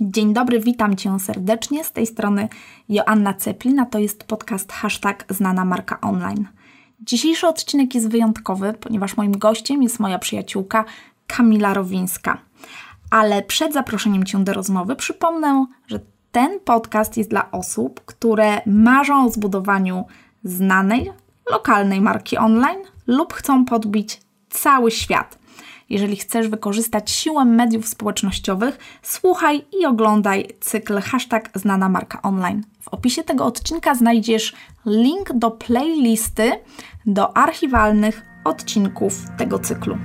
[0.00, 1.84] Dzień dobry, witam Cię serdecznie.
[1.84, 2.48] Z tej strony
[2.88, 3.86] Joanna Ceplina.
[3.86, 6.48] To jest podcast hashtag znana marka online.
[7.00, 10.84] Dzisiejszy odcinek jest wyjątkowy, ponieważ moim gościem jest moja przyjaciółka
[11.26, 12.38] Kamila Rowińska.
[13.10, 16.00] Ale przed zaproszeniem Cię do rozmowy przypomnę, że
[16.32, 20.04] ten podcast jest dla osób, które marzą o zbudowaniu
[20.44, 21.10] znanej,
[21.50, 25.38] lokalnej marki online lub chcą podbić cały świat.
[25.88, 32.62] Jeżeli chcesz wykorzystać siłę mediów społecznościowych, słuchaj i oglądaj cykl hashtag znana marka online.
[32.80, 34.54] W opisie tego odcinka znajdziesz
[34.86, 36.52] link do playlisty
[37.06, 39.98] do archiwalnych odcinków tego cyklu.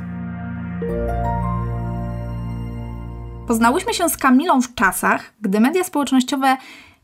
[3.48, 6.58] Poznałyśmy się z Kamilą w czasach, gdy media społecznościowe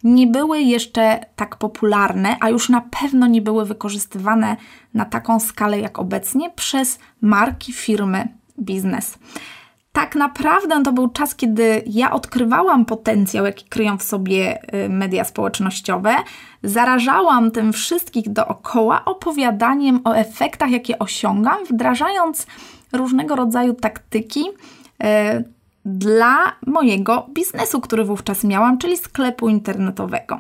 [0.03, 4.57] nie były jeszcze tak popularne, a już na pewno nie były wykorzystywane
[4.93, 9.17] na taką skalę jak obecnie przez marki, firmy, biznes.
[9.97, 15.23] Tak naprawdę to był czas, kiedy ja odkrywałam potencjał, jaki kryją w sobie y, media
[15.23, 16.15] społecznościowe.
[16.63, 22.47] Zarażałam tym wszystkich dookoła opowiadaniem o efektach, jakie osiągam, wdrażając
[22.93, 25.05] różnego rodzaju taktyki y,
[25.85, 30.39] dla mojego biznesu, który wówczas miałam, czyli sklepu internetowego.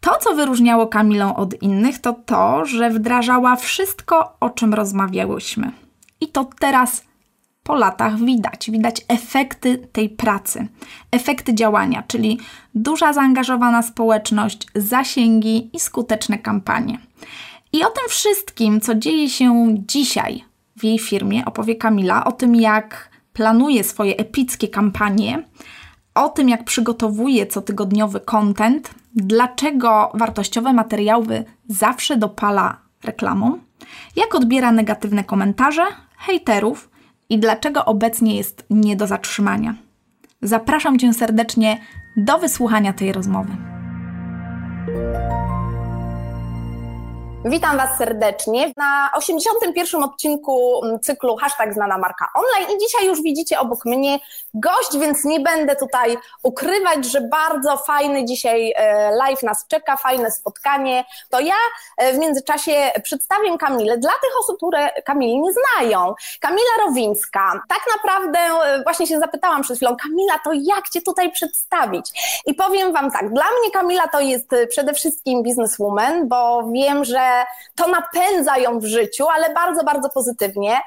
[0.00, 5.72] To, co wyróżniało Kamilę od innych, to to, że wdrażała wszystko, o czym rozmawiałyśmy.
[6.20, 7.04] I to teraz
[7.62, 8.70] po latach widać.
[8.70, 10.66] Widać efekty tej pracy,
[11.10, 12.40] efekty działania, czyli
[12.74, 16.98] duża zaangażowana społeczność, zasięgi i skuteczne kampanie.
[17.72, 20.44] I o tym wszystkim, co dzieje się dzisiaj
[20.76, 25.42] w jej firmie, opowie Kamila, o tym, jak planuje swoje epickie kampanie,
[26.14, 33.58] o tym, jak przygotowuje cotygodniowy content, dlaczego wartościowe materiały zawsze dopala reklamą,
[34.16, 35.84] jak odbiera negatywne komentarze,
[36.16, 36.91] hejterów
[37.32, 39.74] i dlaczego obecnie jest nie do zatrzymania.
[40.42, 41.80] Zapraszam Cię serdecznie
[42.16, 43.52] do wysłuchania tej rozmowy.
[47.44, 50.02] Witam Was serdecznie na 81.
[50.02, 54.18] odcinku cyklu Hashtag Znana Marka Online i dzisiaj już widzicie obok mnie
[54.54, 60.30] gość, więc nie będę tutaj ukrywać, że bardzo fajny dzisiaj e, live nas czeka, fajne
[60.30, 61.04] spotkanie.
[61.30, 61.54] To ja
[61.96, 66.14] e, w międzyczasie przedstawię Kamilę dla tych osób, które Kamili nie znają.
[66.40, 67.62] Kamila Rowińska.
[67.68, 72.10] Tak naprawdę e, właśnie się zapytałam przed chwilą, Kamila, to jak Cię tutaj przedstawić?
[72.46, 77.31] I powiem Wam tak, dla mnie Kamila to jest przede wszystkim bizneswoman, bo wiem, że
[77.74, 80.80] to napędza ją w życiu, ale bardzo, bardzo pozytywnie.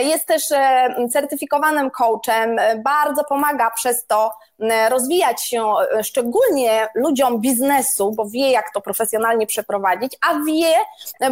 [0.00, 4.32] Jest też e, certyfikowanym coachem, bardzo pomaga przez to
[4.88, 10.74] rozwijać się e, szczególnie ludziom biznesu, bo wie, jak to profesjonalnie przeprowadzić, a wie,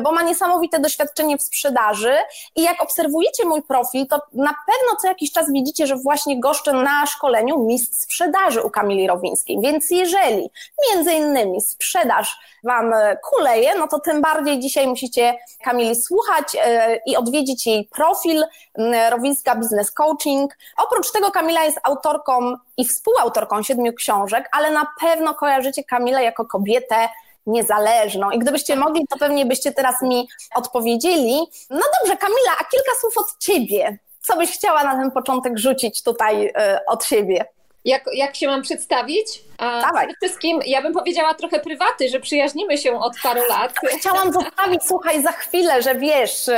[0.03, 2.15] bo ma niesamowite doświadczenie w sprzedaży
[2.57, 6.73] i jak obserwujecie mój profil, to na pewno co jakiś czas widzicie, że właśnie goszczę
[6.73, 9.61] na szkoleniu mistrz sprzedaży u Kamili Rowińskiej.
[9.61, 10.51] Więc jeżeli
[10.89, 17.17] między innymi sprzedaż Wam kuleje, no to tym bardziej dzisiaj musicie Kamili słuchać e, i
[17.17, 18.45] odwiedzić jej profil
[19.11, 20.57] Rowińska Business Coaching.
[20.77, 26.47] Oprócz tego Kamila jest autorką i współautorką siedmiu książek, ale na pewno kojarzycie Kamilę jako
[26.47, 27.09] kobietę
[27.47, 28.31] niezależną.
[28.31, 31.39] I gdybyście mogli, to pewnie byście teraz mi odpowiedzieli.
[31.71, 33.99] No dobrze, Kamila, a kilka słów od ciebie.
[34.21, 36.53] Co byś chciała na ten początek rzucić tutaj y,
[36.87, 37.45] od siebie?
[37.85, 39.43] Jak, jak się mam przedstawić?
[39.61, 40.07] Dawaj.
[40.07, 43.75] przede wszystkim ja bym powiedziała trochę prywaty, że przyjaźnimy się od paru lat.
[43.99, 46.51] Chciałam zostawić, słuchaj, za chwilę, że wiesz,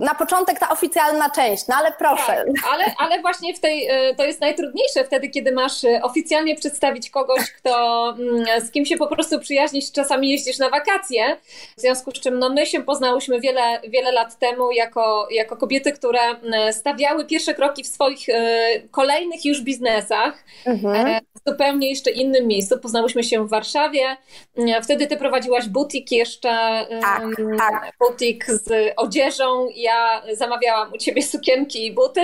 [0.00, 2.26] na początek ta oficjalna część, no ale proszę.
[2.26, 6.56] Tak, ale, ale właśnie w tej, e, to jest najtrudniejsze wtedy, kiedy masz e, oficjalnie
[6.56, 11.36] przedstawić kogoś, kto, mm, z kim się po prostu przyjaźnisz, czasami jeździsz na wakacje,
[11.76, 15.92] w związku z czym no, my się poznałyśmy wiele, wiele lat temu jako, jako kobiety,
[15.92, 18.58] które mm, stawiały pierwsze kroki w swoich e,
[18.90, 21.20] kolejnych już biznesach, mhm.
[21.46, 22.78] zupełnie jeszcze innych innym miejscu.
[22.78, 24.16] Poznałyśmy się w Warszawie.
[24.82, 26.48] Wtedy ty prowadziłaś butik jeszcze,
[27.00, 27.22] tak,
[27.58, 27.92] tak.
[28.00, 29.68] butik z odzieżą.
[29.74, 32.20] Ja zamawiałam u ciebie sukienki i buty.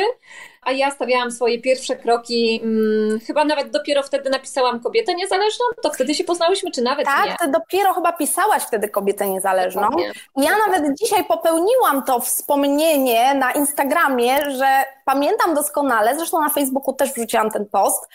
[0.62, 5.92] A ja stawiałam swoje pierwsze kroki, hmm, chyba nawet dopiero wtedy napisałam Kobietę Niezależną, to
[5.92, 7.30] wtedy się poznałyśmy, czy nawet tak, nie?
[7.30, 9.82] Tak, ty dopiero chyba pisałaś wtedy Kobietę Niezależną.
[9.82, 10.12] Dokładnie.
[10.36, 14.66] Ja nawet dzisiaj popełniłam to wspomnienie na Instagramie, że
[15.04, 18.08] pamiętam doskonale, zresztą na Facebooku też wrzuciłam ten post,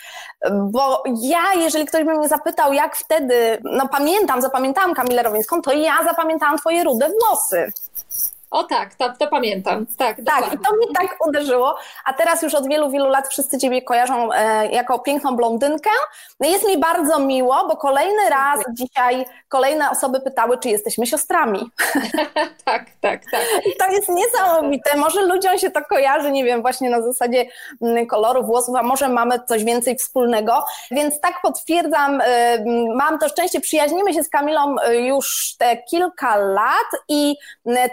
[0.51, 5.73] bo ja, jeżeli ktoś by mnie zapytał, jak wtedy, no pamiętam, zapamiętałam Kamilę Rowińską, to
[5.73, 7.71] ja zapamiętałam twoje rude włosy.
[8.51, 9.85] O tak, to, to pamiętam.
[9.97, 11.75] Tak, tak i to mnie tak uderzyło.
[12.05, 15.89] A teraz już od wielu, wielu lat wszyscy Ciebie kojarzą e, jako piękną blondynkę.
[16.39, 21.71] No jest mi bardzo miło, bo kolejny raz dzisiaj kolejne osoby pytały, czy jesteśmy siostrami.
[22.65, 23.41] tak, tak, tak.
[23.79, 24.97] To jest niesamowite.
[24.97, 27.45] Może ludziom się to kojarzy, nie wiem, właśnie na zasadzie
[27.81, 30.63] mm, koloru włosów, a może mamy coś więcej wspólnego.
[30.91, 32.57] Więc tak potwierdzam, e,
[32.95, 37.35] mam to szczęście, przyjaźnimy się z Kamilą e, już te kilka lat i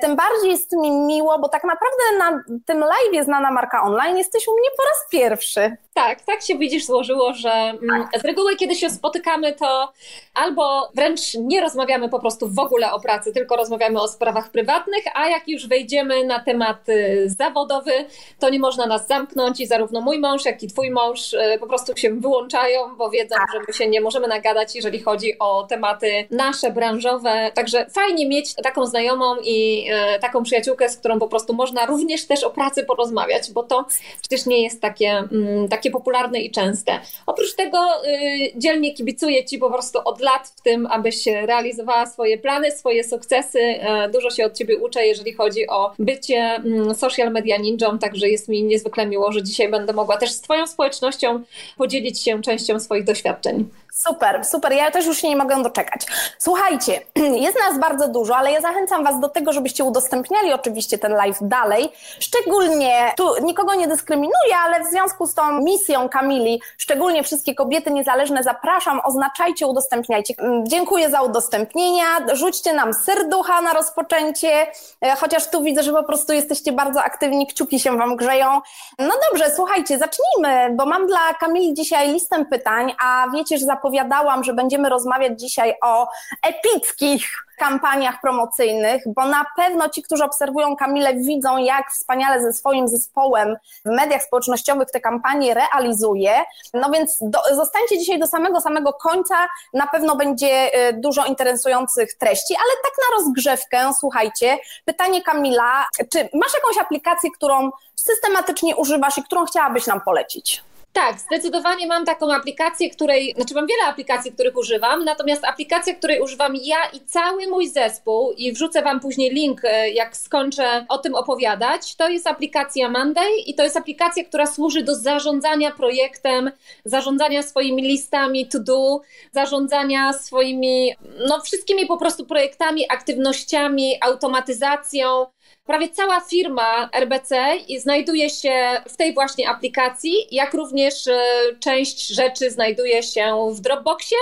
[0.00, 4.49] tym bardziej jest mi miło, bo tak naprawdę na tym live znana marka online jesteś
[4.49, 5.77] u mnie po raz pierwszy.
[5.94, 9.93] Tak, tak się widzisz złożyło, że mm, z reguły kiedy się spotykamy, to
[10.35, 15.05] albo wręcz nie rozmawiamy po prostu w ogóle o pracy, tylko rozmawiamy o sprawach prywatnych,
[15.15, 17.93] a jak już wejdziemy na temat y, zawodowy,
[18.39, 21.67] to nie można nas zamknąć i zarówno mój mąż, jak i twój mąż y, po
[21.67, 26.27] prostu się wyłączają, bo wiedzą, że my się nie możemy nagadać, jeżeli chodzi o tematy
[26.31, 27.50] nasze, branżowe.
[27.55, 32.27] Także fajnie mieć taką znajomą i y, taką przyjaciółkę, z którą po prostu można również
[32.27, 33.87] też o pracy porozmawiać, bo to
[34.21, 37.00] przecież nie jest takie, mm, takie popularne i częste.
[37.26, 42.38] Oprócz tego y, dzielnie kibicuję Ci po prostu od lat w tym, abyś realizowała swoje
[42.38, 43.58] plany, swoje sukcesy.
[43.58, 43.79] Y,
[44.12, 48.49] dużo się od Ciebie uczę, jeżeli chodzi o bycie y, social media ninją, także jest
[48.49, 51.43] mi niezwykle miło, że dzisiaj będę mogła też z Twoją społecznością
[51.76, 53.69] podzielić się częścią swoich doświadczeń.
[53.94, 54.73] Super, super.
[54.73, 56.06] Ja też już się nie mogę doczekać.
[56.39, 57.00] Słuchajcie,
[57.47, 61.39] jest nas bardzo dużo, ale ja zachęcam Was do tego, żebyście udostępniali oczywiście ten live
[61.41, 61.93] dalej.
[62.21, 67.91] Szczególnie, tu nikogo nie dyskryminuję, ale w związku z tą misją Kamili, szczególnie wszystkie kobiety
[67.91, 70.35] niezależne zapraszam, oznaczajcie, udostępniajcie.
[70.39, 74.67] Mm, dziękuję za udostępnienia, rzućcie nam serducha na rozpoczęcie,
[75.00, 78.61] e, chociaż tu widzę, że po prostu jesteście bardzo aktywni, kciuki się Wam grzeją.
[78.99, 83.81] No dobrze, słuchajcie, zacznijmy, bo mam dla Kamili dzisiaj listę pytań, a wiecie, że zapowiedziałam
[83.82, 86.08] zapowiadałam, że będziemy rozmawiać dzisiaj o
[86.46, 87.23] epickich
[87.58, 93.56] kampaniach promocyjnych, bo na pewno ci, którzy obserwują Kamilę, widzą, jak wspaniale ze swoim zespołem
[93.84, 96.32] w mediach społecznościowych te kampanie realizuje.
[96.75, 99.34] No więc do, zostańcie dzisiaj do samego, samego końca.
[99.75, 106.19] Na pewno będzie y, dużo interesujących treści, ale tak na rozgrzewkę, słuchajcie, pytanie Kamila, czy
[106.19, 110.62] masz jakąś aplikację, którą systematycznie używasz i którą chciałabyś nam polecić?
[110.93, 116.21] Tak, zdecydowanie mam taką aplikację, której, znaczy mam wiele aplikacji, których używam, natomiast aplikacja, której
[116.21, 120.99] używam ja i cały mój zespół i wrzucę Wam później link, e, jak skończę o
[120.99, 126.50] tym opowiadać, to jest aplikacja Monday i to jest aplikacja, która służy do zarządzania projektem,
[126.85, 129.00] zarządzania swoimi listami to do,
[129.33, 130.94] zarządzania swoimi,
[131.29, 135.27] no wszystkimi po prostu projektami, aktywnościami, automatyzacją,
[135.67, 141.23] Prawie cała firma RBC znajduje się w tej właśnie aplikacji, jak również e,
[141.61, 144.19] część rzeczy znajduje się w Dropboxie,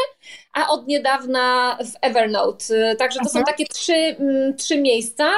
[0.53, 2.97] a od niedawna w Evernote.
[2.97, 3.39] Także to Aha.
[3.39, 5.31] są takie trzy, mm, trzy miejsca.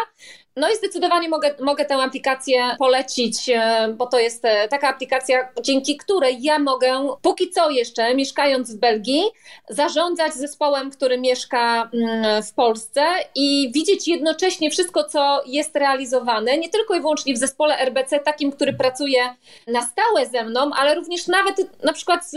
[0.56, 5.49] No i zdecydowanie mogę, mogę tę aplikację polecić, e, bo to jest e, taka aplikacja,
[5.62, 9.22] dzięki której ja mogę, póki co jeszcze, mieszkając w Belgii,
[9.69, 13.04] zarządzać zespołem, który mieszka mm, w Polsce
[13.34, 18.52] i widzieć jednocześnie wszystko, co jest realizowane, nie tylko i wyłącznie w zespole RBC, takim,
[18.52, 19.34] który pracuje
[19.66, 22.37] na stałe ze mną, ale również nawet na przykład z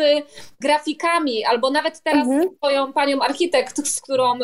[0.59, 2.49] grafikami, albo nawet teraz mhm.
[2.49, 4.41] z swoją panią architekt, z którą y,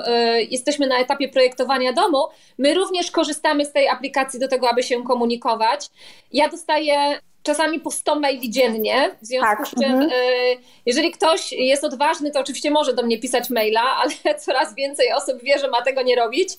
[0.49, 4.83] jesteśmy na etapie projektowania domu, my również korzystamy korzystamy z tej aplikacji do tego, aby
[4.83, 5.89] się komunikować.
[6.31, 9.67] Ja dostaję czasami po 100 maili dziennie, w związku tak.
[9.67, 10.11] z czym mhm.
[10.11, 15.13] y, jeżeli ktoś jest odważny, to oczywiście może do mnie pisać maila, ale coraz więcej
[15.13, 16.49] osób wie, że ma tego nie robić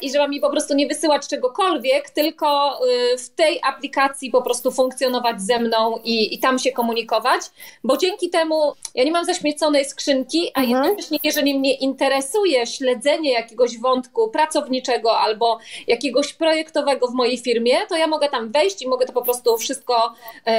[0.00, 2.78] i że ma mi po prostu nie wysyłać czegokolwiek, tylko
[3.14, 7.40] y, w tej aplikacji po prostu funkcjonować ze mną i, i tam się komunikować,
[7.84, 10.84] bo dzięki temu ja nie mam zaśmieconej skrzynki, a mhm.
[10.84, 17.96] jednocześnie jeżeli mnie interesuje śledzenie jakiegoś wątku pracowniczego albo jakiegoś projektowego w mojej firmie, to
[17.96, 20.14] ja mogę tam wejść i mogę to po prostu wszystko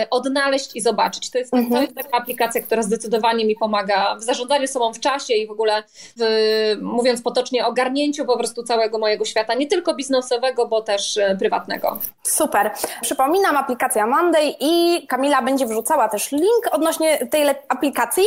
[0.10, 1.32] odnaleźć i zobaczyć.
[1.32, 1.74] To jest, mhm.
[1.74, 5.52] to jest taka aplikacja, która zdecydowanie mi pomaga w zarządzaniu sobą w czasie i w
[5.52, 5.84] ogóle,
[6.18, 11.36] w, mówiąc potocznie, ogarnięciu po prostu całego mojego świata, nie tylko biznesowego, bo też e,
[11.40, 12.00] prywatnego.
[12.24, 12.72] Super.
[13.02, 18.24] Przypominam, aplikacja Monday i Kamila będzie wrzucała też link odnośnie tej aplikacji,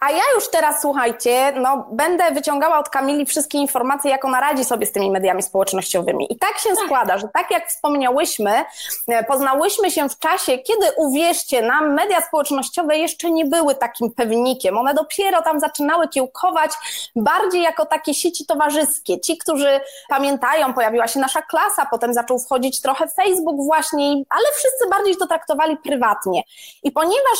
[0.00, 4.64] a ja już teraz, słuchajcie, no, będę wyciągała od Kamili wszystkie informacje, jak ona radzi
[4.64, 6.32] sobie z tymi mediami społecznościowymi.
[6.32, 6.84] I tak się tak.
[6.84, 8.64] składa, że tak jak wspomniałyśmy,
[9.08, 14.12] e, poznałyśmy się w czasie, kiedy wtedy, uwierzcie nam, media społecznościowe jeszcze nie były takim
[14.12, 14.78] pewnikiem.
[14.78, 16.70] One dopiero tam zaczynały kiełkować
[17.16, 19.20] bardziej jako takie sieci towarzyskie.
[19.20, 24.88] Ci, którzy pamiętają, pojawiła się nasza klasa, potem zaczął wchodzić trochę Facebook właśnie, ale wszyscy
[24.90, 26.42] bardziej to traktowali prywatnie.
[26.82, 27.38] I ponieważ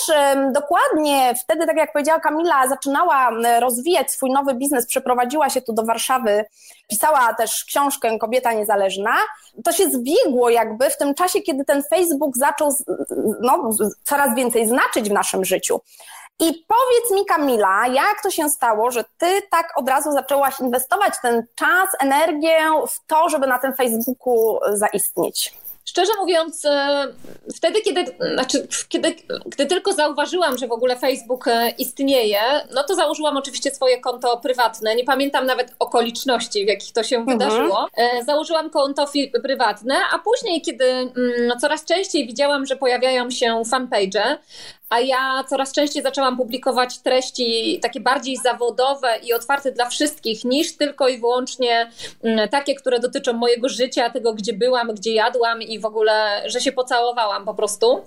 [0.52, 3.30] dokładnie wtedy, tak jak powiedziała Kamila, zaczynała
[3.60, 6.44] rozwijać swój nowy biznes, przeprowadziła się tu do Warszawy,
[6.90, 9.16] pisała też książkę Kobieta Niezależna,
[9.64, 12.74] to się zbiegło jakby w tym czasie, kiedy ten Facebook zaczął
[13.40, 13.70] no,
[14.04, 15.80] coraz więcej znaczyć w naszym życiu.
[16.40, 21.14] I powiedz mi, Kamila, jak to się stało, że ty tak od razu zaczęłaś inwestować
[21.22, 25.59] ten czas, energię w to, żeby na tym Facebooku zaistnieć?
[25.90, 27.06] Szczerze mówiąc, e,
[27.56, 28.04] wtedy, kiedy,
[28.34, 29.14] znaczy, kiedy,
[29.46, 32.40] gdy tylko zauważyłam, że w ogóle Facebook e, istnieje,
[32.74, 34.94] no to założyłam oczywiście swoje konto prywatne.
[34.94, 37.38] Nie pamiętam nawet okoliczności, w jakich to się mhm.
[37.38, 37.88] wydarzyło.
[37.96, 39.06] E, założyłam konto
[39.42, 44.38] prywatne, a później, kiedy mm, coraz częściej widziałam, że pojawiają się fanpage,
[44.90, 50.76] a ja coraz częściej zaczęłam publikować treści takie bardziej zawodowe i otwarte dla wszystkich, niż
[50.76, 51.90] tylko i wyłącznie
[52.22, 56.60] mm, takie, które dotyczą mojego życia, tego, gdzie byłam, gdzie jadłam i w ogóle, że
[56.60, 58.04] się pocałowałam po prostu.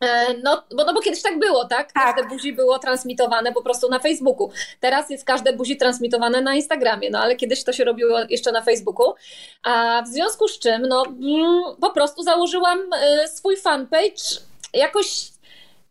[0.00, 1.92] E, no, bo, no bo kiedyś tak było, tak?
[1.92, 2.16] tak?
[2.16, 4.50] Każde buzi było transmitowane po prostu na Facebooku.
[4.80, 8.62] Teraz jest każde buzi transmitowane na Instagramie, no ale kiedyś to się robiło jeszcze na
[8.62, 9.14] Facebooku.
[9.62, 14.40] A w związku z czym, no mm, po prostu założyłam e, swój fanpage
[14.74, 15.35] jakoś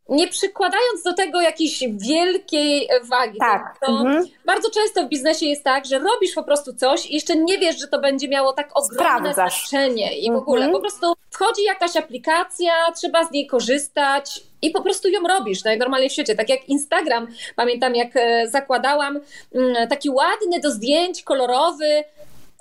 [0.09, 3.38] nie przykładając do tego jakiejś wielkiej wagi.
[3.39, 3.77] Tak.
[3.85, 4.25] To mhm.
[4.45, 7.79] Bardzo często w biznesie jest tak, że robisz po prostu coś i jeszcze nie wiesz,
[7.79, 9.69] że to będzie miało tak ogromne Sprawdzasz.
[9.69, 10.74] znaczenie i w ogóle mhm.
[10.74, 16.09] po prostu wchodzi jakaś aplikacja, trzeba z niej korzystać i po prostu ją robisz najnormalniej
[16.09, 16.35] w świecie.
[16.35, 19.19] Tak jak Instagram, pamiętam jak e, zakładałam,
[19.55, 22.03] mm, taki ładny do zdjęć, kolorowy,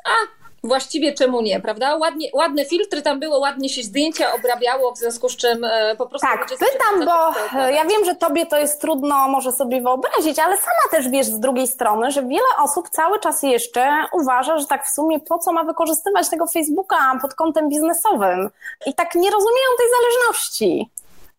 [0.04, 1.96] a właściwie czemu nie, prawda?
[1.96, 6.06] Ładnie, ładne filtry tam było, ładnie się zdjęcia obrabiało, w związku z czym e, po
[6.06, 6.26] prostu...
[6.26, 10.90] Tak, pytam, bo ja wiem, że tobie to jest trudno może sobie wyobrazić, ale sama
[10.90, 14.94] też wiesz z drugiej strony, że wiele osób cały czas jeszcze uważa, że tak w
[14.94, 18.50] sumie po co ma wykorzystywać tego Facebooka pod kątem biznesowym
[18.86, 20.90] i tak nie rozumieją tej zależności.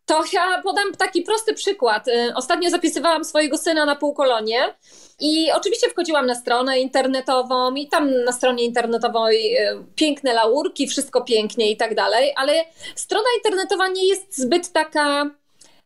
[0.05, 2.07] To ja podam taki prosty przykład.
[2.07, 4.75] Y, ostatnio zapisywałam swojego syna na półkolonie
[5.19, 11.21] i oczywiście wchodziłam na stronę internetową i tam na stronie internetowej y, piękne laurki, wszystko
[11.21, 15.31] pięknie i tak dalej, ale strona internetowa nie jest zbyt taka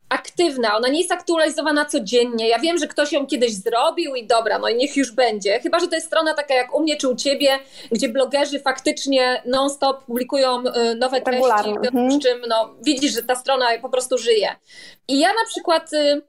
[0.09, 2.47] aktywna, ona nie jest aktualizowana codziennie.
[2.47, 5.59] Ja wiem, że ktoś ją kiedyś zrobił i dobra, no i niech już będzie.
[5.59, 7.59] Chyba, że to jest strona taka jak u mnie czy u ciebie,
[7.91, 12.19] gdzie blogerzy faktycznie non-stop publikują y, nowe treści, z mhm.
[12.19, 14.55] czym no, widzisz, że ta strona po prostu żyje.
[15.07, 16.21] I ja na przykład y,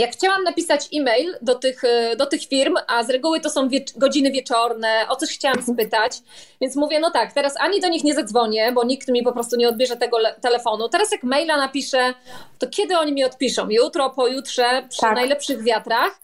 [0.00, 3.68] jak chciałam napisać e-mail do tych, e, do tych firm, a z reguły to są
[3.68, 6.12] wiecz godziny wieczorne, o coś chciałam spytać,
[6.60, 9.56] więc mówię, no tak, teraz ani do nich nie zadzwonię, bo nikt mi po prostu
[9.56, 10.88] nie odbierze tego telefonu.
[10.88, 12.14] Teraz jak maila napiszę,
[12.58, 13.68] to kiedy oni mi odpiszą?
[13.70, 15.16] Jutro, pojutrze, przy tak.
[15.16, 16.20] najlepszych wiatrach.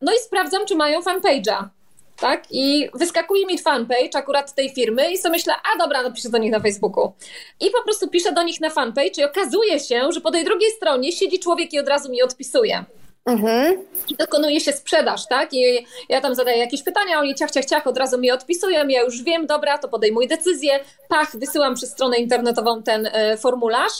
[0.00, 1.68] No i sprawdzam, czy mają fanpage'a.
[2.16, 2.44] Tak?
[2.50, 6.52] I wyskakuje mi fanpage akurat tej firmy i sobie myślę, a dobra, napiszę do nich
[6.52, 7.12] na Facebooku.
[7.60, 10.70] I po prostu piszę do nich na fanpage i okazuje się, że po tej drugiej
[10.70, 12.84] stronie siedzi człowiek i od razu mi odpisuje.
[13.26, 13.84] Mhm.
[14.08, 15.54] I dokonuje się sprzedaż, tak?
[15.54, 19.02] I ja tam zadaję jakieś pytania, oni ciach, ciach, ciach, od razu mi odpisują, ja
[19.02, 23.92] już wiem, dobra, to podejmuję decyzję, pach, wysyłam przez stronę internetową ten y, formularz,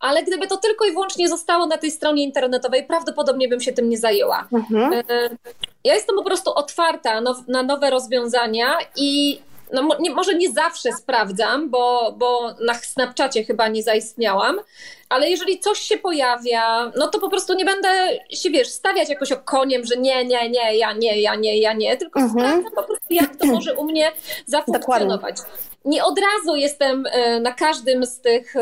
[0.00, 3.88] ale gdyby to tylko i wyłącznie zostało na tej stronie internetowej, prawdopodobnie bym się tym
[3.88, 4.48] nie zajęła.
[4.52, 4.92] Mhm.
[4.92, 5.02] Y,
[5.84, 9.40] ja jestem po prostu otwarta now, na nowe rozwiązania i
[9.72, 14.56] no, nie, może nie zawsze sprawdzam, bo, bo na Snapchacie chyba nie zaistniałam,
[15.08, 17.88] ale jeżeli coś się pojawia, no to po prostu nie będę
[18.30, 21.72] się, wiesz, stawiać jakoś o koniem, że nie, nie, nie, ja nie, ja nie, ja
[21.72, 22.38] nie, tylko mhm.
[22.38, 24.12] sprawdzam po prostu, jak to może u mnie
[24.46, 25.36] zafunkcjonować.
[25.36, 28.54] Dokładnie nie od razu jestem e, na każdym z tych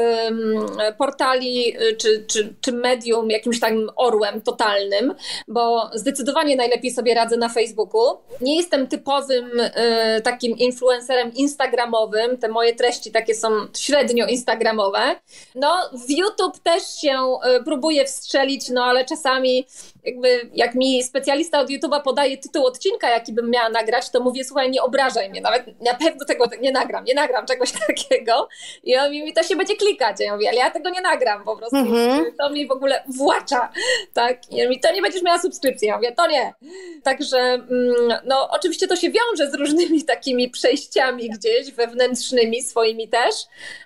[0.99, 5.15] portali e, czy, czy, czy medium jakimś takim orłem totalnym,
[5.49, 8.19] bo zdecydowanie najlepiej sobie radzę na Facebooku.
[8.41, 12.39] Nie jestem typowym e, takim influencerem instagramowym.
[12.39, 15.17] Te moje treści takie są średnio instagramowe.
[15.55, 17.19] No, w YouTube też się
[17.65, 19.67] próbuję wstrzelić, no ale czasami
[20.05, 24.45] jakby jak mi specjalista od YouTube'a podaje tytuł odcinka, jaki bym miała nagrać, to mówię,
[24.45, 28.49] słuchaj, nie obrażaj mnie, nawet na pewno tego nie nagram, nie nagram czegoś takiego.
[28.85, 30.17] I on mi, to się będzie klikać.
[30.21, 31.77] Ja mówię, ale ja tego nie nagram po prostu.
[31.77, 32.25] Mm-hmm.
[32.39, 33.73] To mi w ogóle włacza,
[34.15, 34.53] tak?
[34.53, 35.89] I on mi, to nie będziesz miała subskrypcji.
[35.89, 36.55] Ja mówię, to nie.
[37.03, 43.35] Także, mm, no oczywiście to się wiąże z różnymi takimi przejściami gdzieś wewnętrznymi, swoimi też,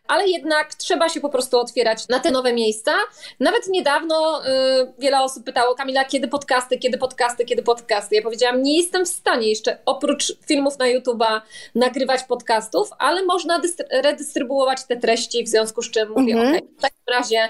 [0.07, 2.93] ale jednak trzeba się po prostu otwierać na te nowe miejsca.
[3.41, 4.49] Nawet niedawno y,
[4.99, 8.15] wiele osób pytało, Kamila, kiedy podcasty, kiedy podcasty, kiedy podcasty.
[8.15, 11.41] Ja powiedziałam, nie jestem w stanie jeszcze oprócz filmów na YouTube'a
[11.75, 13.61] nagrywać podcastów, ale można
[13.91, 16.57] redystrybuować te treści, w związku z czym mówię, mhm.
[16.57, 17.49] ok, w takim razie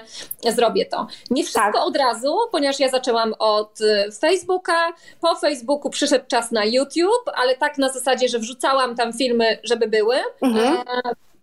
[0.49, 1.07] zrobię to.
[1.29, 1.87] Nie wszystko tak.
[1.87, 7.55] od razu, ponieważ ja zaczęłam od y, Facebooka, po Facebooku przyszedł czas na YouTube, ale
[7.55, 10.15] tak na zasadzie, że wrzucałam tam filmy, żeby były.
[10.41, 10.77] Mhm.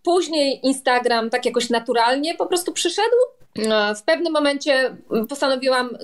[0.06, 3.16] Później Instagram tak jakoś naturalnie po prostu przyszedł.
[3.96, 4.96] W pewnym momencie
[5.28, 5.98] postanowiłam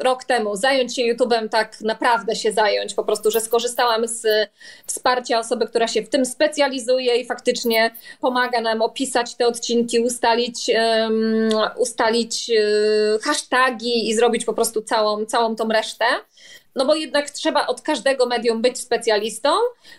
[0.00, 4.26] rok temu zająć się YouTube'em, tak naprawdę się zająć, po prostu, że skorzystałam z
[4.86, 7.90] wsparcia osoby, która się w tym specjalizuje i faktycznie
[8.20, 15.24] pomaga nam opisać te odcinki, ustalić, um, ustalić uh, hashtagi i zrobić po prostu całą,
[15.24, 16.04] całą tą resztę
[16.76, 19.48] no bo jednak trzeba od każdego medium być specjalistą.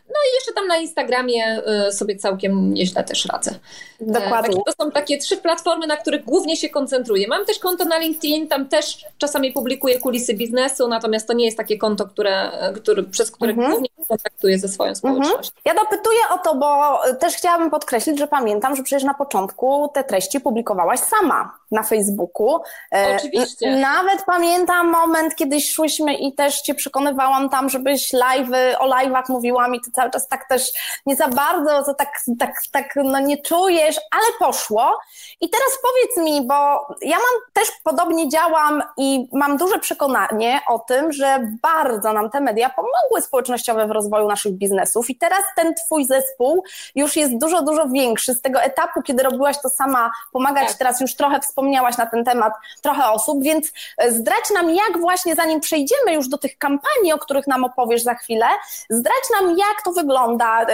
[0.08, 3.56] No i jeszcze tam na Instagramie y, sobie całkiem nieźle też radzę.
[4.02, 4.58] Dokładnie.
[4.58, 7.28] E, to są takie trzy platformy, na których głównie się koncentruję.
[7.28, 11.58] Mam też konto na LinkedIn, tam też czasami publikuję kulisy biznesu, natomiast to nie jest
[11.58, 13.72] takie konto, które, które przez które mhm.
[13.72, 14.96] głównie kontaktuję ze swoją mhm.
[14.96, 15.56] społecznością.
[15.66, 20.04] Ja dopytuję o to, bo też chciałabym podkreślić, że pamiętam, że przecież na początku te
[20.04, 22.62] treści publikowałaś sama na Facebooku.
[22.96, 23.76] E, Oczywiście.
[23.76, 29.76] Nawet pamiętam moment, kiedy szłyśmy i też cię przekonywałam tam, żebyś live, o live'ach mówiłam
[29.76, 30.72] i ty cały czas tak też
[31.06, 35.00] nie za bardzo, to tak, tak, tak no nie czujesz, ale poszło.
[35.42, 36.56] I teraz powiedz mi, bo
[37.02, 42.42] ja mam też podobnie działam i mam duże przekonanie o tym, że bardzo nam te
[42.42, 46.64] media pomogły społecznościowe w rozwoju naszych biznesów i teraz ten twój zespół
[46.96, 48.34] już jest dużo, dużo większy.
[48.34, 50.78] Z tego etapu, kiedy robiłaś to sama pomagać, tak.
[50.78, 53.72] teraz już trochę wspomniałaś na ten temat, trochę osób, więc
[54.10, 58.04] zdradź nam, jak właśnie zanim przejdziemy już do tych tych kampanii, o których nam opowiesz
[58.04, 58.46] za chwilę.
[58.90, 60.66] Zdradź nam, jak to wygląda,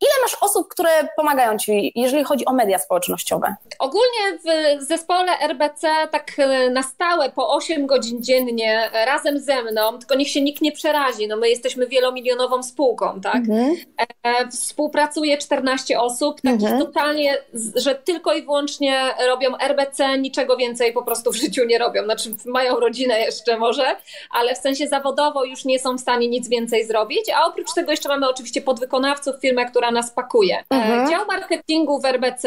[0.00, 3.54] Ile masz osób, które pomagają Ci, jeżeli chodzi o media społecznościowe?
[3.78, 9.62] Ogólnie w zespole RBC tak e, na stałe po 8 godzin dziennie e, razem ze
[9.62, 13.36] mną, tylko niech się nikt nie przerazi, no my jesteśmy wielomilionową spółką, tak?
[13.36, 13.76] Mhm.
[14.22, 16.80] E, współpracuje 14 osób, takich mhm.
[16.80, 17.38] totalnie,
[17.76, 22.04] że tylko i wyłącznie robią RBC, niczego więcej po prostu w życiu nie robią.
[22.04, 23.96] Znaczy mają rodzinę jeszcze może,
[24.30, 27.90] ale w sensie zawodowo już nie są w stanie nic więcej zrobić, a oprócz tego
[27.90, 30.58] jeszcze mamy oczywiście podwykonawców, firmę, która nas pakuje.
[30.58, 31.10] E, mhm.
[31.10, 32.44] Dział marketingu w RBC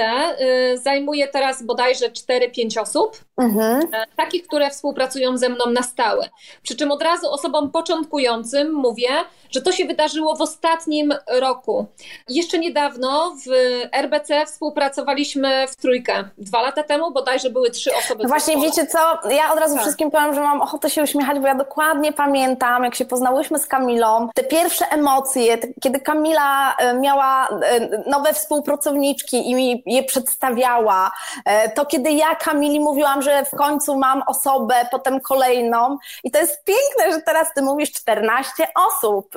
[0.73, 3.81] y, zajmuje teraz bodajże 4-5 osób, mhm.
[3.93, 6.29] E, takich, które współpracują ze mną na stałe.
[6.63, 9.09] Przy czym od razu osobom początkującym mówię,
[9.53, 11.86] że to się wydarzyło w ostatnim roku.
[12.29, 13.51] Jeszcze niedawno w
[13.91, 16.23] RBC współpracowaliśmy w trójkę.
[16.38, 18.27] Dwa lata temu bodajże były trzy osoby.
[18.27, 19.84] Właśnie wiecie co, ja od razu tak.
[19.84, 23.67] wszystkim powiem, że mam ochotę się uśmiechać, bo ja dokładnie pamiętam, jak się poznałyśmy z
[23.67, 26.93] Kamilą, te pierwsze emocje, kiedy Kamila e,
[27.34, 31.12] miała e, nowe współpracowniczki i mi je przedstawiała,
[31.46, 36.39] e, to kiedy ja Kamili mówiłam, że w końcu mam osobę, potem kolejną i to
[36.39, 39.34] jest piękne, że teraz ty mówisz 14 osób,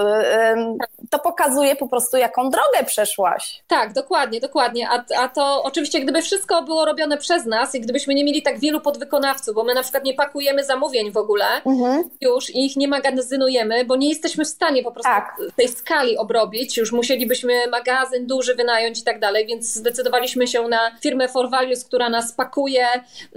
[1.11, 3.63] to pokazuje po prostu, jaką drogę przeszłaś.
[3.67, 4.89] Tak, dokładnie, dokładnie.
[4.91, 8.61] A, a to oczywiście, gdyby wszystko było robione przez nas i gdybyśmy nie mieli tak
[8.61, 12.11] wielu podwykonawców, bo my na przykład nie pakujemy zamówień w ogóle mhm.
[12.21, 15.37] już i ich nie magazynujemy, bo nie jesteśmy w stanie po prostu tak.
[15.57, 16.77] tej skali obrobić.
[16.77, 17.86] Już musielibyśmy magazyn
[18.21, 22.87] duży wynająć i tak dalej, więc zdecydowaliśmy się na firmę For Values, która nas pakuje,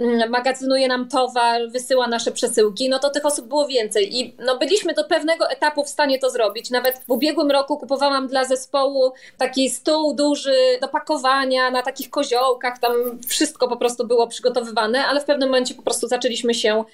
[0.00, 2.88] mm, magazynuje nam towar, wysyła nasze przesyłki.
[2.88, 6.30] No to tych osób było więcej i no byliśmy do pewnego etapu w stanie to
[6.30, 6.70] zrobić zrobić.
[6.70, 12.78] Nawet w ubiegłym roku kupowałam dla zespołu taki stół duży do pakowania na takich koziołkach,
[12.78, 12.92] tam
[13.28, 16.84] wszystko po prostu było przygotowywane, ale w pewnym momencie po prostu zaczęliśmy się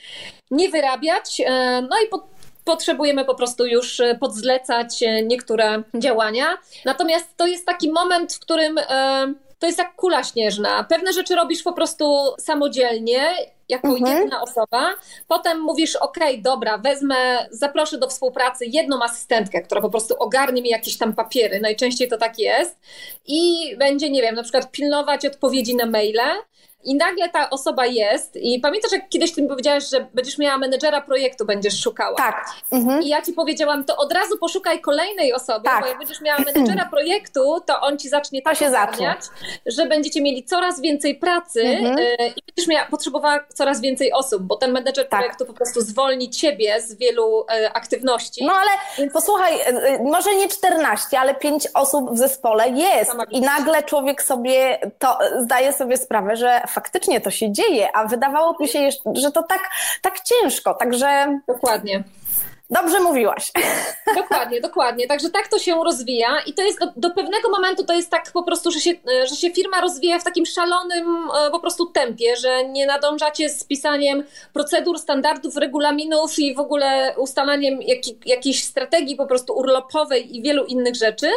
[0.50, 1.42] nie wyrabiać.
[1.46, 2.35] E, no i po
[2.66, 6.58] potrzebujemy po prostu już e, podzlecać e, niektóre działania.
[6.84, 8.80] Natomiast to jest taki moment, w którym
[9.58, 10.84] to jest jak kula śnieżna.
[10.84, 13.34] Pewne rzeczy robisz po prostu samodzielnie
[13.68, 14.18] jako mhm.
[14.18, 14.90] jedna osoba.
[15.28, 20.68] Potem mówisz, ok, dobra, wezmę, zaproszę do współpracy jedną asystentkę, która po prostu ogarnie mi
[20.68, 22.78] jakieś tam papiery, najczęściej to tak jest
[23.26, 26.20] i będzie, nie wiem, na przykład pilnować odpowiedzi na maile,
[26.84, 30.58] i nagle ta osoba jest i pamiętasz, jak kiedyś ty mi powiedziałaś, że będziesz miała
[30.58, 32.16] menedżera projektu, będziesz szukała.
[32.16, 32.46] Tak.
[32.72, 33.02] Mhm.
[33.02, 35.80] I ja ci powiedziałam, to od razu poszukaj kolejnej osoby, tak.
[35.80, 39.14] bo jak będziesz miała menedżera projektu, to on ci zacznie to tak się zacznie.
[39.66, 41.98] że będziecie mieli coraz więcej pracy mhm.
[41.98, 45.20] Y, i będziesz miała, potrzebowała coraz więcej osób, bo ten menedżer tak.
[45.20, 48.44] projektu po prostu zwolni ciebie z wielu y, aktywności.
[48.44, 49.12] No ale Więc...
[49.12, 54.78] posłuchaj, y, może nie 14, ale 5 osób w zespole jest i nagle człowiek sobie
[54.98, 59.70] to zdaje sobie sprawę, że faktycznie to się dzieje, a wydawałoby się, że to tak,
[60.02, 61.40] tak ciężko, także...
[61.48, 62.04] Dokładnie.
[62.70, 63.52] Dobrze mówiłaś.
[64.16, 65.06] Dokładnie, dokładnie.
[65.06, 68.32] Także tak to się rozwija i to jest do, do, pewnego momentu to jest tak
[68.32, 68.90] po prostu, że się,
[69.28, 73.64] że się firma rozwija w takim szalonym e, po prostu tempie, że nie nadążacie z
[73.64, 80.42] pisaniem procedur, standardów, regulaminów i w ogóle ustalaniem jak, jakiejś strategii po prostu urlopowej i
[80.42, 81.30] wielu innych rzeczy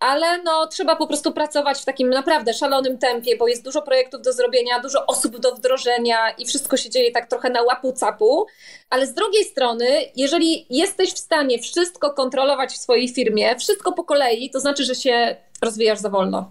[0.00, 4.22] ale no, trzeba po prostu pracować w takim naprawdę szalonym tempie, bo jest dużo projektów
[4.22, 8.46] do zrobienia, dużo osób do wdrożenia i wszystko się dzieje tak trochę na łapu capu.
[8.90, 14.04] Ale z drugiej strony, jeżeli jesteś w stanie wszystko kontrolować w swojej firmie, wszystko po
[14.04, 16.50] kolei, to znaczy, że się rozwijasz za wolno.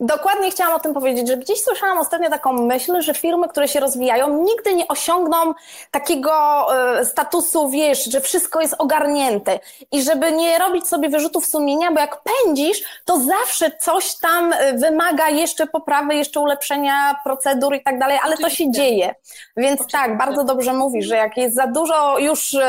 [0.00, 3.80] Dokładnie chciałam o tym powiedzieć, że gdzieś słyszałam ostatnio taką myśl, że firmy, które się
[3.80, 5.54] rozwijają, nigdy nie osiągną
[5.90, 6.32] takiego
[7.00, 9.58] y, statusu, wiesz, że wszystko jest ogarnięte
[9.92, 14.72] i żeby nie robić sobie wyrzutów sumienia, bo jak pędzisz, to zawsze coś tam e,
[14.72, 19.14] wymaga jeszcze poprawy, jeszcze ulepszenia procedur i tak dalej, ale to się dzieje.
[19.56, 19.98] Więc Oczywiście.
[19.98, 22.60] tak, bardzo dobrze mówisz, że jak jest za dużo już y,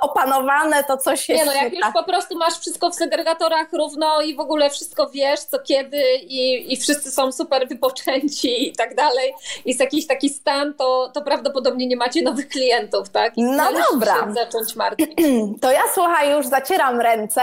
[0.00, 1.44] opanowane, to coś jest...
[1.44, 5.10] Nie no, jak już po prostu masz wszystko w segregatorach równo i w ogóle wszystko
[5.10, 9.34] wiesz, co kiedy i i, wszyscy są super wypoczęci i tak dalej,
[9.64, 13.38] jest jakiś taki stan, to, to prawdopodobnie nie macie nowych klientów, tak?
[13.38, 14.14] I no dobra.
[14.34, 14.74] zacząć.
[15.62, 17.40] To ja słuchaj, już zacieram ręce.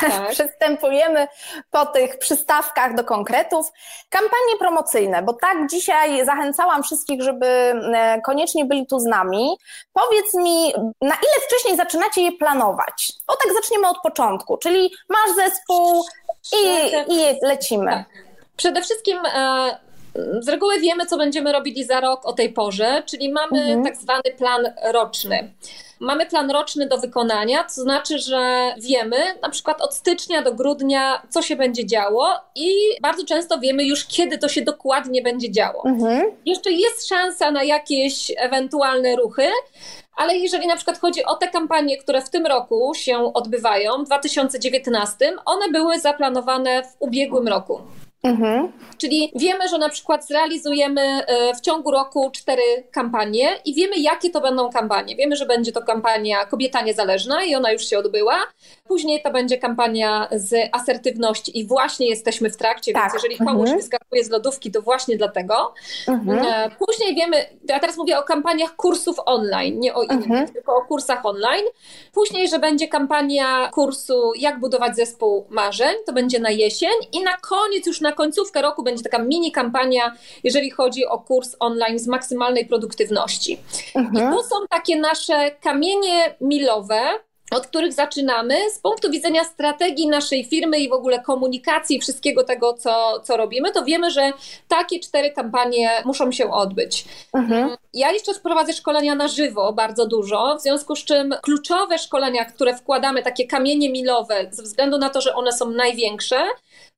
[0.00, 0.30] Tak.
[0.32, 1.28] Przystępujemy
[1.70, 3.66] po tych przystawkach do konkretów.
[4.08, 9.56] Kampanie promocyjne, bo tak dzisiaj zachęcałam wszystkich, żeby e, koniecznie byli tu z nami.
[9.92, 13.12] Powiedz mi, na ile wcześniej zaczynacie je planować?
[13.28, 16.04] O tak zaczniemy od początku, czyli masz zespół
[16.52, 16.66] i,
[17.14, 18.04] i lecimy.
[18.60, 19.76] Przede wszystkim e,
[20.40, 23.84] z reguły wiemy, co będziemy robili za rok o tej porze, czyli mamy mhm.
[23.84, 25.52] tak zwany plan roczny.
[26.00, 31.22] Mamy plan roczny do wykonania, to znaczy, że wiemy na przykład od stycznia do grudnia,
[31.30, 32.70] co się będzie działo, i
[33.02, 35.82] bardzo często wiemy już, kiedy to się dokładnie będzie działo.
[35.86, 36.22] Mhm.
[36.46, 39.48] Jeszcze jest szansa na jakieś ewentualne ruchy,
[40.16, 44.06] ale jeżeli na przykład chodzi o te kampanie, które w tym roku się odbywają, w
[44.06, 47.80] 2019, one były zaplanowane w ubiegłym roku.
[48.22, 48.72] Mhm.
[48.98, 54.30] Czyli wiemy, że na przykład zrealizujemy e, w ciągu roku cztery kampanie i wiemy, jakie
[54.30, 55.16] to będą kampanie.
[55.16, 58.38] Wiemy, że będzie to kampania Kobieta Niezależna i ona już się odbyła.
[58.90, 63.02] Później to będzie kampania z asertywności i właśnie jesteśmy w trakcie, tak.
[63.02, 63.78] więc jeżeli komuś mhm.
[63.78, 65.74] wyskakuje z lodówki, to właśnie dlatego.
[66.08, 66.38] Mhm.
[66.38, 67.36] E, później wiemy,
[67.68, 70.48] ja teraz mówię o kampaniach kursów online, nie o innych, mhm.
[70.48, 71.64] tylko o kursach online.
[72.12, 77.36] Później, że będzie kampania kursu Jak budować zespół marzeń, to będzie na jesień i na
[77.36, 82.06] koniec już na końcówkę roku będzie taka mini kampania, jeżeli chodzi o kurs online z
[82.06, 83.58] maksymalnej produktywności.
[83.94, 84.28] Mhm.
[84.28, 87.00] I to są takie nasze kamienie milowe,
[87.50, 92.72] od których zaczynamy z punktu widzenia strategii naszej firmy i w ogóle komunikacji wszystkiego tego,
[92.72, 94.32] co, co robimy, to wiemy, że
[94.68, 97.04] takie cztery kampanie muszą się odbyć.
[97.34, 97.76] Mhm.
[97.94, 102.76] Ja jeszcze prowadzę szkolenia na żywo bardzo dużo, w związku z czym kluczowe szkolenia, które
[102.76, 106.44] wkładamy, takie kamienie milowe, ze względu na to, że one są największe,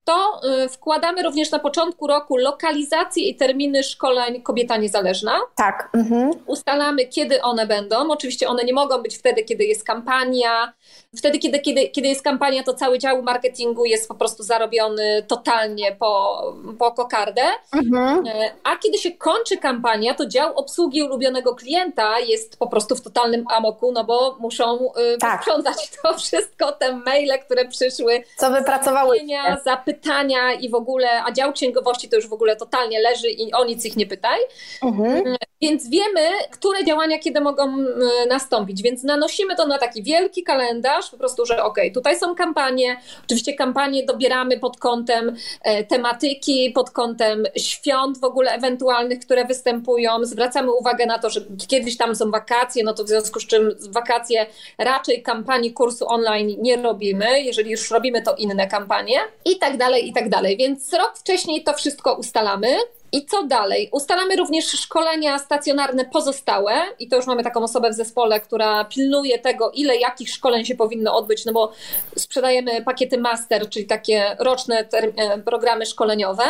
[0.05, 5.41] to y, wkładamy również na początku roku lokalizację i terminy szkoleń Kobieta Niezależna.
[5.57, 5.91] Tak.
[5.95, 6.31] Mhm.
[6.47, 8.11] Ustalamy, kiedy one będą.
[8.11, 10.73] Oczywiście one nie mogą być wtedy, kiedy jest kampania.
[11.17, 15.97] Wtedy, kiedy, kiedy, kiedy jest kampania, to cały dział marketingu jest po prostu zarobiony totalnie
[15.99, 16.43] po,
[16.79, 17.43] po kokardę.
[17.73, 18.27] Mhm.
[18.27, 23.01] E, a kiedy się kończy kampania, to dział obsługi ulubionego klienta jest po prostu w
[23.01, 25.45] totalnym amoku, no bo muszą y, tak.
[26.03, 28.23] to wszystko, te maile, które przyszły.
[28.37, 29.19] Co wypracowały.
[29.65, 33.53] Zapytania, pytania i w ogóle, a dział księgowości to już w ogóle totalnie leży i
[33.53, 34.41] o nic ich nie pytaj.
[34.83, 35.11] Mhm.
[35.11, 37.89] Mm, więc wiemy, które działania kiedy mogą mm,
[38.29, 42.97] nastąpić, więc nanosimy to na taki wielki kalendarz, po prostu, że ok, tutaj są kampanie,
[43.25, 50.25] oczywiście kampanie dobieramy pod kątem e, tematyki, pod kątem świąt w ogóle ewentualnych, które występują,
[50.25, 53.77] zwracamy uwagę na to, że kiedyś tam są wakacje, no to w związku z czym
[53.89, 54.47] wakacje
[54.79, 60.09] raczej kampanii kursu online nie robimy, jeżeli już robimy to inne kampanie i tak dalej,
[60.09, 60.57] i tak dalej.
[60.57, 62.69] Więc rok wcześniej to wszystko ustalamy.
[63.13, 63.89] I co dalej?
[63.93, 69.39] Ustalamy również szkolenia stacjonarne pozostałe i to już mamy taką osobę w zespole, która pilnuje
[69.39, 71.73] tego, ile jakich szkoleń się powinno odbyć, no bo
[72.17, 76.45] sprzedajemy pakiety master, czyli takie roczne e, programy szkoleniowe.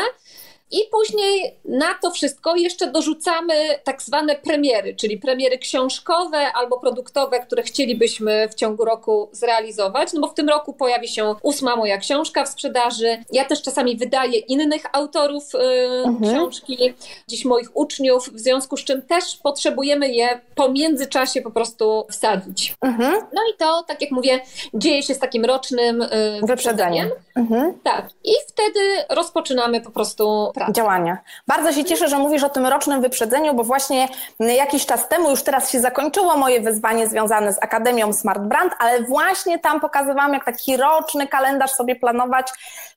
[0.72, 3.54] I później na to wszystko jeszcze dorzucamy
[3.84, 10.12] tak zwane premiery, czyli premiery książkowe albo produktowe, które chcielibyśmy w ciągu roku zrealizować.
[10.12, 13.24] No bo w tym roku pojawi się ósma moja książka w sprzedaży.
[13.32, 15.58] Ja też czasami wydaję innych autorów y,
[16.06, 16.34] mhm.
[16.34, 16.94] książki,
[17.28, 22.74] dziś moich uczniów, w związku z czym też potrzebujemy je po międzyczasie po prostu wsadzić.
[22.80, 23.12] Mhm.
[23.12, 24.40] No i to, tak jak mówię,
[24.74, 26.08] dzieje się z takim rocznym y,
[26.42, 27.10] wyprzedzeniem.
[27.36, 27.78] Mhm.
[27.82, 28.08] Tak.
[28.24, 28.80] I wtedy
[29.10, 31.18] rozpoczynamy po prostu pracę Działania.
[31.46, 34.08] Bardzo się cieszę, że mówisz o tym rocznym wyprzedzeniu, bo właśnie
[34.40, 39.02] jakiś czas temu, już teraz się zakończyło moje wyzwanie związane z Akademią Smart Brand, ale
[39.02, 42.52] właśnie tam pokazywałam, jak taki roczny kalendarz sobie planować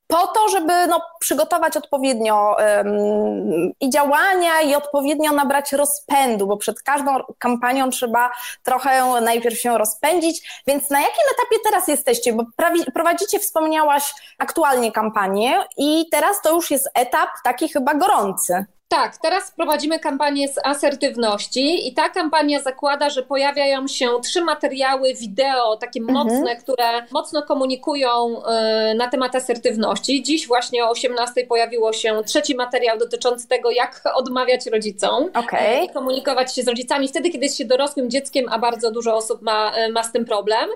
[0.07, 6.81] po to, żeby no, przygotować odpowiednio um, i działania, i odpowiednio nabrać rozpędu, bo przed
[6.81, 8.31] każdą kampanią trzeba
[8.63, 10.63] trochę najpierw się rozpędzić.
[10.67, 12.33] Więc na jakim etapie teraz jesteście?
[12.33, 12.43] Bo
[12.93, 18.65] prowadzicie, wspomniałaś, aktualnie kampanię i teraz to już jest etap taki chyba gorący.
[18.87, 25.13] Tak, teraz prowadzimy kampanię z asertywności i ta kampania zakłada, że pojawiają się trzy materiały
[25.13, 26.17] wideo, takie mhm.
[26.17, 28.41] mocne, które mocno komunikują
[28.91, 30.23] y, na temat asertywności.
[30.23, 35.85] Dziś właśnie o 18 pojawiło się trzeci materiał dotyczący tego, jak odmawiać rodzicom okay.
[35.85, 39.41] i komunikować się z rodzicami wtedy, kiedy jest się dorosłym dzieckiem, a bardzo dużo osób
[39.41, 40.69] ma, y, ma z tym problem.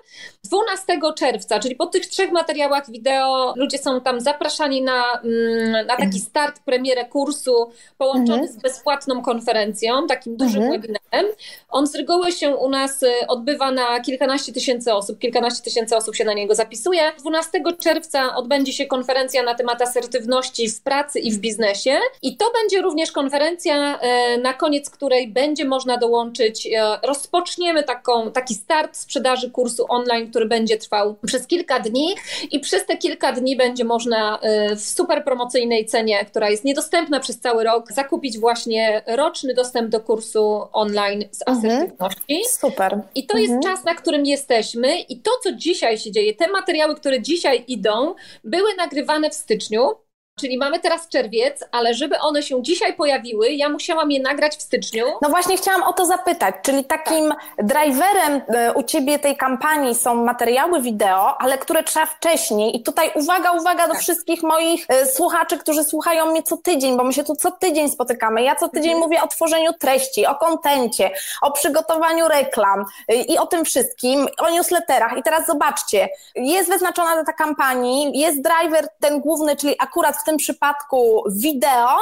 [0.43, 5.97] 12 czerwca, czyli po tych trzech materiałach wideo, ludzie są tam zapraszani na, mm, na
[5.97, 8.53] taki start, premierę kursu połączony mhm.
[8.53, 10.81] z bezpłatną konferencją, takim dużym mhm.
[10.81, 11.35] webinarem.
[11.69, 16.15] On z reguły się u nas y, odbywa na kilkanaście tysięcy osób, kilkanaście tysięcy osób
[16.15, 17.11] się na niego zapisuje.
[17.19, 22.51] 12 czerwca odbędzie się konferencja na temat asertywności w pracy i w biznesie i to
[22.61, 23.99] będzie również konferencja,
[24.35, 26.71] y, na koniec której będzie można dołączyć, y,
[27.03, 32.15] rozpoczniemy taką, taki start sprzedaży kursu online, który będzie trwał przez kilka dni
[32.51, 34.39] i przez te kilka dni będzie można
[34.75, 39.99] w super promocyjnej cenie, która jest niedostępna przez cały rok, zakupić właśnie roczny dostęp do
[39.99, 41.57] kursu online z mhm.
[41.57, 42.33] asertywności.
[42.33, 42.49] Mhm.
[42.49, 43.01] Super.
[43.15, 43.51] I to mhm.
[43.51, 47.63] jest czas, na którym jesteśmy i to, co dzisiaj się dzieje, te materiały, które dzisiaj
[47.67, 49.91] idą, były nagrywane w styczniu,
[50.39, 54.61] Czyli mamy teraz czerwiec, ale żeby one się dzisiaj pojawiły, ja musiałam je nagrać w
[54.61, 55.05] styczniu.
[55.21, 57.65] No właśnie chciałam o to zapytać, czyli takim tak.
[57.65, 63.11] driverem e, u Ciebie tej kampanii są materiały wideo, ale które trzeba wcześniej i tutaj
[63.15, 64.01] uwaga, uwaga do tak.
[64.01, 67.89] wszystkich moich e, słuchaczy, którzy słuchają mnie co tydzień, bo my się tu co tydzień
[67.89, 68.43] spotykamy.
[68.43, 69.03] Ja co tydzień mhm.
[69.03, 74.49] mówię o tworzeniu treści, o kontencie, o przygotowaniu reklam e, i o tym wszystkim, o
[74.49, 80.23] newsletterach i teraz zobaczcie, jest wyznaczona data kampanii, jest driver ten główny, czyli akurat w
[80.29, 81.97] tym przypadku wideo,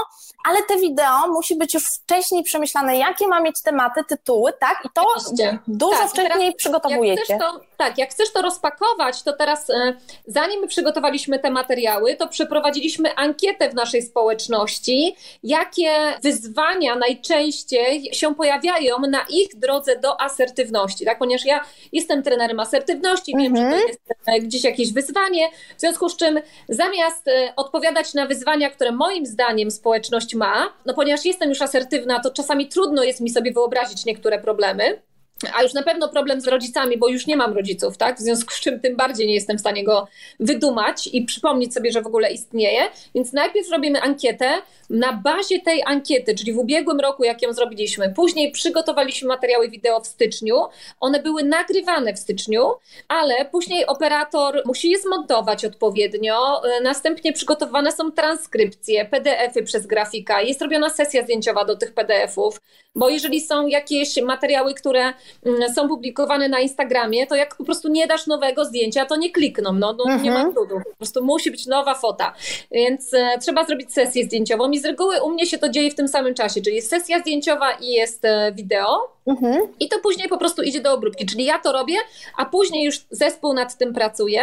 [0.45, 4.81] ale te wideo musi być już wcześniej przemyślane, jakie ma mieć tematy, tytuły, tak?
[4.85, 5.59] I to Oczywiście.
[5.67, 7.33] dużo tak, wcześniej przygotowujecie.
[7.33, 9.93] Jak to, tak, jak chcesz to rozpakować, to teraz e,
[10.25, 15.91] zanim my przygotowaliśmy te materiały, to przeprowadziliśmy ankietę w naszej społeczności, jakie
[16.23, 21.19] wyzwania najczęściej się pojawiają na ich drodze do asertywności, tak?
[21.19, 21.61] Ponieważ ja
[21.91, 23.87] jestem trenerem asertywności, wiem, że to mhm.
[23.87, 28.91] jest e, gdzieś jakieś wyzwanie, w związku z czym zamiast e, odpowiadać na wyzwania, które
[28.91, 33.51] moim zdaniem społeczność ma, no ponieważ jestem już asertywna, to czasami trudno jest mi sobie
[33.51, 35.01] wyobrazić niektóre problemy.
[35.55, 38.17] A już na pewno problem z rodzicami, bo już nie mam rodziców, tak?
[38.17, 40.07] W związku z czym tym bardziej nie jestem w stanie go
[40.39, 42.81] wydumać i przypomnieć sobie, że w ogóle istnieje.
[43.15, 44.49] Więc najpierw robimy ankietę.
[44.89, 49.99] Na bazie tej ankiety, czyli w ubiegłym roku, jak ją zrobiliśmy, później przygotowaliśmy materiały wideo
[49.99, 50.55] w styczniu.
[50.99, 52.71] One były nagrywane w styczniu,
[53.07, 56.61] ale później operator musi je zmontować odpowiednio.
[56.83, 60.41] Następnie przygotowane są transkrypcje, PDF-y przez grafika.
[60.41, 62.61] Jest robiona sesja zdjęciowa do tych PDF-ów,
[62.97, 65.13] bo jeżeli są jakieś materiały, które
[65.45, 69.31] Mm, są publikowane na Instagramie, to jak po prostu nie dasz nowego zdjęcia, to nie
[69.31, 70.23] klikną, no, no mhm.
[70.23, 70.75] nie ma trudu.
[70.89, 72.33] Po prostu musi być nowa fota.
[72.71, 75.95] Więc e, trzeba zrobić sesję zdjęciową i z reguły u mnie się to dzieje w
[75.95, 79.17] tym samym czasie, czyli jest sesja zdjęciowa i jest e, wideo.
[79.27, 79.67] Mhm.
[79.79, 81.25] I to później po prostu idzie do obróbki.
[81.25, 81.95] Czyli ja to robię,
[82.37, 84.41] a później już zespół nad tym pracuje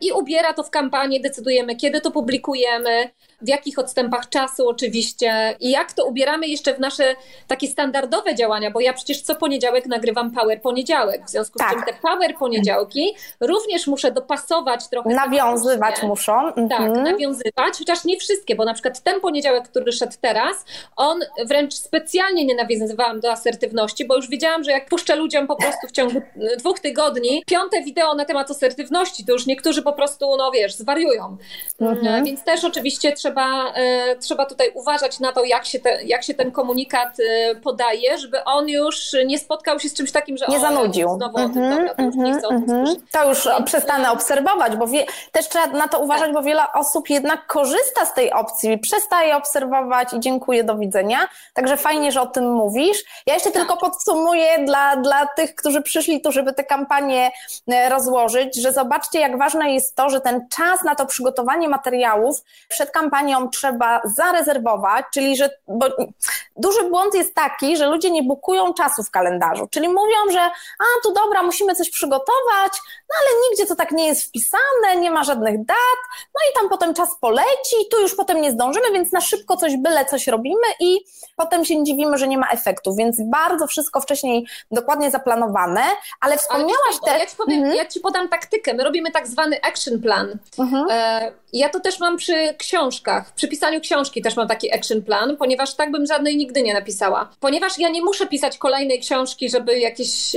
[0.00, 3.10] i ubiera to w kampanię, decydujemy, kiedy to publikujemy,
[3.42, 8.70] w jakich odstępach czasu oczywiście i jak to ubieramy jeszcze w nasze takie standardowe działania,
[8.70, 11.70] bo ja przecież co poniedziałek nagrywam Power Poniedziałek, w związku tak.
[11.70, 15.10] z czym te Power Poniedziałki również muszę dopasować trochę.
[15.10, 16.32] Nawiązywać muszą.
[16.52, 16.94] Tak, mhm.
[16.94, 20.64] Tak, nawiązywać, chociaż nie wszystkie, bo na przykład ten poniedziałek, który szedł teraz,
[20.96, 25.56] on wręcz specjalnie nie nawiązywałam do asertywności, bo już wiedziałam, że jak puszczę ludziom po
[25.56, 26.22] prostu w ciągu
[26.58, 31.36] dwóch tygodni piąte wideo na temat asertywności, to już niektórzy po prostu, no wiesz, zwariują.
[31.80, 32.24] Mhm.
[32.24, 36.22] Więc też oczywiście trzeba trzeba, e, trzeba tutaj uważać na to, jak się, te, jak
[36.22, 40.46] się ten komunikat e, podaje, żeby on już nie spotkał się z czymś takim, że
[40.48, 41.14] nie zanudził.
[41.16, 42.96] Znowu mm -hmm, tym, dobra, to już nie chcę mm -hmm.
[43.12, 46.34] To już przestanę obserwować, bo wie, też trzeba na to uważać, tak.
[46.34, 51.18] bo wiele osób jednak korzysta z tej opcji, przestaje obserwować i dziękuję, do widzenia.
[51.54, 53.04] Także fajnie, że o tym mówisz.
[53.26, 53.62] Ja jeszcze tak.
[53.62, 57.30] tylko podsumuję dla, dla tych, którzy przyszli tu, żeby tę kampanię
[57.72, 62.42] e, rozłożyć, że zobaczcie, jak ważne jest to, że ten czas na to przygotowanie materiałów
[62.68, 65.86] przed kampanią kampanią trzeba zarezerwować, czyli że, bo
[66.56, 70.84] duży błąd jest taki, że ludzie nie bukują czasu w kalendarzu, czyli mówią, że a
[71.02, 72.72] tu dobra, musimy coś przygotować,
[73.08, 76.00] no ale gdzie to tak nie jest wpisane, nie ma żadnych dat,
[76.34, 79.76] no i tam potem czas poleci, tu już potem nie zdążymy, więc na szybko coś
[79.76, 80.98] byle coś robimy i
[81.36, 85.82] potem się dziwimy, że nie ma efektu, więc bardzo wszystko wcześniej dokładnie zaplanowane,
[86.20, 87.20] ale wspomniałaś też...
[87.20, 87.76] Ja ci, powiem, mhm.
[87.76, 90.38] ja ci podam taktykę, my robimy tak zwany action plan.
[90.58, 90.86] Mhm.
[90.90, 95.36] E, ja to też mam przy książkach, przy pisaniu książki też mam taki action plan,
[95.36, 97.28] ponieważ tak bym żadnej nigdy nie napisała.
[97.46, 100.36] Ponieważ ja nie muszę pisać kolejnej książki, żeby jakieś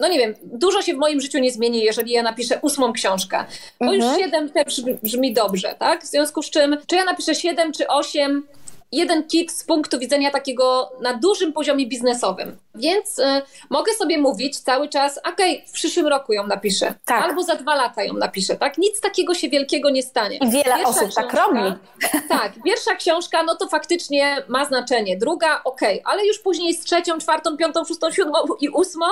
[0.00, 3.44] no nie wiem, dużo się w moim życiu nie zmieni, jeżeli ja napiszę ósmą książkę.
[3.80, 4.20] Bo już Mhm.
[4.22, 6.02] siedem też brzmi dobrze, tak?
[6.02, 8.46] W związku z czym, czy ja napiszę siedem, czy osiem,
[8.92, 12.56] jeden kit z punktu widzenia takiego na dużym poziomie biznesowym.
[12.74, 13.22] Więc y,
[13.70, 17.24] mogę sobie mówić cały czas, okej, w przyszłym roku ją napiszę, Tak.
[17.24, 18.78] albo za dwa lata ją napiszę, tak?
[18.78, 20.36] Nic takiego się wielkiego nie stanie.
[20.36, 21.60] I wiele osób tak robi.
[22.28, 25.16] Tak, pierwsza książka, no to faktycznie ma znaczenie.
[25.16, 29.06] Druga, okej, ale już później z trzecią, czwartą, piątą, szóstą, siódmą i ósmą,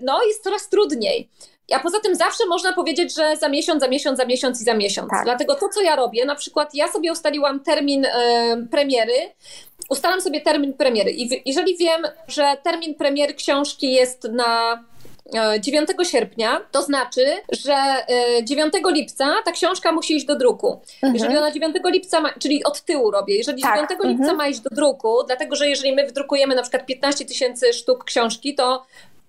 [0.00, 1.28] no jest coraz trudniej.
[1.74, 4.74] A poza tym zawsze można powiedzieć, że za miesiąc, za miesiąc, za miesiąc i za
[4.74, 5.10] miesiąc.
[5.10, 5.24] Tak.
[5.24, 9.32] Dlatego to, co ja robię, na przykład ja sobie ustaliłam termin e, premiery,
[9.88, 14.84] ustalam sobie termin premiery i w, jeżeli wiem, że termin premiery książki jest na
[15.34, 20.80] e, 9 sierpnia, to znaczy, że e, 9 lipca ta książka musi iść do druku.
[21.14, 23.86] Jeżeli ona 9 lipca, ma, czyli od tyłu robię, jeżeli Mhm.
[23.86, 24.36] Tak, 9 lipca mhm.
[24.36, 28.54] ma iść do druku, dlatego że jeżeli my wydrukujemy na przykład 15 tysięcy sztuk książki,
[28.54, 28.86] to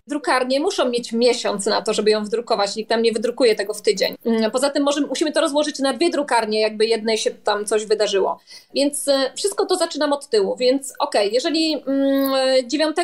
[0.08, 2.76] drukarnie muszą mieć miesiąc na to, żeby ją wydrukować.
[2.76, 4.16] Nikt tam nie wydrukuje tego w tydzień.
[4.26, 7.86] Mm, Poza tym może, musimy to rozłożyć na dwie drukarnie, jakby jednej się tam coś
[7.86, 8.40] wydarzyło.
[8.74, 10.56] Więc e, wszystko to zaczynam od tyłu.
[10.56, 12.96] Więc okej, jeżeli mm, 9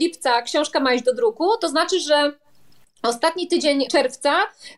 [0.00, 2.32] lipca książka ma iść do druku, to znaczy, że
[3.04, 4.32] Ostatni tydzień czerwca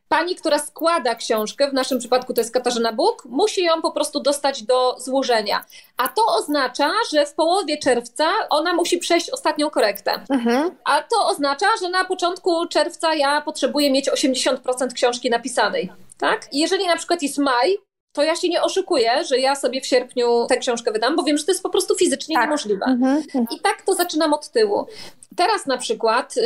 [0.09, 4.21] pani, która składa książkę, w naszym przypadku to jest Katarzyna Bóg, musi ją po prostu
[4.21, 5.65] dostać do złożenia.
[5.97, 10.13] A to oznacza, że w połowie czerwca ona musi przejść ostatnią korektę.
[10.31, 10.71] Mhm.
[10.85, 15.93] A to oznacza, że na początku czerwca ja potrzebuję mieć 80% książki napisanej.
[16.19, 16.49] Tak?
[16.53, 17.79] I jeżeli na przykład jest maj,
[18.17, 21.39] to ja się nie oszukuję, że ja sobie w sierpniu tę książkę wydam, bo wiem,
[21.39, 22.45] że to jest po prostu fizycznie Tak.
[22.45, 22.85] niemożliwe.
[22.87, 23.23] Mhm.
[23.57, 24.87] I tak to zaczynam od tyłu.
[25.37, 26.43] Teraz na przykład yy,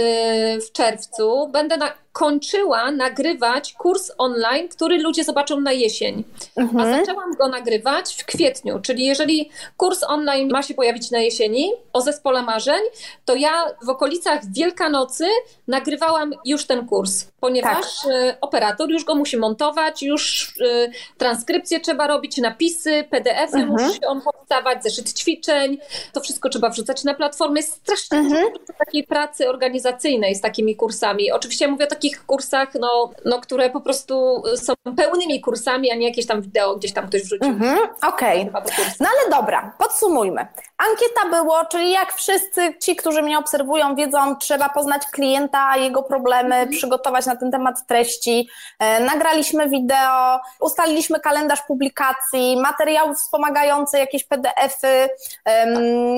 [0.61, 6.25] w czerwcu będę na, kończyła nagrywać kurs online, który ludzie zobaczą na jesień.
[6.57, 7.01] A Mhm.
[7.01, 12.01] zaczęłam go nagrywać w kwietniu, czyli jeżeli kurs online ma się pojawić na jesieni o
[12.01, 12.81] zespole marzeń,
[13.25, 13.51] to ja
[13.83, 15.25] w okolicach Wielkanocy
[15.69, 22.07] nagrywałam już ten kurs, ponieważ y, operator już go musi montować, już y, transkrypcje trzeba
[22.07, 23.69] robić, napisy, PDF-y Mhm.
[23.89, 25.79] musi on powstawać, zeszyt ćwiczeń,
[26.13, 27.61] to wszystko trzeba wrzucać na platformę.
[27.61, 28.45] Jest strasznie Mhm.
[28.53, 31.33] dużo takiej pracy organizacyjnej z takimi kursami.
[31.33, 35.95] Oczywiście ja mówię o takich kursach, no, no, które po prostu są pełnymi kursami, a
[35.95, 37.49] nie jakieś tam wideo gdzieś tam ktoś wrzucił.
[37.49, 37.79] Mhm.
[38.03, 38.51] Okej.
[38.51, 38.91] Kursu.
[39.01, 40.47] No ale dobra, podsumujmy.
[40.79, 46.67] Ankieta było, czyli jak wszyscy ci, którzy mnie obserwują, wiedzą, trzeba poznać klienta, jego problemy,
[46.71, 48.49] przygotować na ten temat treści.
[48.79, 55.09] E, nagraliśmy wideo, ustaliliśmy kalendarz publikacji, materiały wspomagające, jakieś PDF-y.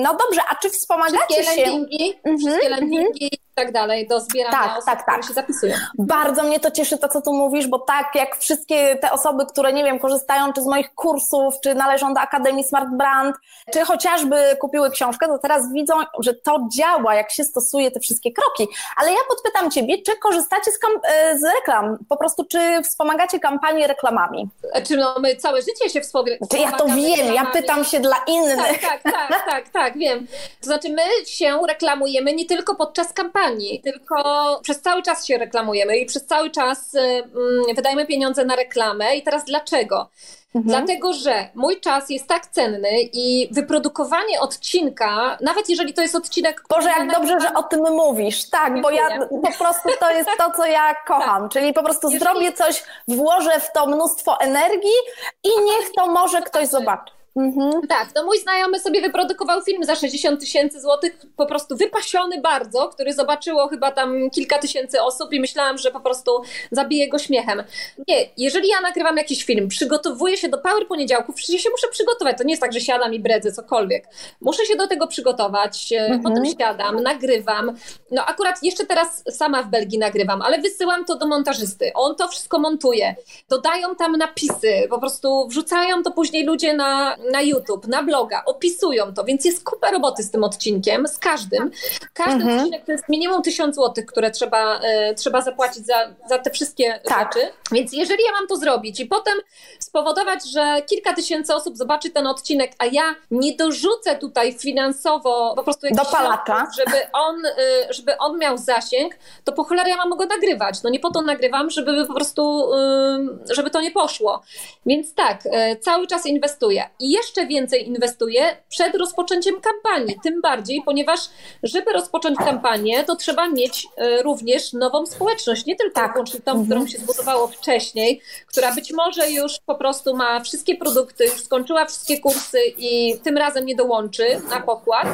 [0.03, 1.71] No dobrze, a czy wspomagacie Wszystkie się?
[1.71, 2.79] landingi, Mhm, wszystkie mhm.
[2.81, 5.25] landingi tak dalej do zbierania Tak, osób, tak, tak.
[5.25, 5.75] się zapisują.
[5.97, 9.73] Bardzo mnie to cieszy to, co tu mówisz, bo tak jak wszystkie te osoby, które
[9.73, 13.35] nie wiem, korzystają czy z moich kursów, czy należą do Akademii Smart Brand,
[13.73, 18.31] czy chociażby kupiły książkę, to teraz widzą, że to działa, jak się stosuje te wszystkie
[18.31, 18.67] kroki.
[18.97, 21.97] Ale ja podpytam Ciebie, czy korzystacie z, e, z reklam?
[22.09, 24.49] Po prostu, czy wspomagacie kampanię reklamami?
[24.87, 26.37] Czy no, my całe życie się wspomagamy.
[26.59, 28.57] Ja to wiem, ja pytam się dla innych.
[28.57, 30.27] Tak, tak, tak, tak, tak, wiem.
[30.59, 33.42] To znaczy, my się reklamujemy nie tylko podczas kampanii,
[33.83, 38.55] tylko przez cały czas się reklamujemy i przez cały czas y, mm, wydajemy pieniądze na
[38.55, 39.15] reklamę.
[39.15, 40.09] I teraz dlaczego?
[40.55, 40.85] Mhm.
[40.85, 46.63] Dlatego, że mój czas jest tak cenny i wyprodukowanie odcinka, nawet jeżeli to jest odcinek.
[46.69, 48.49] Boże, jak dobrze, że o tym mówisz.
[48.49, 51.49] Tak, bo ja po prostu to jest to, co ja kocham.
[51.49, 54.99] Czyli po prostu Jeżeli- zrobię coś, włożę w to mnóstwo energii
[55.43, 57.13] i niech to może ktoś zobaczy.
[57.35, 57.87] Mhm.
[57.87, 62.89] Tak, to mój znajomy sobie wyprodukował film za 60 tysięcy złotych, po prostu wypasiony bardzo,
[62.89, 66.31] który zobaczyło chyba tam kilka tysięcy osób i myślałam, że po prostu
[66.71, 67.63] zabiję go śmiechem.
[68.07, 72.37] Nie, jeżeli ja nagrywam jakiś film, przygotowuję się do Power Poniedziałków, przecież się muszę przygotować,
[72.37, 74.07] to nie jest tak, że siadam i bredzę cokolwiek.
[74.41, 77.75] Muszę się do tego przygotować, e, potem siadam, nagrywam.
[78.11, 81.91] No akurat jeszcze teraz sama w Belgii nagrywam, ale wysyłam to do montażysty.
[81.95, 83.15] On to wszystko montuje.
[83.49, 89.13] Dodają tam napisy, po prostu wrzucają to później ludzie na na YouTube, na bloga, opisują
[89.13, 91.71] to, więc jest kupa roboty z tym odcinkiem, z każdym.
[92.13, 92.59] Każdy mhm.
[92.59, 96.99] odcinek to jest minimum tysiąc złotych, które trzeba, e, trzeba zapłacić za, za te wszystkie
[97.03, 97.33] tak.
[97.33, 97.47] rzeczy.
[97.71, 99.33] Więc jeżeli ja mam to zrobić i potem
[99.79, 105.63] spowodować, że kilka tysięcy osób zobaczy ten odcinek, a ja nie dorzucę tutaj finansowo po
[105.63, 107.49] prostu do palacza, żeby on, y,
[107.93, 110.83] żeby on miał zasięg, to po cholerę ja mam go nagrywać.
[110.83, 114.41] No nie po to nagrywam, żeby po prostu, y, żeby to nie poszło.
[114.85, 115.43] Więc tak,
[115.81, 120.19] cały czas inwestuję i jeszcze więcej inwestuję przed rozpoczęciem kampanii.
[120.23, 121.19] Tym bardziej, ponieważ
[121.63, 123.87] żeby rozpocząć kampanię, to trzeba mieć
[124.23, 126.13] również nową społeczność, nie tylko tak.
[126.45, 126.65] tą, mhm.
[126.65, 131.85] którą się zbudowało wcześniej, która być może już po prostu ma wszystkie produkty, już skończyła
[131.85, 135.07] wszystkie kursy i tym razem nie dołączy na pokład.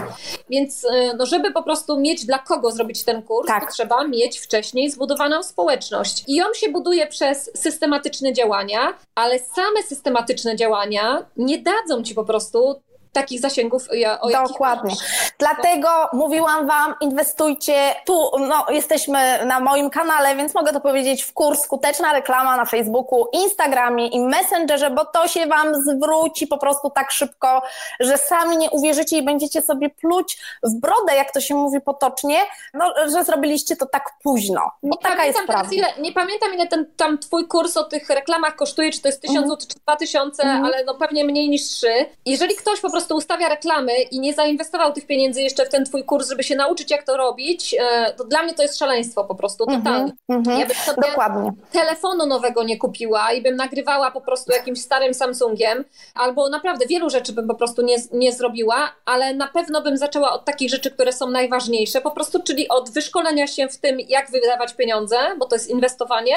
[0.49, 0.87] Więc
[1.17, 3.65] no, żeby po prostu mieć dla kogo zrobić ten kurs, tak.
[3.65, 6.23] to trzeba mieć wcześniej zbudowaną społeczność.
[6.27, 12.23] I on się buduje przez systematyczne działania, ale same systematyczne działania nie dadzą ci po
[12.23, 12.81] prostu
[13.13, 13.87] takich zasięgów,
[14.21, 14.95] o Dokładnie.
[15.37, 17.95] Dlatego mówiłam Wam, inwestujcie.
[18.05, 22.65] Tu no, jesteśmy na moim kanale, więc mogę to powiedzieć w kurs skuteczna reklama na
[22.65, 27.61] Facebooku, Instagramie i Messengerze, bo to się Wam zwróci po prostu tak szybko,
[27.99, 32.37] że sami nie uwierzycie i będziecie sobie pluć w brodę, jak to się mówi potocznie,
[32.73, 34.71] no, że zrobiliście to tak późno.
[34.83, 35.75] Bo nie taka jest prawda.
[35.75, 39.21] Ile, nie pamiętam, ile ten tam Twój kurs o tych reklamach kosztuje, czy to jest
[39.21, 39.49] 1000 mm.
[39.49, 40.65] zł, czy 2000, mm.
[40.65, 42.05] ale no pewnie mniej niż 3.
[42.25, 45.85] Jeżeli ktoś po prostu prostu ustawia reklamy i nie zainwestował tych pieniędzy jeszcze w ten
[45.85, 49.23] twój kurs, żeby się nauczyć, jak to robić, e, to dla mnie to jest szaleństwo
[49.23, 50.13] po prostu, mhm, totalnie.
[50.29, 51.51] Mm -hmm, ja bym sobie dokładnie.
[51.71, 55.85] telefonu nowego nie kupiła i bym nagrywała po prostu jakimś starym Samsungiem,
[56.15, 60.31] albo naprawdę wielu rzeczy bym po prostu nie, nie zrobiła, ale na pewno bym zaczęła
[60.31, 64.31] od takich rzeczy, które są najważniejsze, po prostu, czyli od wyszkolenia się w tym, jak
[64.31, 66.35] wydawać pieniądze, bo to jest inwestowanie,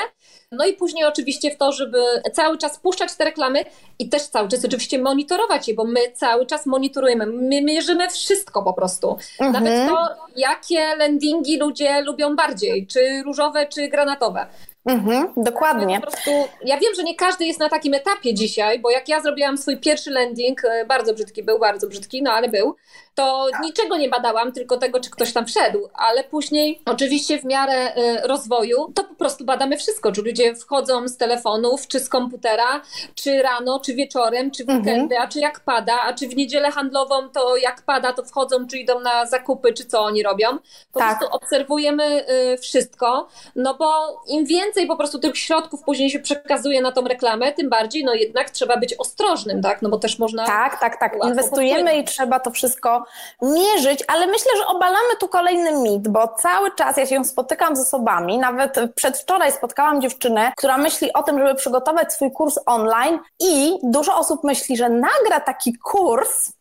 [0.52, 1.98] no i później oczywiście w to, żeby
[2.32, 3.64] cały czas puszczać te reklamy
[3.98, 8.62] i też cały czas oczywiście monitorować je, bo my cały czas monitorujemy, my mierzymy wszystko
[8.62, 9.16] po prostu.
[9.40, 9.52] Mhm.
[9.52, 14.46] Nawet to, jakie landingi ludzie lubią bardziej, czy różowe, czy granatowe.
[14.84, 16.00] Mhm, dokładnie.
[16.00, 16.30] Po prostu,
[16.64, 19.76] ja wiem, że nie każdy jest na takim etapie dzisiaj, bo jak ja zrobiłam swój
[19.76, 22.76] pierwszy landing, e, bardzo brzydki był, bardzo brzydki, no ale był,
[23.14, 27.96] to niczego nie badałam, tylko tego, czy ktoś tam wszedł, ale później oczywiście w miarę
[27.96, 32.80] y, rozwoju to po prostu badamy wszystko, czy ludzie wchodzą z telefonów, czy z komputera,
[33.14, 34.78] czy rano, czy wieczorem, czy w mhm.
[34.78, 38.66] weekendy, a czy jak pada, a czy w niedzielę handlową to jak pada, to wchodzą,
[38.66, 40.48] czy idą na zakupy, czy co oni robią.
[40.92, 41.18] Po tak.
[41.18, 46.82] prostu obserwujemy y, wszystko, no bo im więcej po prostu tych środków później się przekazuje
[46.82, 50.46] na tą reklamę, tym bardziej no jednak trzeba być ostrożnym, tak, no bo też można...
[50.46, 53.01] Tak, tak, tak, inwestujemy i trzeba to wszystko
[53.42, 57.80] mierzyć, ale myślę, że obalamy tu kolejny mit, bo cały czas ja się spotykam z
[57.80, 63.78] osobami, nawet przedwczoraj spotkałam dziewczynę, która myśli o tym, żeby przygotować swój kurs online i
[63.82, 66.52] dużo osób myśli, że nagra taki kurs,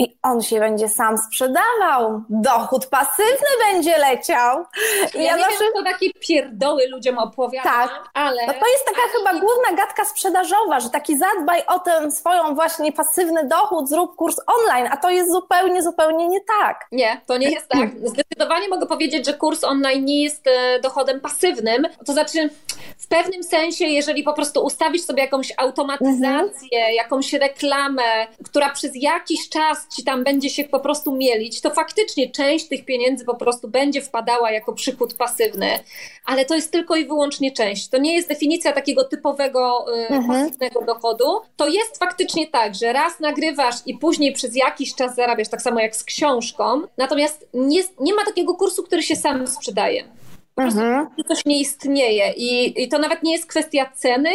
[0.00, 2.22] i on się będzie sam sprzedawał.
[2.28, 4.64] Dochód pasywny będzie leciał.
[5.14, 5.64] Ja, ja nie zawsze...
[5.64, 8.10] wiem, to takie pierdoły ludziom opowiada, tak.
[8.14, 8.46] ale...
[8.46, 12.92] No to jest taka chyba główna gadka sprzedażowa, że taki zadbaj o ten swoją właśnie
[12.92, 16.86] pasywny dochód, zrób kurs online, a to jest zupełnie, zupełnie nie tak.
[16.92, 17.90] Nie, to nie jest tak.
[18.14, 22.50] Zdecydowanie mogę powiedzieć, że kurs online nie jest e, dochodem pasywnym, to znaczy
[22.98, 26.94] w pewnym sensie, jeżeli po prostu ustawisz sobie jakąś automatyzację, mhm.
[26.94, 32.30] jakąś reklamę, która przez jakiś czas ci tam będzie się po prostu mielić, to faktycznie
[32.30, 35.78] część tych pieniędzy po prostu będzie wpadała jako przychód pasywny,
[36.26, 37.88] ale to jest tylko i wyłącznie część.
[37.88, 40.26] To nie jest definicja takiego typowego y, mhm.
[40.26, 41.24] pasywnego dochodu.
[41.56, 45.80] To jest faktycznie tak, że raz nagrywasz i później przez jakiś czas zarabiasz, tak samo
[45.80, 50.04] jak z książką, natomiast nie, nie ma takiego kursu, który się sam sprzedaje.
[50.54, 51.08] Po prostu mhm.
[51.28, 54.30] coś nie istnieje I, i to nawet nie jest kwestia ceny,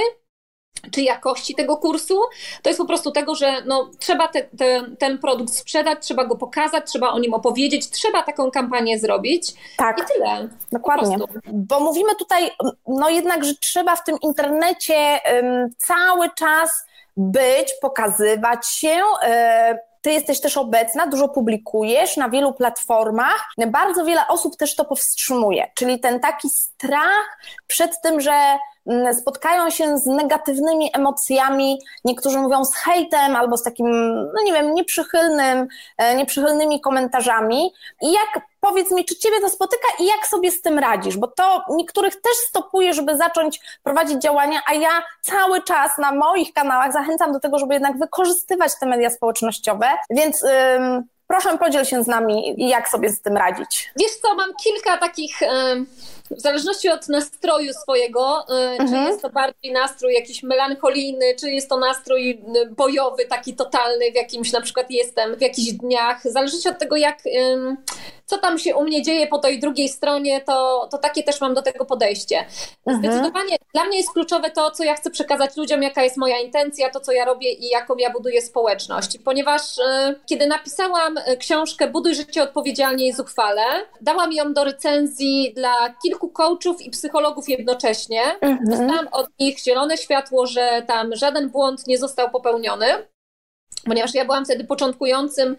[0.91, 2.19] czy jakości tego kursu,
[2.61, 6.35] to jest po prostu tego, że no, trzeba te, te, ten produkt sprzedać, trzeba go
[6.35, 9.53] pokazać, trzeba o nim opowiedzieć, trzeba taką kampanię zrobić.
[9.77, 9.99] Tak.
[9.99, 10.49] I tyle.
[10.71, 11.17] Dokładnie.
[11.53, 12.51] Bo mówimy tutaj,
[12.87, 16.85] no jednak, że trzeba w tym internecie um, cały czas
[17.17, 19.01] być, pokazywać się.
[19.21, 23.47] Um, ty jesteś też obecna, dużo publikujesz na wielu platformach.
[23.67, 28.57] Bardzo wiele osób też to powstrzymuje, czyli ten taki strach przed tym, że
[29.13, 34.73] spotkają się z negatywnymi emocjami, niektórzy mówią z hejtem albo z takim, no nie wiem,
[34.73, 35.67] nieprzychylnym,
[35.97, 37.71] e, nieprzychylnymi komentarzami.
[38.01, 41.17] I jak Powiedz mi, czy Ciebie to spotyka i jak sobie z tym radzisz?
[41.17, 44.89] Bo to niektórych też stopuje, żeby zacząć prowadzić działania, a ja
[45.21, 50.43] cały czas na moich kanałach zachęcam do tego, żeby jednak wykorzystywać te media społecznościowe, więc.
[50.43, 53.91] Ym, Proszę, podziel się z nami, jak sobie z tym radzić.
[53.99, 55.39] Wiesz co, mam kilka takich
[56.31, 58.45] w zależności od nastroju swojego,
[58.83, 63.55] y, czy jest to bardziej nastrój jakiś melancholijny, czy jest to nastrój y, bojowy, taki
[63.55, 67.17] totalny, w jakimś na przykład jestem, w jakichś dniach, w zależności od tego, jak,
[68.25, 71.53] co tam się u mnie dzieje po tej drugiej stronie, to, to takie też mam
[71.53, 72.45] do tego podejście.
[72.87, 76.89] Zdecydowanie dla mnie jest kluczowe to, co ja chcę przekazać ludziom, jaka jest moja intencja,
[76.89, 79.17] to, co ja robię i jaką ja buduję społeczność.
[79.25, 79.81] Ponieważ y,
[80.25, 83.61] kiedy napisałam książkę Buduj życie odpowiedzialnie i zuchwale,
[84.01, 85.73] dałam ją do recenzji dla
[86.03, 88.21] kilku coachów i psychologów jednocześnie.
[88.65, 92.85] Dostałam od nich zielone światło, że tam żaden błąd nie został popełniony,
[93.85, 95.57] ponieważ ja byłam wtedy początkującym.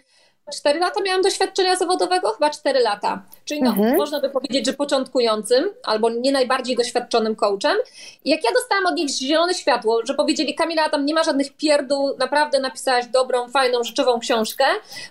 [0.54, 3.24] Cztery lata miałam doświadczenia zawodowego, chyba cztery lata.
[3.47, 7.76] Czyli no, można by powiedzieć, że początkującym albo nie najbardziej doświadczonym coachem.
[8.24, 11.57] I jak ja dostałam od nich zielone światło, że powiedzieli, Kamila, tam nie ma żadnych
[11.57, 14.64] pierdół, naprawdę napisałaś dobrą, fajną, rzeczową książkę,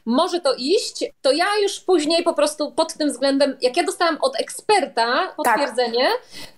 [0.06, 4.18] może to iść, to ja już później po prostu pod tym względem, jak ja dostałam
[4.22, 6.08] od eksperta potwierdzenie,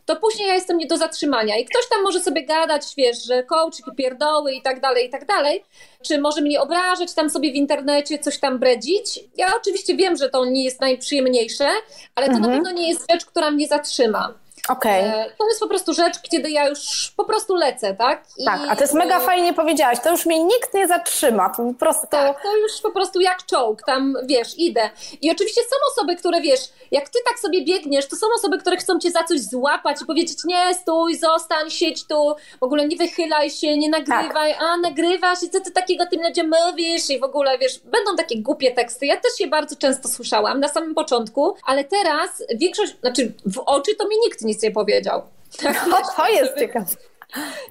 [0.05, 1.57] to później ja jestem nie do zatrzymania.
[1.57, 5.25] I ktoś tam może sobie gadać, wiesz, że coachiki pierdoły i tak dalej, i tak
[5.25, 5.63] dalej,
[6.01, 9.19] czy może mnie obrażać tam sobie w internecie, coś tam bredzić.
[9.37, 11.66] Ja oczywiście wiem, że to nie jest najprzyjemniejsze,
[12.15, 14.33] ale to na pewno nie jest rzecz, która mnie zatrzyma.
[14.69, 15.03] Okej.
[15.03, 18.23] E, To jest po prostu rzecz, kiedy ja już po prostu lecę, tak?
[18.37, 21.63] I, Tak, a to jest mega fajnie powiedziałaś, to już mnie nikt nie zatrzyma, to
[21.63, 22.07] po prostu...
[22.11, 24.89] Tak, to już po prostu jak czołg, tam wiesz, idę.
[25.21, 26.59] I oczywiście są osoby, które wiesz,
[26.91, 30.05] jak ty tak sobie biegniesz, to są osoby, które chcą cię za coś złapać i
[30.05, 35.43] powiedzieć, nie, stój, zostań, siedź tu, w ogóle nie wychylaj się, nie nagrywaj, a nagrywasz
[35.43, 39.05] i co ty takiego tym ludziom mówisz i w ogóle wiesz, będą takie głupie teksty.
[39.05, 43.95] Ja też je bardzo często słyszałam na samym początku, ale teraz większość, znaczy w oczy
[43.95, 45.21] to mi nikt nic nie powiedział.
[45.93, 46.85] O, to jest ciekawe.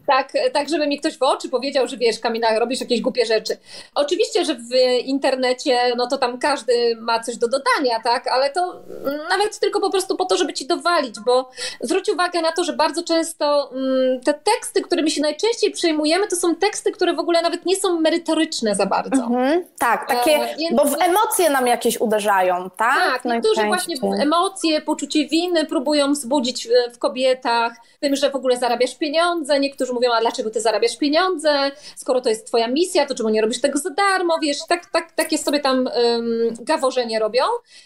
[0.06, 3.56] Tak, tak, żeby mi ktoś w oczy powiedział, że wiesz, Kamila, robisz jakieś głupie rzeczy.
[3.94, 8.82] Oczywiście, że w internecie, no to tam każdy ma coś do dodania, tak, ale to
[9.28, 11.50] nawet tylko po prostu po to, żeby ci dowalić, bo
[11.80, 16.36] zwróć uwagę na to, że bardzo często mm, te teksty, którymi się najczęściej przejmujemy, to
[16.36, 19.22] są teksty, które w ogóle nawet nie są merytoryczne za bardzo.
[19.22, 22.96] Mhm, tak, takie, E, więc- bo w emocje nam jakieś uderzają, tak?
[23.12, 28.94] Tak, niektórzy właśnie emocje, poczucie winy próbują wzbudzić w kobietach, tym, że w ogóle zarabiasz
[28.94, 29.45] pieniądze.
[29.60, 31.70] Niektórzy mówią, a dlaczego ty zarabiasz pieniądze?
[31.96, 34.38] Skoro to jest twoja misja, to czemu nie robisz tego za darmo?
[34.42, 37.42] Wiesz, tak, tak, takie sobie tam um, gaworzenie robią.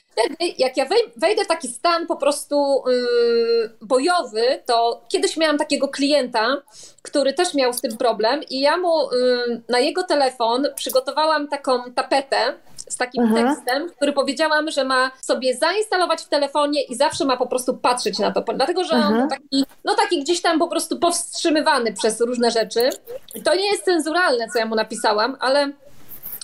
[0.08, 5.58] Wtedy, jak ja wej- wejdę w taki stan po prostu ym, bojowy, to kiedyś miałam
[5.58, 6.62] takiego klienta,
[7.02, 11.92] który też miał z tym problem i ja mu ym, na jego telefon przygotowałam taką
[11.94, 12.54] tapetę,
[12.90, 17.46] z takim tekstem, który powiedziałam, że ma sobie zainstalować w telefonie i zawsze ma po
[17.46, 21.92] prostu patrzeć na to, dlatego że on taki, no taki gdzieś tam po prostu powstrzymywany
[21.92, 22.90] przez różne rzeczy.
[23.34, 25.72] I to nie jest cenzuralne, co ja mu napisałam, ale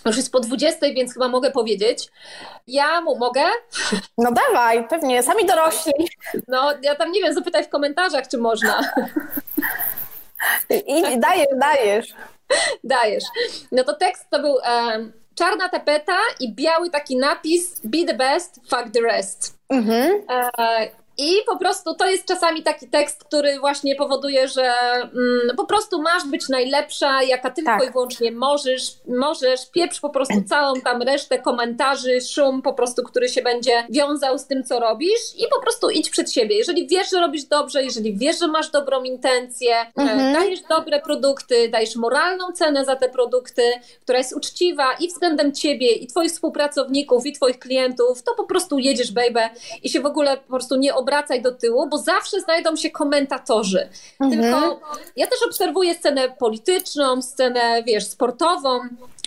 [0.07, 2.09] już jest po 20, więc chyba mogę powiedzieć.
[2.66, 3.42] Ja mu mogę?
[4.18, 5.92] No dawaj, pewnie, sami dorośli.
[6.49, 8.80] No, ja tam nie wiem, zapytaj w komentarzach, czy można.
[10.86, 12.14] I dajesz, dajesz.
[12.84, 13.24] Dajesz.
[13.72, 18.61] No to tekst to był em, czarna tapeta i biały taki napis Be the best,
[18.68, 19.59] fuck the rest.
[19.68, 20.22] Mhm.
[20.59, 25.64] E, I po prostu to jest czasami taki tekst, który właśnie powoduje, że mm, po
[25.67, 27.89] prostu masz być najlepsza, jaka tylko Tak.
[27.89, 33.29] i wyłącznie możesz, możesz, pieprz po prostu całą tam resztę komentarzy, szum po prostu, który
[33.29, 36.57] się będzie wiązał z tym, co robisz i po prostu idź przed siebie.
[36.57, 41.69] Jeżeli wiesz, że robisz dobrze, jeżeli wiesz, że masz dobrą intencję, e, dajesz dobre produkty,
[41.69, 43.62] dajesz moralną cenę za te produkty,
[44.03, 48.79] która jest uczciwa i względem ciebie, i twoich współpracowników, i twoich klientów, to po prostu
[48.79, 49.41] jedziesz, baby,
[49.83, 53.88] i się w ogóle po prostu nie obracaj do tyłu, bo zawsze znajdą się komentatorzy.
[54.18, 54.80] Tylko
[55.16, 58.80] ja też obserwuję scenę polityczną, scenę, wiesz, sportową,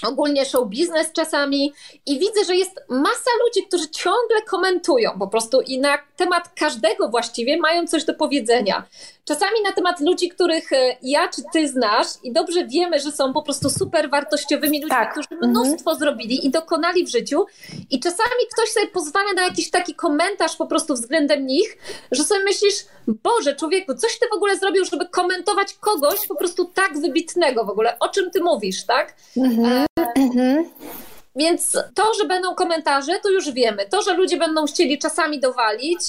[0.08, 1.74] ogólnie show biznes czasami
[2.06, 7.10] i widzę, że jest masa ludzi, którzy ciągle komentują po prostu i na temat każdego
[7.10, 8.84] właściwie mają coś do powiedzenia.
[9.26, 13.34] Czasami na temat ludzi, których e, ja czy ty znasz i dobrze wiemy, że są
[13.34, 15.12] po prostu super wartościowymi ludźmi, Tak.
[15.12, 17.46] którzy mnóstwo zrobili i dokonali w życiu
[17.90, 21.78] i czasami ktoś sobie pozwala na jakiś taki komentarz po prostu względem nich,
[22.12, 22.76] że sobie myślisz,
[23.08, 27.70] Boże człowieku, coś ty w ogóle zrobił, żeby komentować kogoś po prostu tak wybitnego w
[27.70, 29.16] ogóle, o czym ty mówisz, tak?
[31.36, 33.86] Więc to, że będą komentarze, to już wiemy.
[33.90, 36.02] To, że ludzie będą chcieli czasami dowalić,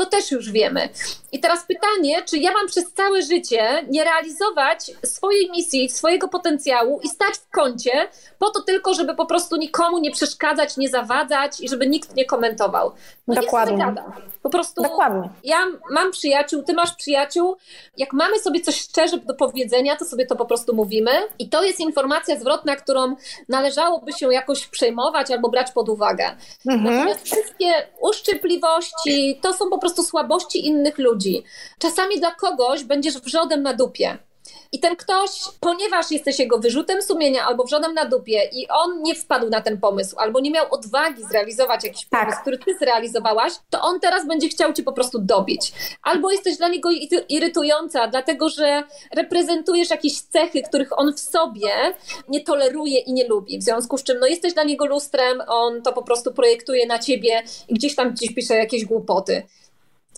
[0.00, 0.88] to też już wiemy.
[1.32, 7.00] I teraz pytanie, czy ja mam przez całe życie nie realizować swojej misji, swojego potencjału
[7.02, 11.60] i stać w kącie po to tylko, żeby po prostu nikomu nie przeszkadzać, nie zawadzać
[11.60, 12.92] i żeby nikt nie komentował.
[13.26, 13.94] No Dokładnie.
[14.42, 15.28] Po prostu Dokładnie.
[15.44, 15.56] ja
[15.90, 17.56] mam przyjaciół, ty masz przyjaciół.
[17.96, 21.10] Jak mamy sobie coś szczerze do powiedzenia, to sobie to po prostu mówimy.
[21.38, 23.16] I to jest informacja zwrotna, którą
[23.48, 26.36] należałoby się jakoś przejmować albo brać pod uwagę.
[26.64, 31.44] Natomiast wszystkie uszczypliwości to są po prostu prostu słabości innych ludzi.
[31.78, 34.18] Czasami dla kogoś będziesz wrzodem na dupie.
[34.72, 35.30] I ten ktoś,
[35.60, 39.80] ponieważ jesteś jego wyrzutem sumienia albo wrzonem na dupie i on nie wpadł na ten
[39.80, 42.20] pomysł, albo nie miał odwagi zrealizować jakiś Tak.
[42.20, 45.72] pomysł, który ty zrealizowałaś, to on teraz będzie chciał cię po prostu dobić.
[46.02, 48.82] Albo jesteś dla niego iry- irytująca, dlatego że
[49.16, 51.70] reprezentujesz jakieś cechy, których on w sobie
[52.28, 53.58] nie toleruje i nie lubi.
[53.58, 56.98] W związku z czym no, jesteś dla niego lustrem, on to po prostu projektuje na
[56.98, 59.42] ciebie i gdzieś tam gdzieś pisze jakieś głupoty.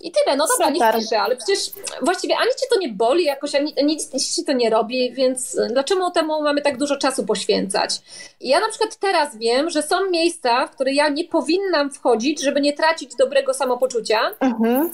[0.03, 0.95] I tyle, no dobra, Super.
[0.95, 1.59] niech pisze, ale przecież
[2.03, 5.57] właściwie ani cię to nie boli jakoś, ani nic, nic ci to nie robi, więc
[5.71, 8.01] dlaczego temu mamy tak dużo czasu poświęcać?
[8.41, 12.41] I ja na przykład teraz wiem, że są miejsca, w które ja nie powinnam wchodzić,
[12.43, 14.91] żeby nie tracić dobrego samopoczucia, Mhm.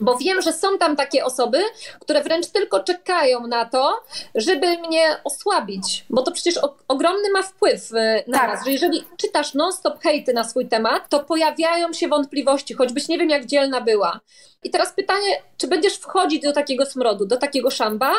[0.00, 1.62] Bo wiem, że są tam takie osoby,
[2.00, 4.00] które wręcz tylko czekają na to,
[4.34, 8.48] żeby mnie osłabić, bo to przecież o, ogromny ma wpływ y, na Tak.
[8.50, 13.18] nas, że jeżeli czytasz non-stop hejty na swój temat, to pojawiają się wątpliwości, choćbyś nie
[13.18, 14.20] wiem jak dzielna była.
[14.62, 18.12] I teraz pytanie, czy będziesz wchodzić do takiego smrodu, do takiego szamba,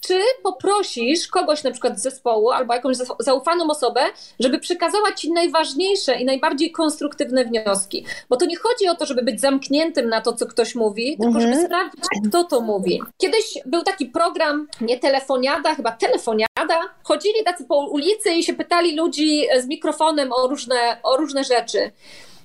[0.00, 4.00] czy poprosisz kogoś na przykład z zespołu albo jakąś za- zaufaną osobę,
[4.40, 8.04] żeby przekazała ci najważniejsze i najbardziej konstruktywne wnioski.
[8.28, 11.40] Bo to nie chodzi o to, żeby być zamkniętym na to, co ktoś mówi, tylko
[11.40, 13.02] żeby sprawdzić, kto to mówi.
[13.18, 16.80] Kiedyś był taki program, nie telefoniada, chyba telefoniada.
[17.02, 21.90] Chodzili tacy po ulicy i się pytali ludzi z mikrofonem o różne, o różne rzeczy.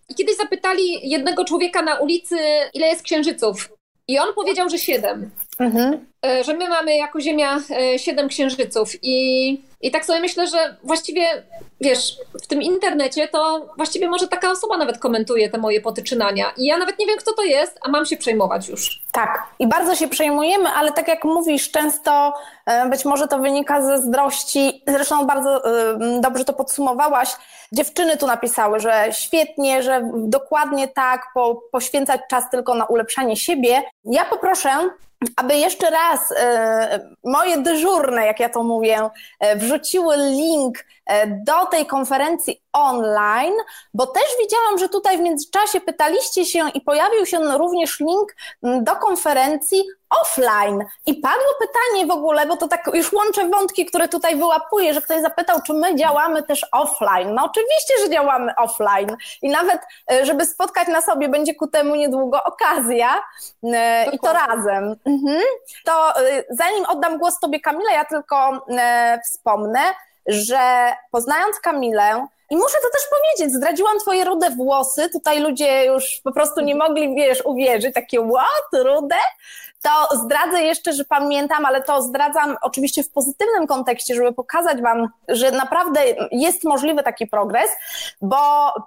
[0.09, 2.37] I kiedyś zapytali jednego człowieka na ulicy,
[2.73, 3.69] ile jest księżyców.
[4.07, 5.31] I on powiedział, że siedem.
[5.61, 6.05] Mhm.
[6.25, 8.89] E, Że my mamy jako Ziemia e, siedem księżyców.
[9.01, 11.43] I, I tak sobie myślę, że właściwie,
[11.81, 16.45] wiesz, w tym internecie to właściwie może taka osoba nawet komentuje te moje potyczynania.
[16.57, 19.01] I ja nawet nie wiem, kto to jest, a mam się przejmować już.
[19.11, 22.33] Tak, i bardzo się przejmujemy, ale tak jak mówisz, często
[22.65, 24.83] e, być może to wynika ze zdrości.
[24.87, 25.63] Zresztą bardzo
[26.21, 27.29] dobrze to podsumowałaś.
[27.71, 33.83] Dziewczyny tu napisały, że świetnie, że dokładnie tak, po, poświęcać czas tylko na ulepszanie siebie.
[34.05, 34.69] Ja poproszę,
[35.35, 39.09] aby jeszcze raz e, moje dyżurne, jak ja to mówię,
[39.39, 40.85] e, wrzuciły link
[41.45, 43.53] do tej konferencji online,
[43.93, 48.83] bo też widziałam, że tutaj w międzyczasie pytaliście się i pojawił się również link m,
[48.83, 49.83] do konferencji
[50.21, 50.85] offline.
[51.05, 55.01] I padło pytanie w ogóle, bo to tak już łączę wątki, które tutaj wyłapuję, że
[55.01, 57.35] ktoś zapytał, czy my działamy też offline.
[57.35, 59.81] No oczywiście, że działamy offline i nawet,
[60.11, 63.23] e, żeby spotkać na sobie, będzie ku temu niedługo okazja
[63.63, 64.55] e, i to Dokładnie.
[64.55, 64.95] razem.
[65.05, 65.41] Mhm.
[65.85, 69.79] To e, zanim oddam głos Tobie, Kamila, ja tylko e, wspomnę,
[70.27, 76.21] że poznając Kamilę, i muszę to też powiedzieć, zdradziłam twoje rude włosy, tutaj ludzie już
[76.23, 79.15] po prostu nie mogli, wiesz, uwierzyć, takie what, rude?
[79.83, 85.07] To zdradzę jeszcze, że pamiętam, ale to zdradzam oczywiście w pozytywnym kontekście, żeby pokazać Wam,
[85.27, 86.01] że naprawdę
[86.31, 87.69] jest możliwy taki progres,
[88.21, 88.37] bo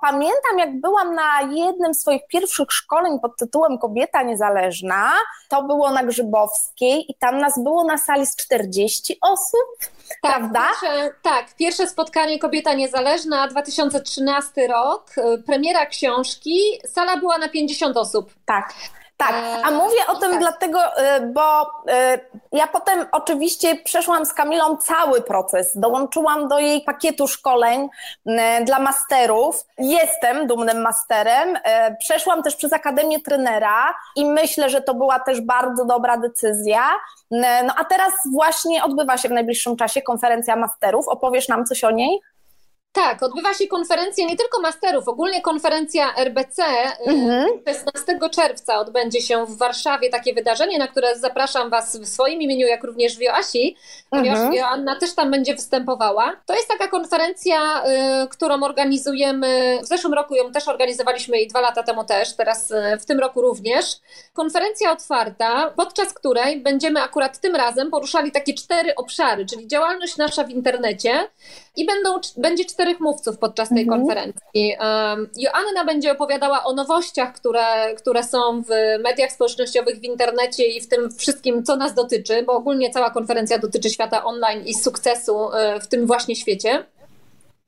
[0.01, 5.11] pamiętam, jak byłam na jednym z swoich pierwszych szkoleń pod tytułem Kobieta Niezależna,
[5.49, 9.93] to było na Grzybowskiej i tam nas było na sali z 40 osób,
[10.23, 10.61] prawda?
[10.69, 17.97] Pierwsze, tak, pierwsze spotkanie Kobieta Niezależna, 2013 rok, y, premiera książki, sala była na 50
[17.97, 18.35] osób.
[18.47, 18.75] Tak.
[19.17, 19.35] Tak,
[19.65, 20.41] a Eee, mówię o tym tak.
[20.41, 20.81] dlatego,
[21.17, 21.69] y, bo y,
[22.53, 27.89] ja potem oczywiście przeszłam z Kamilą cały proces, dołączyłam do jej pakietu szkoleń
[28.65, 29.65] dla masterów.
[29.79, 31.59] Jestem dumnym masterem,
[31.99, 36.83] przeszłam też przez Akademię Trenera i myślę, że to była też bardzo dobra decyzja.
[37.31, 41.09] No a teraz właśnie odbywa się w najbliższym czasie konferencja masterów.
[41.09, 42.21] Opowiesz nam coś o niej?
[42.95, 46.63] Tak, odbywa się konferencja nie tylko masterów, ogólnie konferencja RBC.
[46.63, 47.49] y, Mhm.
[47.69, 52.67] 16 czerwca odbędzie się w Warszawie takie wydarzenie, na które zapraszam Was w swoim imieniu,
[52.67, 53.77] jak również w Joasi,
[54.11, 54.55] ponieważ Mhm.
[54.55, 56.37] Joanna też tam będzie występowała.
[56.47, 57.83] To jest taka konferencja,
[58.25, 62.71] y, którą organizujemy, w zeszłym roku ją też organizowaliśmy i dwa lata temu też, teraz
[62.71, 63.85] y, w tym roku również.
[64.33, 70.45] Konferencja otwarta, podczas której będziemy akurat tym razem poruszali takie cztery obszary, czyli działalność nasza
[70.45, 71.29] w internecie
[71.77, 74.01] i będą, będzie czterech mówców podczas tej Mhm.
[74.01, 74.77] konferencji.
[74.81, 78.69] Um, Joanna będzie opowiadała o nowościach, które, które są w
[79.03, 83.59] mediach społecznościowych, w internecie i w tym wszystkim, co nas dotyczy, bo ogólnie cała konferencja
[83.59, 86.85] dotyczy świata online i sukcesu e, w tym właśnie świecie.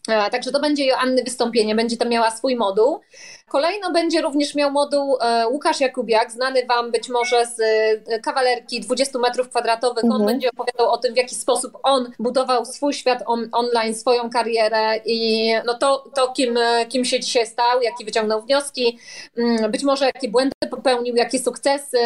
[0.09, 3.01] E, Także to będzie Joanny wystąpienie, będzie tam miała swój moduł.
[3.49, 7.61] Kolejno będzie również miał moduł e, Łukasz Jakubiak, znany Wam być może z
[8.09, 10.05] e, kawalerki 20 metrów kwadratowych.
[10.05, 10.27] On Mhm.
[10.27, 15.01] będzie opowiadał o tym, w jaki sposób on budował swój świat on, online, swoją karierę
[15.05, 18.99] i no to, to kim, kim się dzisiaj stał, jakie wyciągnął wnioski,
[19.37, 21.99] mm, być może jakie błędy popełnił, jakie sukcesy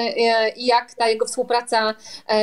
[0.56, 1.94] i jak ta jego współpraca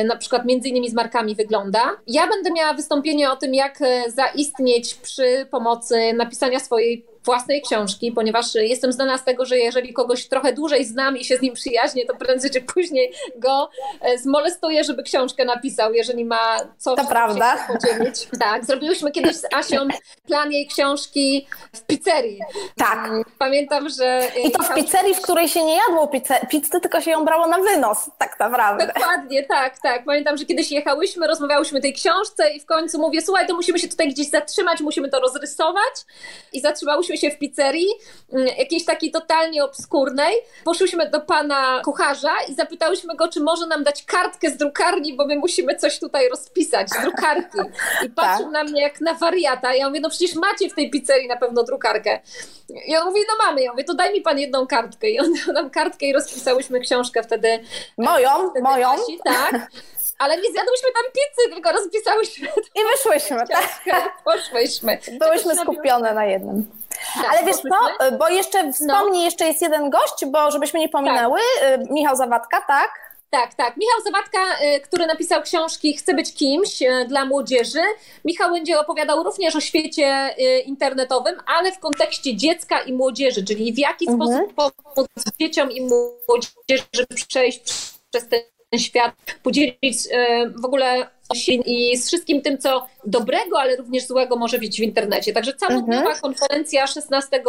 [0.04, 1.96] na przykład między innymi z markami wygląda.
[2.06, 3.78] Ja będę miała wystąpienie o tym, jak
[4.08, 10.28] zaistnieć przy pomocy napisania swojej własnej książki, ponieważ jestem znana z tego, że jeżeli kogoś
[10.28, 14.84] trochę dłużej znam i się z nim przyjaźnię, to prędzej czy później go e, zmolestuję,
[14.84, 17.66] żeby książkę napisał, jeżeli ma coś to prawda.
[17.68, 18.28] podzielić.
[18.40, 19.88] Tak, zrobiłyśmy kiedyś z Asią
[20.26, 22.40] plan jej książki w pizzerii.
[22.76, 23.08] Tak.
[23.08, 24.22] Mm, pamiętam, że...
[24.44, 27.46] I to w pizzerii, w której się nie jadło pizzy, pizzy, tylko się ją brało
[27.46, 28.86] na wynos, tak naprawdę.
[28.86, 30.04] Dokładnie, tak, tak.
[30.04, 33.78] Pamiętam, że kiedyś jechałyśmy, rozmawiałyśmy o tej książce i w końcu mówię, słuchaj, to musimy
[33.78, 35.94] się tutaj gdzieś zatrzymać, musimy to rozrysować
[36.52, 37.88] i zatrzymałyśmy się w pizzerii,
[38.32, 40.34] mm, jakiejś takiej totalnie obskurnej.
[40.64, 45.26] Poszłyśmy do pana kucharza i zapytałyśmy go, czy może nam dać kartkę z drukarni, bo
[45.26, 47.58] my musimy coś tutaj rozpisać z drukarki.
[48.06, 48.52] I patrzył tak.
[48.52, 49.74] na mnie jak na wariata.
[49.74, 52.20] Ja mówię, no przecież macie w tej pizzerii na pewno drukarkę.
[52.86, 53.62] I on mówi, no mamy.
[53.62, 55.10] Ja mówię, to daj mi pan jedną kartkę.
[55.10, 57.60] I on dał nam kartkę i rozpisałyśmy książkę wtedy.
[57.98, 58.88] Moją, wtedy moją.
[59.24, 59.70] Tak.
[60.18, 62.48] Ale nie zjadłyśmy tam pizzy, tylko rozpisałyśmy.
[62.48, 63.80] I wyszłyśmy, tak.
[64.24, 64.98] Poszłyśmy.
[65.18, 66.70] Byłyśmy skupione na jednym.
[67.14, 69.24] Tak, Ale wiesz co, bo jeszcze wspomnij, no.
[69.24, 71.80] jeszcze jest jeden gość, bo żebyśmy nie pominęły, tak.
[71.80, 72.90] Y, Michał Zawadka, tak?
[73.30, 73.76] Tak, tak.
[73.76, 77.82] Michał Zawadka, y, który napisał książki Chcę być kimś y, dla młodzieży.
[78.24, 80.34] Michał będzie opowiadał również o świecie
[80.66, 84.30] internetowym, ale w kontekście dziecka i młodzieży, czyli w jaki mhm.
[84.30, 84.54] sposób
[84.94, 85.08] pomóc
[85.40, 87.62] dzieciom i młodzieży przejść
[88.10, 88.40] przez ten
[88.78, 89.98] świat, podzielić
[90.62, 91.06] w ogóle
[91.66, 95.32] i z wszystkim tym, co dobrego, ale również złego może być w internecie.
[95.32, 96.20] Także całodniowa mhm.
[96.20, 97.42] konferencja 16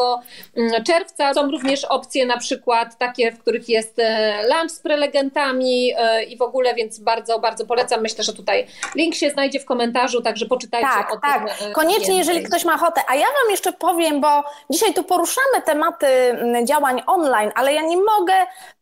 [0.55, 1.33] mm, czerwca.
[1.33, 6.37] Są również opcje na przykład takie, w których jest e, lunch z prelegentami e, i
[6.37, 8.01] w ogóle, więc bardzo, bardzo polecam.
[8.01, 11.37] Myślę, że tutaj link się znajdzie w komentarzu, także poczytajcie tak, o tak.
[11.37, 11.47] tym.
[11.47, 12.17] Tak, koniecznie, więcej.
[12.17, 13.01] jeżeli ktoś ma ochotę.
[13.07, 17.81] A ja Wam jeszcze powiem, bo dzisiaj tu poruszamy tematy mm, działań online, ale ja
[17.81, 18.33] nie mogę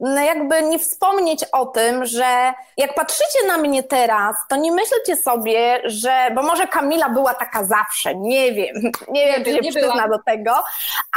[0.01, 4.86] mm, jakby nie wspomnieć o tym, że jak patrzycie na mnie teraz, to nie myślę,
[4.87, 8.75] myślcie sobie, że, bo może Kamila była taka zawsze, nie wiem,
[9.09, 10.09] nie wiem, czy się nie przyzna byłam.
[10.09, 10.51] do tego,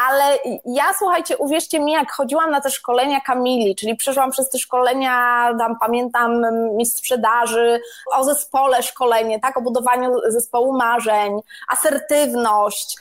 [0.08, 4.58] ale ja, słuchajcie, uwierzcie mi, jak chodziłam na te szkolenia Kamili, czyli przeszłam przez te
[4.58, 6.42] szkolenia, tam pamiętam
[6.76, 7.80] mistrz sprzedaży,
[8.12, 12.96] o zespole szkolenie, tak, o budowaniu zespołu marzeń, asertywność,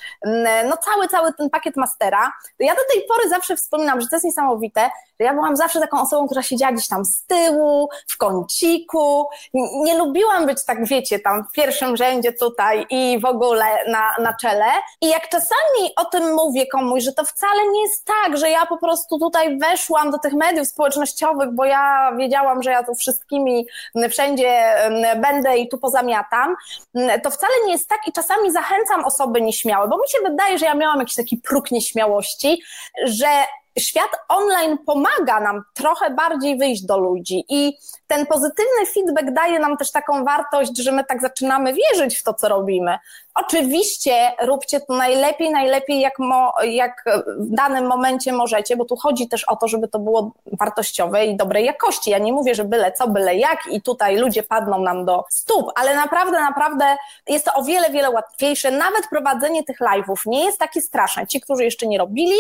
[0.69, 4.25] no cały, cały ten pakiet mastera, ja do tej pory zawsze wspominam, że to jest
[4.25, 4.89] niesamowite,
[5.19, 9.97] że ja byłam zawsze taką osobą, która siedziała gdzieś tam z tyłu, w kąciku, nie
[9.97, 14.65] lubiłam być tak wiecie, tam w pierwszym rzędzie tutaj i w ogóle na, na czele.
[15.01, 18.65] I jak czasami o tym mówię komuś, że to wcale nie jest tak, że ja
[18.65, 23.67] po prostu tutaj weszłam do tych mediów społecznościowych, bo ja wiedziałam, że ja tu wszystkimi
[24.09, 24.75] wszędzie
[25.21, 26.55] będę i tu pozamiatam,
[27.23, 30.65] to wcale nie jest tak i czasami zachęcam osoby nieśmiałe, bo mi się wydaje, że
[30.65, 32.61] ja miałam jakiś taki próg nieśmiałości,
[33.05, 33.27] że
[33.79, 37.77] świat online pomaga nam trochę bardziej wyjść do ludzi i
[38.09, 42.33] ten pozytywny feedback daje nam też taką wartość, że my tak zaczynamy wierzyć w to,
[42.33, 42.97] co robimy.
[43.35, 49.29] Oczywiście róbcie to najlepiej, najlepiej jak, mo, jak w danym momencie możecie, bo tu chodzi
[49.29, 52.09] też o to, żeby to było wartościowe i dobrej jakości.
[52.11, 55.71] Ja nie mówię, że byle co, byle jak i tutaj ludzie padną nam do stóp,
[55.75, 56.97] ale naprawdę, naprawdę
[57.27, 58.71] jest to o wiele, wiele łatwiejsze.
[58.71, 61.27] Nawet prowadzenie tych live'ów nie jest takie straszne.
[61.27, 62.37] Ci, którzy jeszcze nie robili,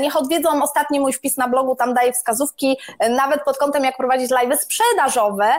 [0.00, 2.78] niech odwiedzą ostatni mój wpis na blogu, tam daję wskazówki
[3.10, 5.52] nawet pod kątem jak prowadzić live'y sprzedażowe,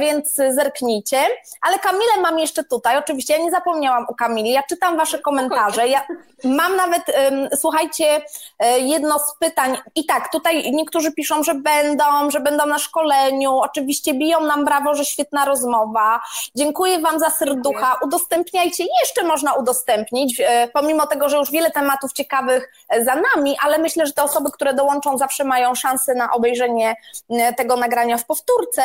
[0.00, 1.18] więc zerknijcie.
[1.60, 4.50] Ale Kamilę mam jeszcze tutaj, oczywiście ja nie zapomniałam o Kamili.
[4.50, 5.88] Ja czytam Wasze komentarze.
[5.88, 6.06] Ja
[6.44, 7.02] mam nawet,
[7.56, 8.22] słuchajcie,
[8.58, 9.76] e, jedno z pytań.
[9.94, 13.56] I tak, tutaj niektórzy piszą, że będą, że będą na szkoleniu.
[13.56, 16.20] Oczywiście biją nam brawo, że świetna rozmowa.
[16.54, 17.98] Dziękuję Wam za serducha.
[18.02, 18.84] Udostępniajcie.
[19.00, 23.78] Jeszcze można udostępnić, e, pomimo tego, że już wiele tematów ciekawych e, za nami, ale
[23.78, 26.96] myślę, że te osoby, które dołączą, zawsze mają szansę na obejrzenie
[27.56, 28.82] tego nagrania w powtórce.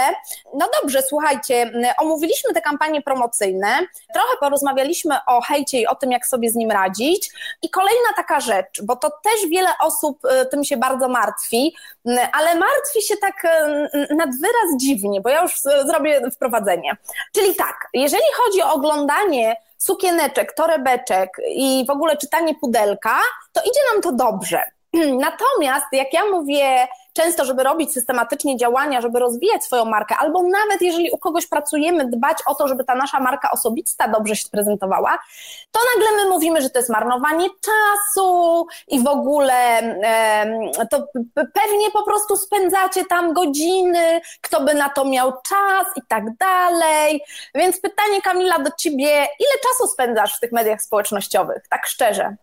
[0.54, 3.80] No dobrze, słuchajcie, omówiliśmy te kampanie promocyjne.
[4.14, 7.30] Trochę porozmawialiśmy rozmawialiśmy o hejcie i o tym, jak sobie z nim radzić.
[7.62, 11.76] I kolejna taka rzecz, bo to też wiele osób y, tym się bardzo martwi,
[12.08, 16.98] y, ale martwi się tak y, nad wyraz dziwnie, bo ja już zrobię wprowadzenie.
[17.34, 23.20] Czyli tak, jeżeli chodzi o oglądanie sukieneczek, torebeczek i w ogóle czytanie pudelka,
[23.54, 24.64] to idzie nam to dobrze.
[25.28, 30.82] Natomiast jak ja mówię często, żeby robić systematycznie działania, żeby rozwijać swoją markę, albo nawet
[30.82, 35.20] jeżeli u kogoś pracujemy, dbać o to, żeby ta nasza marka osobista dobrze się prezentowała,
[35.72, 39.54] to nagle my mówimy, że to jest marnowanie czasu i w ogóle
[40.92, 41.04] to
[41.36, 47.22] pewnie po prostu spędzacie tam godziny, kto by na to miał czas i tak dalej.
[47.56, 52.36] Więc pytanie, Kamila, do ciebie, ile czasu spędzasz w tych mediach społecznościowych, tak szczerze?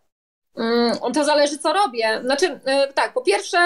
[0.57, 2.21] Mm, to zależy, co robię.
[2.25, 3.59] Znaczy, y, tak, po pierwsze,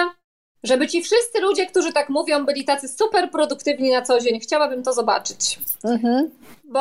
[0.63, 4.39] żeby ci wszyscy ludzie, którzy tak mówią, byli tacy super produktywni na co dzień.
[4.39, 5.59] Chciałabym to zobaczyć.
[5.83, 6.31] Mhm.
[6.63, 6.79] Bo,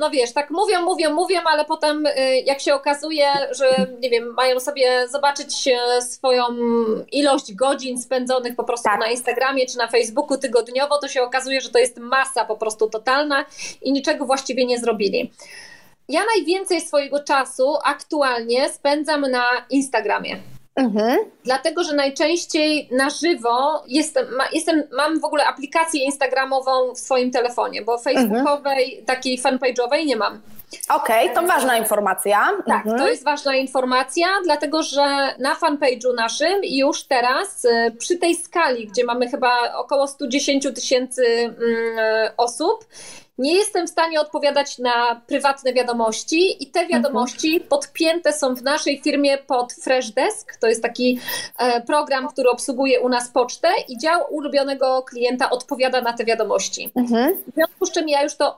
[0.00, 2.10] no wiesz, tak mówią, mówią, mówią, ale potem y,
[2.44, 6.44] jak się okazuje, że nie wiem, mają sobie zobaczyć y, swoją
[7.12, 9.00] ilość godzin spędzonych po prostu tak.
[9.00, 12.90] na Instagramie czy na Facebooku tygodniowo, to się okazuje, że to jest masa po prostu
[12.90, 13.44] totalna
[13.82, 15.32] i niczego właściwie nie zrobili.
[16.08, 20.53] Ja najwięcej swojego czasu aktualnie spędzam na Instagramie.
[20.76, 21.18] Mhm.
[21.44, 27.30] Dlatego, że najczęściej na żywo jestem, ma, jestem, mam w ogóle aplikację Instagramową w swoim
[27.30, 29.06] telefonie, bo Facebookowej, mhm.
[29.06, 30.40] takiej fanpage'owej nie mam.
[30.88, 32.50] Okej, okay, to ważna informacja.
[32.66, 32.98] Tak, mhm.
[32.98, 38.86] to jest ważna informacja, dlatego że na fanpage'u naszym już teraz y, przy tej skali,
[38.86, 42.84] gdzie mamy chyba około 110 tysięcy mm, osób,
[43.38, 47.02] nie jestem w stanie odpowiadać na prywatne wiadomości i te mhm.
[47.02, 50.56] wiadomości podpięte są w naszej firmie pod Freshdesk.
[50.56, 51.18] To jest taki
[51.58, 56.90] e, program, który obsługuje u nas pocztę i dział ulubionego klienta odpowiada na te wiadomości.
[56.94, 57.36] Mhm.
[57.36, 58.56] W związku z czym ja już to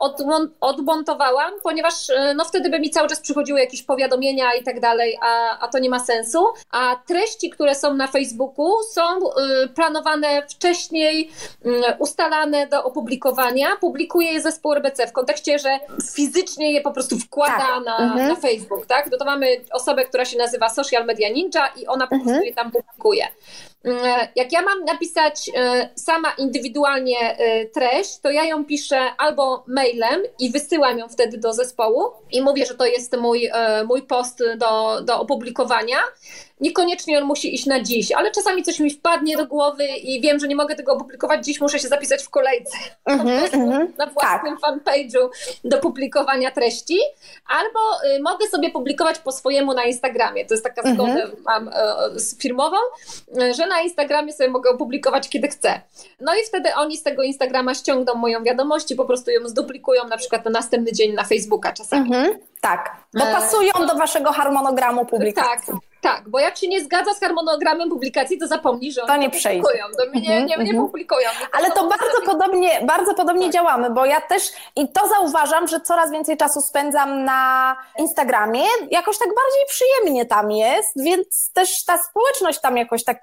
[0.61, 5.19] odmontowałam, ponieważ e, no, wtedy by mi cały czas przychodziły jakieś powiadomienia i tak dalej,
[5.23, 6.47] a, a to nie ma sensu.
[6.71, 11.31] A treści, które są na Facebooku są y, planowane wcześniej,
[11.99, 13.69] ustalane do opublikowania.
[13.81, 15.79] Publikuję je zespół zespół RBC w kontekście, że
[16.15, 17.85] fizycznie je po prostu wkłada tak.
[17.85, 18.29] na, mhm.
[18.29, 19.11] na Facebook, tak?
[19.11, 22.45] No to mamy osobę, która się nazywa Social Media Ninja i ona po prostu mhm.
[22.45, 23.27] je tam publikuje.
[23.85, 29.65] Mm, jak ja mam napisać e, sama indywidualnie e, treść, to ja ją piszę albo
[29.67, 34.03] mailem i wysyłam ją wtedy do zespołu i mówię, że to jest mój, e, mój
[34.03, 35.99] post do, do opublikowania,
[36.61, 40.39] Niekoniecznie on musi iść na dziś, ale czasami coś mi wpadnie do głowy i wiem,
[40.39, 44.57] że nie mogę tego opublikować dziś, muszę się zapisać w kolejce mm -hmm, na własnym
[44.57, 44.71] tak.
[44.71, 45.29] fanpage'u
[45.65, 46.99] do publikowania treści,
[47.47, 47.81] albo
[48.17, 50.47] y, mogę sobie publikować po swojemu na Instagramie.
[50.47, 51.37] To jest taka zgoda mm -hmm.
[51.45, 52.77] mam y, z firmową,
[53.43, 55.81] y, że na Instagramie sobie mogę opublikować kiedy chcę.
[56.21, 60.09] No i wtedy oni z tego Instagrama ściągną moją wiadomość i po prostu ją zduplikują
[60.09, 62.15] na przykład na następny dzień na Facebooka czasami.
[62.15, 62.39] Mm -hmm.
[62.61, 65.73] Tak, dopasują e, do waszego harmonogramu publikacji.
[65.73, 65.77] Tak,
[66.07, 69.31] tak, bo jak się nie zgadza z harmonogramem publikacji, to zapomnij, że oni to nie
[69.31, 70.77] publikują, to mnie nie, nie, nie mhm.
[70.77, 71.29] publikują.
[71.53, 73.53] Ale to bardzo podobnie, bardzo podobnie tak.
[73.53, 74.43] działamy, bo ja też
[74.77, 80.51] i to zauważam, że coraz więcej czasu spędzam na Instagramie, jakoś tak bardziej przyjemnie tam
[80.51, 83.21] jest, więc też ta społeczność tam jakoś tak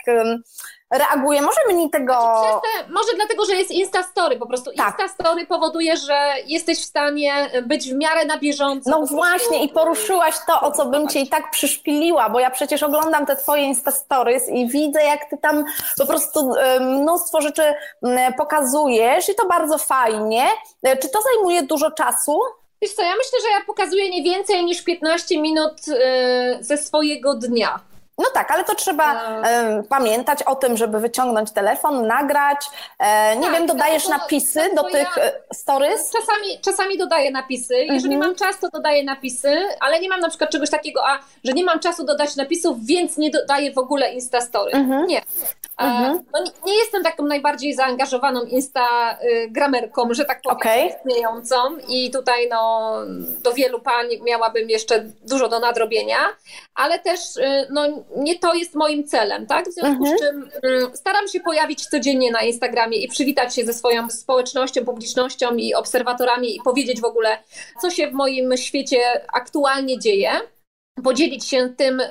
[0.98, 1.42] reaguje.
[1.42, 2.14] Może mniej tego.
[2.14, 4.38] Znaczy, może dlatego, że jest Instastory.
[4.38, 5.00] Po prostu tak.
[5.00, 8.90] Instastory powoduje, że jesteś w stanie być w miarę na bieżąco.
[8.90, 12.84] No właśnie, i poruszyłaś to, o co bym cię i tak przyszpiliła, bo ja przecież
[12.84, 15.64] oglądam te twoje Instastories i widzę, jak ty tam
[15.98, 17.74] po prostu mnóstwo rzeczy
[18.38, 20.48] pokazujesz i to bardzo fajnie.
[20.84, 22.40] E, czy to zajmuje dużo czasu?
[22.82, 27.34] Wiesz co, ja myślę, że ja pokazuję nie więcej niż 15 minut e, ze swojego
[27.34, 27.80] dnia.
[28.18, 29.48] No tak, ale to trzeba no.
[29.90, 32.66] pamiętać o tym, żeby wyciągnąć telefon, nagrać.
[33.00, 36.12] E, nie tak, wiem, dodajesz tak, napisy tak, do tych ja e, stories?
[36.12, 37.76] Czasami, czasami dodaję napisy.
[37.76, 38.20] Jeżeli mhm.
[38.20, 41.64] mam czas, to dodaję napisy, ale nie mam na przykład czegoś takiego, a że nie
[41.64, 44.72] mam czasu dodać napisów, więc nie dodaję w ogóle Instastory.
[44.72, 45.08] Mhm.
[45.08, 45.20] Nie.
[45.20, 45.24] E,
[45.78, 46.20] mhm.
[46.34, 50.88] No, nie, nie, jestem taką najbardziej zaangażowaną instagramerką, że tak powiem, okay.
[50.88, 51.56] istniejącą
[51.88, 52.94] i tutaj no,
[53.44, 56.18] do wielu pań miałabym jeszcze dużo do nadrobienia,
[56.76, 57.20] ale też
[57.70, 59.70] no, nie to jest moim celem, tak?
[59.70, 60.18] W związku mhm.
[60.18, 64.86] z czym mm, staram się pojawić codziennie na Instagramie i przywitać się ze swoją społecznością,
[64.86, 67.38] publicznością i obserwatorami i powiedzieć w ogóle,
[67.82, 69.00] co się w moim świecie
[69.34, 70.32] aktualnie dzieje
[71.04, 72.06] podzielić się tym, y,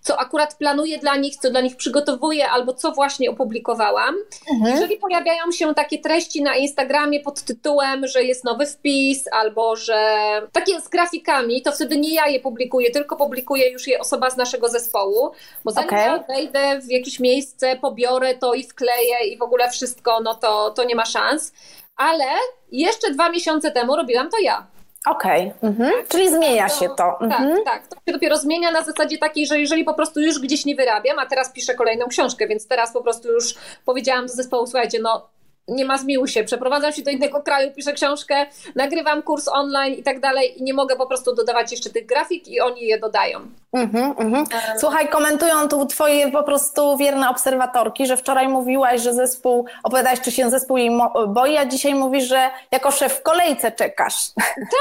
[0.00, 4.14] co akurat planuję dla nich, co dla nich przygotowuję, albo co właśnie opublikowałam.
[4.50, 4.74] Mhm.
[4.74, 10.22] Jeżeli pojawiają się takie treści na Instagramie pod tytułem, że jest nowy wpis, albo że
[10.52, 14.36] takie z grafikami, to wtedy nie ja je publikuję, tylko publikuje już je osoba z
[14.36, 15.30] naszego zespołu,
[15.64, 16.06] bo zanim okay.
[16.06, 20.70] ja wejdę w jakieś miejsce, pobiorę to i wkleję i w ogóle wszystko, no to,
[20.70, 21.52] to nie ma szans.
[21.96, 22.24] Ale
[22.72, 24.71] jeszcze dwa miesiące temu robiłam to ja.
[25.06, 25.70] Okej, okay.
[25.70, 25.92] mhm.
[26.08, 27.16] czyli zmienia się to.
[27.20, 27.64] Tak, mhm.
[27.64, 27.86] tak.
[27.86, 31.18] To się dopiero zmienia na zasadzie takiej, że jeżeli po prostu już gdzieś nie wyrabiam,
[31.18, 35.28] a teraz piszę kolejną książkę, więc teraz po prostu już powiedziałam do zespołu, słuchajcie, no
[35.68, 40.02] nie ma zmiłu się, przeprowadzam się do innego kraju, piszę książkę, nagrywam kurs online i
[40.02, 43.40] tak dalej i nie mogę po prostu dodawać jeszcze tych grafik i oni je dodają.
[43.76, 44.44] Mm-hmm, mm-hmm.
[44.78, 50.32] Słuchaj, komentują tu twoje po prostu wierne obserwatorki, że wczoraj mówiłaś, że zespół, opowiadałeś, czy
[50.32, 50.90] się zespół jej
[51.28, 54.14] boi, a dzisiaj mówisz, że jako szef w kolejce czekasz.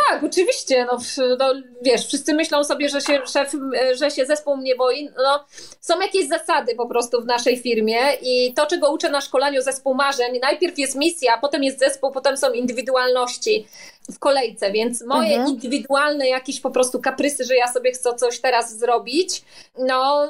[0.09, 0.97] Tak, oczywiście, no,
[1.39, 3.51] no wiesz, wszyscy myślą sobie, że się szef,
[3.93, 5.45] że się zespół mnie boi, no
[5.81, 9.93] są jakieś zasady po prostu w naszej firmie i to, czego uczę na szkoleniu zespół
[9.93, 13.67] marzeń, najpierw jest misja, potem jest zespół, potem są indywidualności.
[14.11, 15.49] W kolejce, więc moje Mhm.
[15.49, 19.41] indywidualne jakieś po prostu kaprysy, że ja sobie chcę coś teraz zrobić,
[19.79, 20.27] no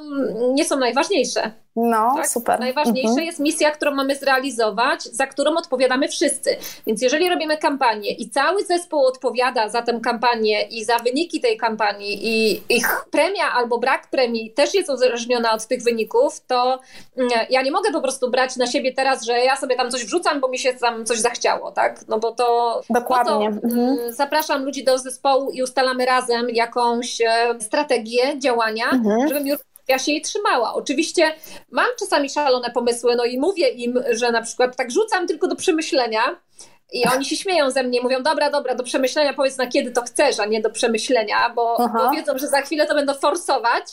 [0.53, 1.51] nie są najważniejsze.
[1.75, 2.29] No, Tak?
[2.29, 2.59] super.
[2.59, 3.27] Najważniejsza Mhm.
[3.27, 6.57] jest misja, którą mamy zrealizować, za którą odpowiadamy wszyscy.
[6.87, 11.57] Więc jeżeli robimy kampanię i cały zespół odpowiada za tę kampanię i za wyniki tej
[11.57, 16.79] kampanii i ich premia albo brak premii też jest uzależniona od tych wyników, to
[17.17, 20.05] mm, ja nie mogę po prostu brać na siebie teraz, że ja sobie tam coś
[20.05, 22.07] wrzucam, bo mi się tam coś zachciało, tak?
[22.07, 23.59] No bo to Dokładnie.
[23.63, 23.89] Mhm.
[23.89, 29.27] mm, zapraszam ludzi do zespołu i ustalamy razem jakąś e, strategię działania, Mhm.
[29.27, 30.73] żebym już ja się jej trzymała.
[30.73, 31.33] Oczywiście
[31.71, 35.55] mam czasami szalone pomysły, no i mówię im, że na przykład tak rzucam tylko do
[35.55, 36.21] przemyślenia.
[36.93, 40.01] I oni się śmieją ze mnie, mówią, dobra, dobra, do przemyślenia powiedz na kiedy to
[40.01, 43.83] chcesz, a nie do przemyślenia, bo, bo wiedzą, że za chwilę to będą forsować.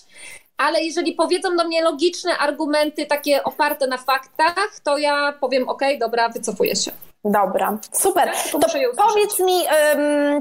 [0.57, 5.99] Ale jeżeli powiedzą do mnie logiczne argumenty, takie oparte na faktach, to ja powiem, okej,
[5.99, 6.91] dobra, wycofuję się.
[7.33, 8.31] Dobra, super.
[8.53, 8.59] To
[9.09, 9.63] powiedz mi,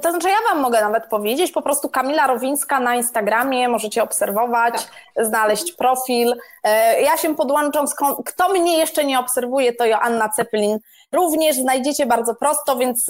[0.02, 4.74] to znaczy ja Wam mogę nawet powiedzieć, po prostu Kamila Rowińska na Instagramie, możecie obserwować,
[4.74, 5.26] Tak.
[5.28, 6.34] znaleźć profil.
[6.64, 10.80] E, ja się podłączam, skąd- kto mnie jeszcze nie obserwuje, to Joanna Cepelin
[11.12, 13.06] również znajdziecie bardzo prosto, więc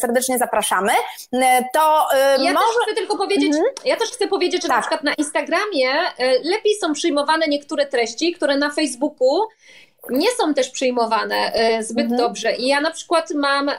[0.00, 0.92] serdecznie zapraszamy.
[1.32, 2.06] E, To
[2.38, 2.66] y, Ja może...
[2.66, 3.52] też chcę tylko powiedzieć,
[3.84, 4.82] ja też chcę powiedzieć, że na Tak.
[4.82, 9.40] przykład na Instagramie e, lepiej są przyjmowane niektóre treści, które na Facebooku
[10.10, 12.20] nie są też przyjmowane e, zbyt Mhm.
[12.20, 12.56] dobrze.
[12.56, 13.74] I ja na przykład mam e,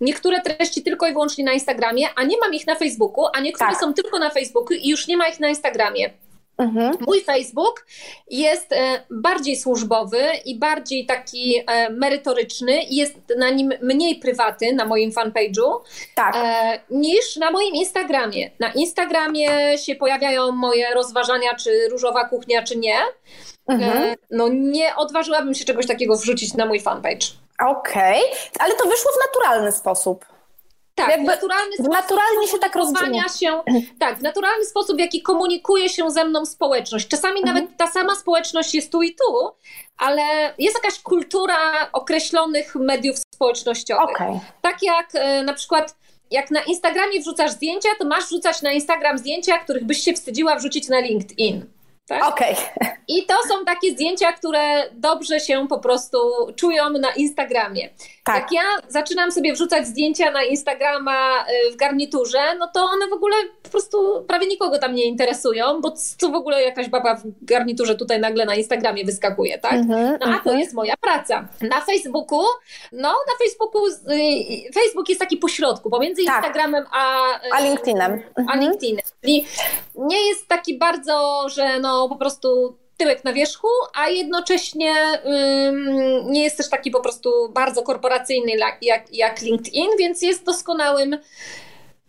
[0.00, 3.70] niektóre treści tylko i wyłącznie na Instagramie, a nie mam ich na Facebooku, a niektóre
[3.70, 3.80] Tak.
[3.80, 6.10] są tylko na Facebooku i już nie ma ich na Instagramie.
[6.58, 6.96] Mhm.
[7.06, 7.86] Mój Facebook
[8.30, 14.84] jest e, bardziej służbowy i bardziej taki merytoryczny i jest na nim mniej prywaty na
[14.84, 15.80] moim fanpage'u
[16.14, 16.34] Tak.
[16.90, 18.50] niż na moim Instagramie.
[18.60, 22.96] Na Instagramie się pojawiają moje rozważania, czy różowa kuchnia, czy nie.
[23.68, 24.02] Mhm.
[24.02, 27.26] E, no nie odważyłabym się czegoś takiego wrzucić na mój fanpage.
[27.66, 28.20] Okej,
[28.58, 30.26] ale to wyszło w naturalny sposób.
[30.94, 33.62] Tak, Jakby w naturalny sposób naturalnie się tak komunikowania się,
[33.98, 37.08] tak, w naturalny sposób, w jaki komunikuje się ze mną społeczność.
[37.08, 37.54] Czasami Mhm.
[37.56, 39.50] nawet ta sama społeczność jest tu i tu,
[39.98, 40.22] ale
[40.58, 41.56] jest jakaś kultura
[41.92, 44.16] określonych mediów społecznościowych.
[44.16, 44.40] Okej.
[44.62, 45.96] Tak jak e, na przykład
[46.30, 50.56] jak na Instagramie wrzucasz zdjęcia, to masz wrzucać na Instagram zdjęcia, których byś się wstydziła
[50.56, 51.64] wrzucić na LinkedIn.
[52.06, 52.28] Tak?
[52.28, 52.56] Okej.
[53.08, 56.18] I to są takie zdjęcia, które dobrze się po prostu
[56.56, 57.88] czują na Instagramie.
[58.26, 58.36] Tak.
[58.42, 63.12] Jak ja zaczynam sobie wrzucać zdjęcia na Instagrama y, w garniturze, no to one w
[63.12, 67.22] ogóle po prostu prawie nikogo tam nie interesują, bo co w ogóle jakaś baba w
[67.42, 69.72] garniturze tutaj nagle na Instagramie wyskakuje, tak?
[69.72, 71.48] Mhm, No a to jest moja praca.
[71.60, 72.40] Na Facebooku,
[72.92, 76.34] no na Facebooku, y, Facebook jest taki pośrodku, pomiędzy Tak.
[76.36, 78.22] Instagramem a, y, A LinkedInem.
[78.36, 78.60] a Mhm.
[78.60, 79.04] LinkedInem.
[79.20, 79.46] Czyli
[79.94, 84.94] nie jest taki bardzo, że no po prostu tyłek na wierzchu, a jednocześnie
[86.24, 91.18] nie jest też taki po prostu bardzo korporacyjny jak, jak LinkedIn, więc jest doskonałym,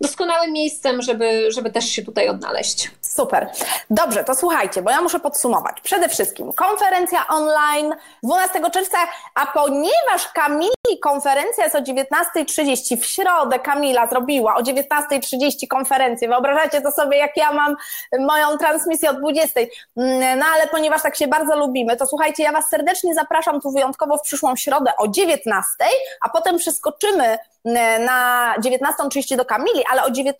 [0.01, 2.91] doskonałym miejscem, żeby, żeby też się tutaj odnaleźć.
[3.01, 3.49] Super.
[3.89, 5.81] Dobrze, to słuchajcie, bo ja muszę podsumować.
[5.81, 8.97] Przede wszystkim konferencja online 12 czerwca,
[9.35, 16.27] a ponieważ Kamili konferencja jest o 19.30 w środę, Kamila zrobiła o 19.30 konferencję.
[16.27, 17.75] Wyobrażacie to sobie, jak ja mam
[18.19, 19.67] moją transmisję o 20.00.
[19.97, 23.71] Mm, No ale ponieważ tak się bardzo lubimy, to słuchajcie, ja Was serdecznie zapraszam tu
[23.71, 25.61] wyjątkowo w przyszłą środę o 19.00,
[26.21, 27.37] a potem przeskoczymy
[27.99, 30.31] na 19.30 do Kamili, ale o 19.00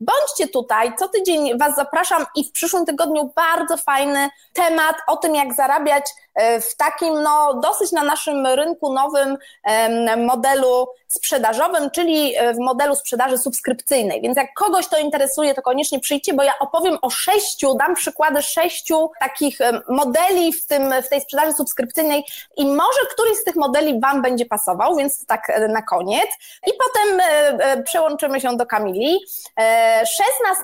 [0.00, 5.34] bądźcie tutaj, co tydzień Was zapraszam i w przyszłym tygodniu bardzo fajny temat o tym,
[5.34, 9.36] jak zarabiać e, w takim, no, dosyć na naszym rynku nowym
[10.16, 14.20] modelu sprzedażowym, czyli e, w modelu sprzedaży subskrypcyjnej.
[14.22, 18.42] Więc jak kogoś to interesuje, to koniecznie przyjdźcie, bo ja opowiem o sześciu, dam przykłady
[18.42, 19.58] sześciu takich
[19.88, 22.24] modeli w, tym, w tej sprzedaży subskrypcyjnej
[22.56, 26.28] i może któryś z tych modeli Wam będzie pasował, więc tak e, na koniec.
[26.66, 29.18] I potem e, e, przełączymy się do Kamili.
[29.60, 30.02] E,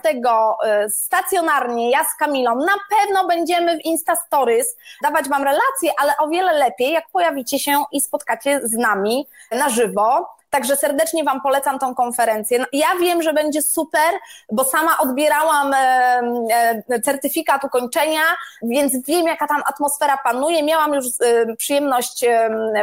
[0.03, 0.23] 16
[0.65, 5.58] e, stacjonarnie ja z Kamilą na pewno będziemy w Insta Stories dawać Wam relacje,
[5.99, 10.38] ale o wiele lepiej, jak pojawicie się i spotkacie z nami na żywo.
[10.51, 12.59] Także serdecznie Wam polecam tą konferencję.
[12.59, 14.15] No, Ja wiem, że będzie super,
[14.53, 15.73] bo sama odbierałam
[17.05, 18.21] certyfikat ukończenia,
[18.63, 20.63] więc wiem, jaka tam atmosfera panuje.
[20.63, 21.07] Miałam już
[21.59, 22.25] przyjemność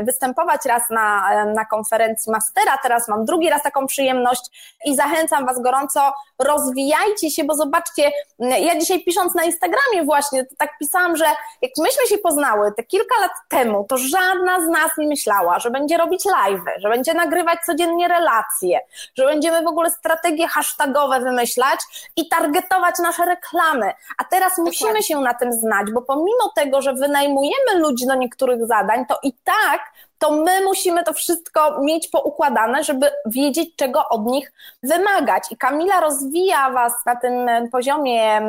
[0.01, 5.61] występować raz na, na konferencji Mastera, teraz mam drugi raz taką przyjemność i zachęcam Was
[5.61, 11.25] gorąco, rozwijajcie się, bo zobaczcie, ja dzisiaj pisząc na Instagramie właśnie, tak pisałam, że
[11.61, 15.71] jak myśmy się poznały te kilka lat temu, to żadna z nas nie myślała, że
[15.71, 18.79] będzie robić live'y, że będzie nagrywać nagrywać codziennie relacje,
[19.17, 21.79] że będziemy w ogóle strategie hashtagowe wymyślać
[22.15, 23.93] i targetować nasze reklamy.
[24.17, 24.71] A teraz Dokładnie.
[24.71, 29.19] musimy się na tym znać, bo pomimo tego, że wynajmujemy ludzi do niektórych zadań, to
[29.23, 29.81] i tak
[30.19, 34.53] to my musimy to wszystko mieć poukładane, żeby wiedzieć, czego od nich
[34.83, 35.43] wymagać.
[35.51, 38.41] I Kamila rozwija Was na tym poziomie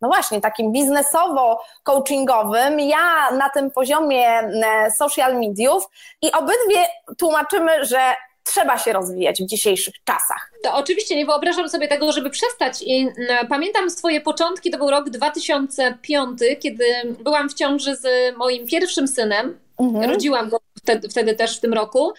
[0.00, 4.50] no właśnie, takim biznesowo-coachingowym, ja na tym poziomie
[4.98, 5.88] social mediów
[6.22, 6.86] i obydwie
[7.18, 7.98] tłumaczymy, że
[8.44, 10.50] trzeba się rozwijać w dzisiejszych czasach.
[10.62, 12.82] To oczywiście nie wyobrażam sobie tego, żeby przestać.
[12.86, 13.08] I
[13.48, 16.84] pamiętam swoje początki, to był rok 2005, kiedy
[17.20, 19.58] byłam w ciąży z moim pierwszym synem.
[19.80, 20.10] Mhm.
[20.10, 22.12] Rodziłam go wtedy, wtedy też w tym roku.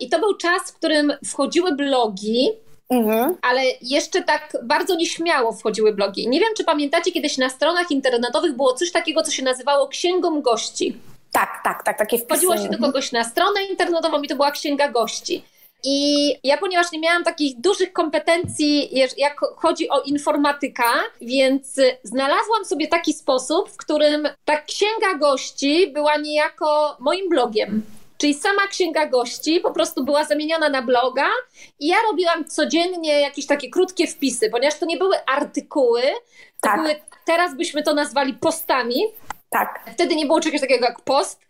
[0.00, 2.48] I to był czas, w którym wchodziły blogi
[2.92, 3.36] Mhm.
[3.42, 6.28] Ale jeszcze tak bardzo nieśmiało wchodziły blogi.
[6.28, 10.42] Nie wiem, czy pamiętacie, kiedyś na stronach internetowych było coś takiego, co się nazywało księgą
[10.42, 10.96] gości.
[11.32, 12.28] Tak, tak, tak, takie wpisy.
[12.28, 15.44] Wchodziło się do kogoś na stronę internetową i to była księga gości.
[15.84, 20.82] I ja, ponieważ nie miałam takich dużych kompetencji, jak chodzi o informatykę,
[21.20, 27.82] więc znalazłam sobie taki sposób, w którym ta księga gości była niejako moim blogiem.
[28.18, 31.26] Czyli sama księga gości po prostu była zamieniona na bloga
[31.78, 36.10] i ja robiłam codziennie jakieś takie krótkie wpisy, ponieważ to nie były artykuły, to
[36.60, 36.80] tak.
[36.82, 39.02] były, teraz byśmy to nazwali postami.
[39.52, 39.80] Tak.
[39.94, 41.40] Wtedy nie było czegoś takiego jak post.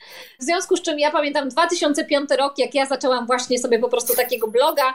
[0.40, 4.16] W związku z czym ja pamiętam 2005 rok, jak ja zaczęłam właśnie sobie po prostu
[4.16, 4.94] takiego bloga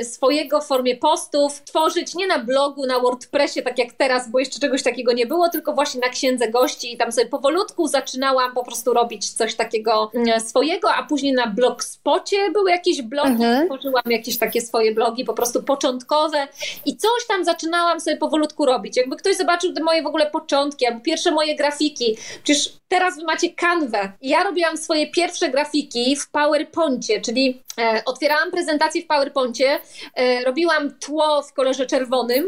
[0.00, 4.38] y, swojego w formie postów tworzyć nie na blogu, na WordPressie, tak jak teraz, bo
[4.38, 8.54] jeszcze czegoś takiego nie było, tylko właśnie na księdze gości i tam sobie powolutku zaczynałam
[8.54, 13.66] po prostu robić coś takiego y, swojego, a później na blogspocie były jakieś blogi, mhm.
[13.66, 16.48] tworzyłam jakieś takie swoje blogi, po prostu początkowe
[16.84, 18.96] i coś tam zaczynałam sobie powolutku robić.
[18.96, 23.24] Jakby ktoś zobaczył te moje w ogóle początki, albo pierwsze moje grafiki, Przecież teraz wy
[23.24, 24.12] macie kanwę.
[24.22, 29.78] Ja robiłam swoje pierwsze grafiki w PowerPoincie, czyli e, otwierałam prezentację w PowerPoincie,
[30.14, 32.44] e, robiłam tło w kolorze czerwonym,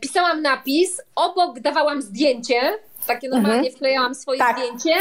[0.00, 3.74] pisałam napis, obok dawałam zdjęcie, takie normalnie mhm.
[3.74, 4.56] wklejałam swoje tak.
[4.56, 4.94] zdjęcie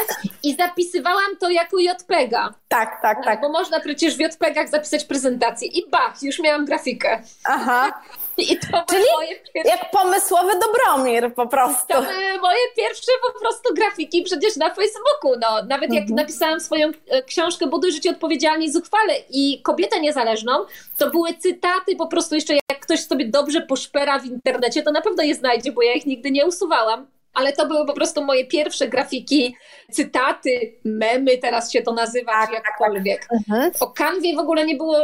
[0.44, 2.54] i zapisywałam to jako JPEGa.
[2.68, 3.42] Tak, tak, tak.
[3.42, 7.22] Bo można przecież w JPEGach zapisać prezentację i bach, już miałam grafikę.
[7.44, 8.02] Aha.
[8.38, 9.72] I to Czyli moje pierwsze...
[9.78, 11.88] jak pomysłowy Dobromir po prostu.
[11.88, 15.40] To były moje pierwsze po prostu grafiki przecież na Facebooku.
[15.42, 16.16] No, nawet jak mhm.
[16.16, 20.52] napisałam swoją e, książkę Buduj życie odpowiedzialnie i zuchwale i kobietę niezależną,
[20.98, 25.02] to były cytaty po prostu jeszcze jak ktoś sobie dobrze poszpera w internecie, to na
[25.02, 28.46] pewno je znajdzie, bo ja ich nigdy nie usuwałam ale to były po prostu moje
[28.46, 29.56] pierwsze grafiki,
[29.92, 33.20] cytaty, memy, teraz się to nazywa, tak, jakkolwiek.
[33.20, 33.40] Tak, tak.
[33.50, 33.72] Mhm.
[33.80, 34.98] O kanwie w ogóle nie było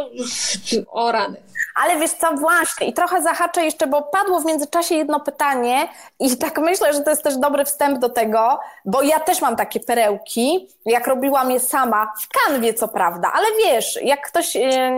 [0.91, 1.38] o rany.
[1.82, 5.88] Ale wiesz co, właśnie, i trochę zahaczę jeszcze, bo padło w międzyczasie jedno pytanie
[6.19, 9.55] i tak myślę, że to jest też dobry wstęp do tego, bo ja też mam
[9.55, 14.53] takie perełki, jak robiłam je sama, w kanwie co prawda, ale wiesz, jak ktoś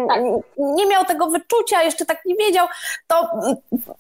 [0.08, 0.22] tak.
[0.58, 2.68] nie miał tego wyczucia, jeszcze tak nie wiedział,
[3.08, 3.30] to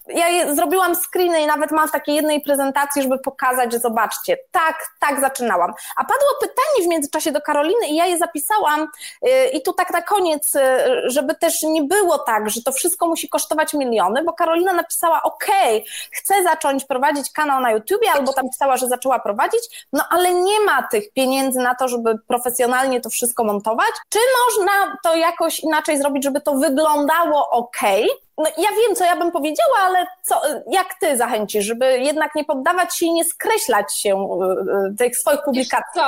[0.07, 4.37] ja je, zrobiłam screeny i nawet mam w takiej jednej prezentacji, żeby pokazać, że zobaczcie,
[4.51, 5.73] tak, tak zaczynałam.
[5.97, 9.93] A padło pytanie w międzyczasie do Karoliny i ja je zapisałam y, i tu tak
[9.93, 10.59] na koniec, y,
[11.05, 15.45] żeby też nie było tak, że to wszystko musi kosztować miliony, bo Karolina napisała, ok,
[16.11, 20.59] chcę zacząć prowadzić kanał na YouTubie, albo tam pisała, że zaczęła prowadzić, no ale nie
[20.59, 23.91] ma tych pieniędzy na to, żeby profesjonalnie to wszystko montować.
[24.09, 27.81] Czy można to jakoś inaczej zrobić, żeby to wyglądało ok?
[28.37, 32.45] No, ja wiem, co ja bym powiedziała, ale co, jak ty zachęcisz, żeby jednak nie
[32.45, 36.01] poddawać się i nie skreślać się y, y, tych swoich publikacji?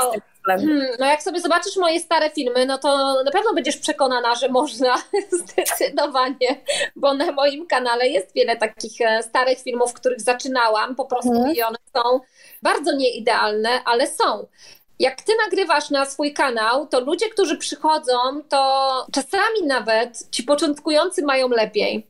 [0.45, 4.49] Hmm, no jak sobie zobaczysz moje stare filmy, no to na pewno będziesz przekonana, że
[4.49, 4.95] można
[5.41, 6.61] zdecydowanie,
[6.95, 11.55] bo na moim kanale jest wiele takich e, starych filmów, których zaczynałam po prostu hmm.
[11.55, 12.19] i one są
[12.61, 14.47] bardzo nieidealne, ale są
[14.99, 18.13] jak ty nagrywasz na swój kanał, to ludzie, którzy przychodzą,
[18.49, 22.07] to czasami nawet ci początkujący mają lepiej.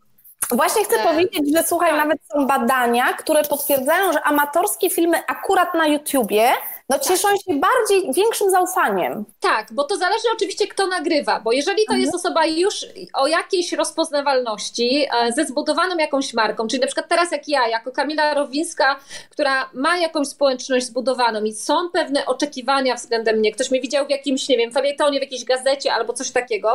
[0.51, 1.97] Właśnie chcę e, powiedzieć, że słuchaj, tak.
[1.99, 6.49] nawet są badania, które potwierdzają, że amatorskie filmy akurat na YouTubie
[6.89, 9.25] no cieszą się bardziej, większym zaufaniem.
[9.39, 12.01] Tak, bo to zależy oczywiście kto nagrywa, bo jeżeli to mhm.
[12.01, 17.31] jest osoba już o jakiejś rozpoznawalności, e, ze zbudowaną jakąś marką, czyli na przykład teraz
[17.31, 23.37] jak ja, jako Kamila Rowińska, która ma jakąś społeczność zbudowaną i są pewne oczekiwania względem
[23.37, 26.73] mnie, ktoś mnie widział w jakimś, nie wiem, felietonie, w jakiejś gazecie albo coś takiego,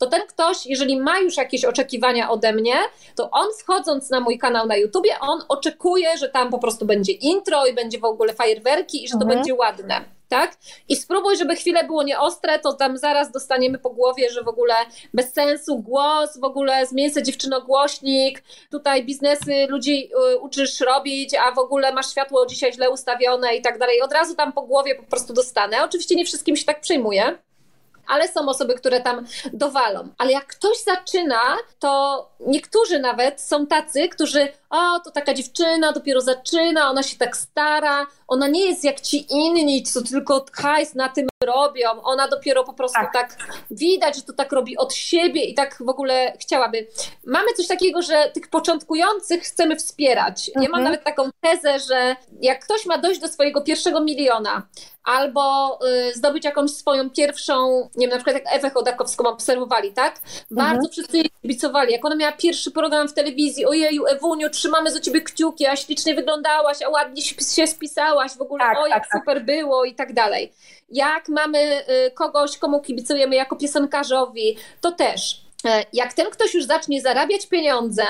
[0.00, 2.74] to ten ktoś, jeżeli ma już jakieś oczekiwania ode mnie,
[3.16, 7.12] to on wchodząc na mój kanał na YouTubie, on oczekuje, że tam po prostu będzie
[7.12, 9.38] intro i będzie w ogóle fajerwerki i że to mhm.
[9.38, 10.04] będzie ładne.
[10.28, 10.56] Tak?
[10.88, 14.74] I spróbuj, żeby chwilę było nieostre, to tam zaraz dostaniemy po głowie, że w ogóle
[15.14, 21.52] bez sensu głos, w ogóle zmień dziewczyno dziewczynogłośnik, tutaj biznesy ludzi y, uczysz robić, a
[21.52, 24.02] w ogóle masz światło dzisiaj źle ustawione i tak dalej.
[24.02, 25.84] Od razu tam po głowie po prostu dostanę.
[25.84, 27.38] Oczywiście nie wszystkim się tak przyjmuje,
[28.06, 30.08] ale są osoby, które tam dowalą.
[30.18, 31.40] Ale jak ktoś zaczyna,
[31.78, 37.36] to niektórzy nawet są tacy, którzy, o, to taka dziewczyna dopiero zaczyna, ona się tak
[37.36, 42.64] stara, ona nie jest jak ci inni, co tylko hajs na tym robią, ona dopiero
[42.64, 43.12] po prostu tak.
[43.12, 43.36] tak
[43.70, 46.86] widać, że to tak robi od siebie i tak w ogóle chciałaby.
[47.26, 50.48] Mamy coś takiego, że tych początkujących chcemy wspierać.
[50.48, 50.64] Mhm.
[50.64, 50.84] Ja mam mhm.
[50.84, 54.66] nawet taką tezę, że jak ktoś ma dojść do swojego pierwszego miliona,
[55.04, 55.78] albo
[56.10, 60.20] y, zdobyć jakąś swoją pierwszą, nie wiem, na przykład jak Ewę Chodakowską obserwowali, tak?
[60.50, 60.90] Bardzo mhm.
[60.90, 61.92] wszyscy jej kibicowali.
[61.92, 66.14] Jak ona miała pierwszy program w telewizji, ojeju, Ewuniu, trzymamy za ciebie kciuki, a ślicznie
[66.14, 67.22] wyglądałaś, a ładnie
[67.56, 69.20] się spisałaś, w ogóle, tak, o, jak tak, tak.
[69.20, 69.46] super tak.
[69.46, 70.52] było i tak dalej.
[70.90, 75.42] Jak mamy y, kogoś, komu kibicujemy jako piosenkarzowi, to też
[75.92, 78.04] jak ten ktoś już zacznie zarabiać pieniądze,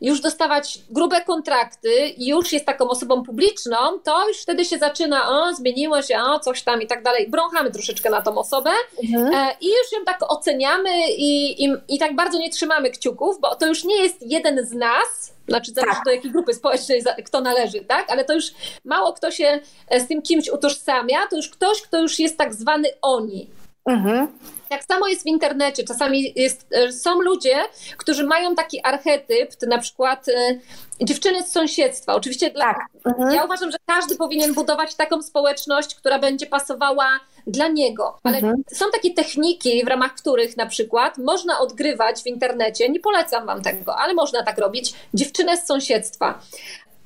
[0.00, 5.28] już dostawać grube kontrakty i już jest taką osobą publiczną, to już wtedy się zaczyna,
[5.28, 7.30] o, zmieniło się, o, coś tam i tak dalej.
[7.30, 8.70] Brąchamy troszeczkę na tą osobę
[9.02, 9.34] mhm.
[9.34, 13.54] E, i już ją tak oceniamy i, i, i tak bardzo nie trzymamy kciuków, bo
[13.54, 16.04] to już nie jest jeden z nas, znaczy zależy tak.
[16.04, 18.10] do jakiej grupy społecznej kto należy, tak?
[18.10, 18.44] Ale to już
[18.84, 22.54] mało kto się e, z tym kimś utożsamia, to już ktoś, kto już jest tak
[22.54, 23.50] zwany oni.
[23.86, 24.28] Mhm.
[24.72, 25.84] Tak samo jest w internecie.
[25.84, 27.56] Czasami jest, e, są ludzie,
[27.96, 30.58] którzy mają taki archetyp, na przykład e,
[31.04, 32.14] dziewczyny z sąsiedztwa.
[32.14, 32.88] Oczywiście dla, tak.
[33.06, 33.34] mhm.
[33.34, 38.18] ja uważam, że każdy powinien budować taką społeczność, która będzie pasowała dla niego.
[38.22, 38.62] Ale mhm.
[38.72, 43.62] są takie techniki, w ramach których na przykład można odgrywać w internecie, nie polecam wam
[43.62, 46.40] tego, ale można tak robić, dziewczynę z sąsiedztwa.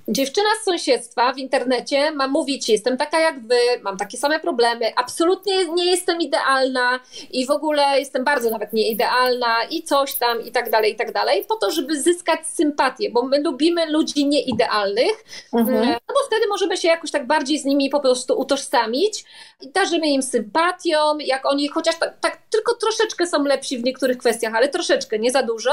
[0.09, 4.93] Dziewczyna z sąsiedztwa w internecie ma mówić, jestem taka jak wy, mam takie same problemy,
[4.97, 7.01] absolutnie nie jestem idealna
[7.31, 11.13] i w ogóle jestem bardzo nawet nieidealna i coś tam i tak dalej, i tak
[11.13, 15.77] dalej, po to, żeby zyskać sympatię, bo my lubimy ludzi nieidealnych, mhm.
[15.77, 19.25] E, no bo wtedy możemy się jakoś tak bardziej z nimi po prostu utożsamić
[19.61, 24.19] i darzymy im sympatią, jak oni chociaż tak, tak tylko troszeczkę są lepsi w niektórych
[24.19, 25.73] kwestiach, ale troszeczkę, nie za dużo,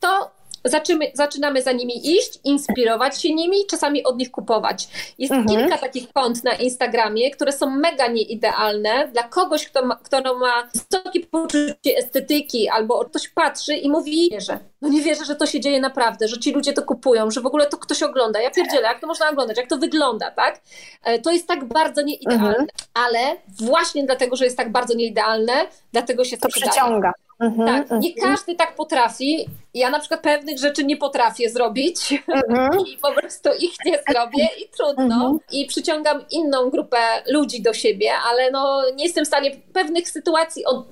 [0.00, 4.88] to zaczymy, zaczynamy za nimi iść, inspirować się nimi, czasami od nich kupować.
[5.18, 5.58] Jest mhm.
[5.58, 10.68] kilka takich kont na Instagramie, które są mega nieidealne dla kogoś, kto ma, kto ma
[10.74, 14.58] wysokie poczucie estetyki albo ktoś patrzy i mówi, wierzę.
[14.82, 17.46] No nie wierzę, że to się dzieje naprawdę, że ci ludzie to kupują, że w
[17.46, 18.40] ogóle to ktoś ogląda.
[18.40, 20.60] Ja pierdzielę, jak to można oglądać, jak to wygląda, tak?
[21.04, 22.66] E, to jest tak bardzo nieidealne, mhm.
[22.94, 27.12] ale właśnie dlatego, że jest tak bardzo nieidealne, dlatego się to, to przyciąga.
[27.40, 28.00] Mhm, tak, mhm.
[28.00, 29.48] nie każdy tak potrafi.
[29.74, 32.70] Ja na przykład pewnych rzeczy nie potrafię zrobić mhm.
[32.94, 35.38] i po prostu ich nie zrobię i trudno.
[35.52, 40.64] I przyciągam inną grupę ludzi do siebie, ale no nie jestem w stanie pewnych sytuacji
[40.64, 40.86] od,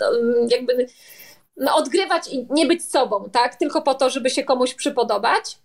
[0.51, 0.86] jakby
[1.56, 3.55] no, odgrywać i nie być sobą, tak?
[3.55, 5.59] Tylko po to, żeby się komuś przypodobać.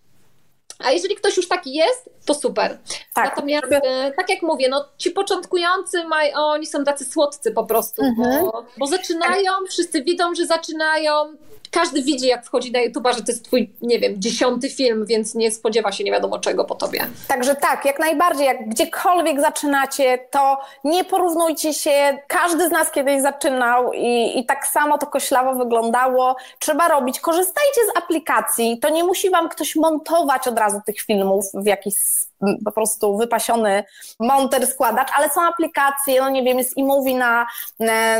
[0.84, 2.78] A jeżeli ktoś już taki jest, to super.
[3.14, 7.64] Tak, Natomiast, e, tak jak mówię, no, ci początkujący, maj, oni są tacy słodcy po
[7.64, 8.44] prostu, mhm.
[8.44, 11.36] bo, bo zaczynają, wszyscy widzą, że zaczynają,
[11.72, 15.34] każdy widzi, jak wchodzi na YouTube, że to jest twój, nie wiem, dziesiąty film, więc
[15.34, 17.06] nie spodziewa się nie wiadomo czego po tobie.
[17.28, 22.18] Także tak, jak najbardziej, jak gdziekolwiek zaczynacie, to nie porównujcie się.
[22.26, 26.36] Każdy z nas kiedyś zaczynał i, i tak samo to koślawo wyglądało.
[26.58, 27.20] Trzeba robić.
[27.20, 28.78] Korzystajcie z aplikacji.
[28.78, 31.94] To nie musi wam ktoś montować od razu tych filmów w jakiś
[32.64, 33.84] po prostu wypasiony
[34.20, 37.46] monter, składacz, ale są aplikacje, no nie wiem, jest iMovie na,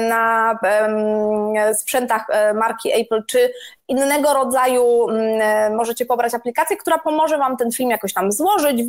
[0.09, 3.53] na um, sprzętach e, marki Apple, czy
[3.89, 8.83] innego rodzaju e, możecie pobrać aplikację, która pomoże Wam ten film jakoś tam złożyć,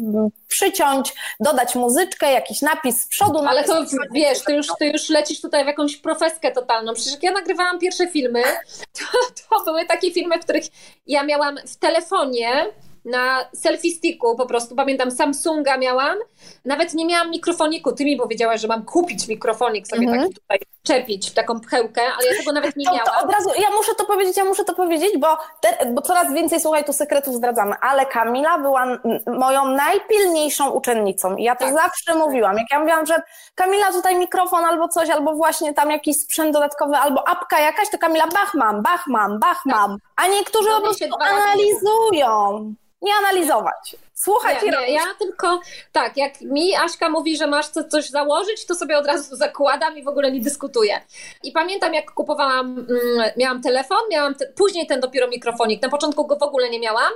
[0.47, 3.39] przyciąć, dodać muzyczkę, jakiś napis z przodu.
[3.47, 6.93] Ale to wiesz, ty już, ty już lecisz tutaj w jakąś profeskę totalną.
[6.93, 8.43] Przecież jak ja nagrywałam pierwsze filmy,
[8.99, 9.05] to,
[9.47, 10.63] to były takie filmy, w których
[11.07, 12.65] ja miałam w telefonie
[13.05, 16.17] na selfie sticku po prostu, pamiętam Samsunga miałam,
[16.65, 20.21] nawet nie miałam mikrofoniku, ty mi powiedziałaś, że mam kupić mikrofonik sobie mhm.
[20.21, 23.05] taki tutaj czepić w taką pchełkę, ale ja tego nawet nie to, miałam.
[23.05, 26.33] To od razu, ja muszę to powiedzieć, ja muszę to powiedzieć, bo, te, bo coraz
[26.33, 28.85] więcej, słuchaj, tu sekretów zdradzamy, ale Kamila była
[29.27, 31.73] moją najpilniejszą uczennicą i ja to tak.
[31.73, 33.21] zawsze mówiłam, jak ja mówiłam, że
[33.55, 37.97] Kamila tutaj mikrofon albo coś, albo właśnie tam jakiś sprzęt dodatkowy, albo apka jakaś, to
[37.97, 39.75] Kamila bach mam, bach mam, bach tak.
[39.75, 42.73] mam, a niektórzy po prostu analizują
[43.03, 43.95] nie analizować.
[44.13, 45.59] Słuchać nie, nie, ja tylko
[45.91, 49.97] tak, jak mi Aśka mówi, że masz co, coś założyć, to sobie od razu zakładam
[49.97, 51.01] i w ogóle nie dyskutuję.
[51.43, 55.81] I pamiętam, jak kupowałam, mm, miałam telefon, miałam te, później ten dopiero mikrofonik.
[55.81, 57.13] Na początku go w ogóle nie miałam.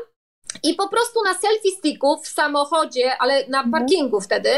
[0.64, 3.72] I po prostu na selfie sticku w samochodzie, ale na mhm.
[3.72, 4.50] parkingu wtedy,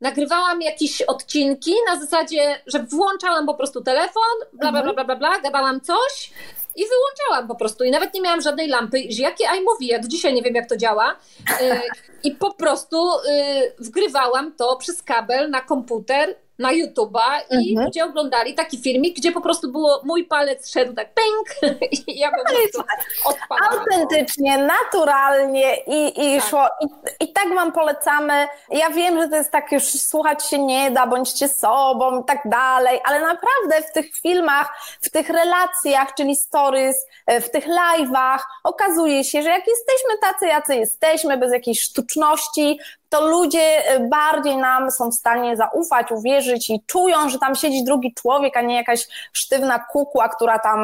[0.00, 5.16] nagrywałam jakieś odcinki na zasadzie, że włączałam po prostu telefon, bla, bla, bla, bla, bla,
[5.16, 6.32] bla gadałam coś,
[6.76, 7.84] i wyłączałam po prostu.
[7.84, 10.76] I nawet nie miałam żadnej lampy, jakie iMovie, ja do dzisiaj nie wiem jak to
[10.76, 11.16] działa.
[11.60, 11.80] Y,
[12.24, 17.86] i po prostu y, wgrywałam to przez kabel na komputer na YouTube'a i Mhm.
[17.86, 21.72] ludzie oglądali taki filmik, gdzie po prostu było mój palec szedł tak pęk
[22.08, 22.82] i ja po prostu
[23.24, 23.78] odpadałam.
[23.78, 26.48] Autentycznie, naturalnie i, i Tak.
[26.50, 26.66] szło.
[26.80, 26.86] I,
[27.24, 28.48] I tak Wam polecamy.
[28.70, 32.38] Ja wiem, że to jest tak już słuchać się nie da, bądźcie sobą i tak
[32.44, 36.96] dalej, ale naprawdę w tych filmach, w tych relacjach, czyli stories,
[37.26, 42.78] e, w tych live'ach okazuje się, że jak jesteśmy tacy, jacy jesteśmy, bez jakiejś sztuczności,
[43.10, 47.84] to ludzie e, bardziej nam są w stanie zaufać, uwierzyć i czują, że tam siedzi
[47.84, 50.80] drugi człowiek, a nie jakaś sztywna kukła, która tam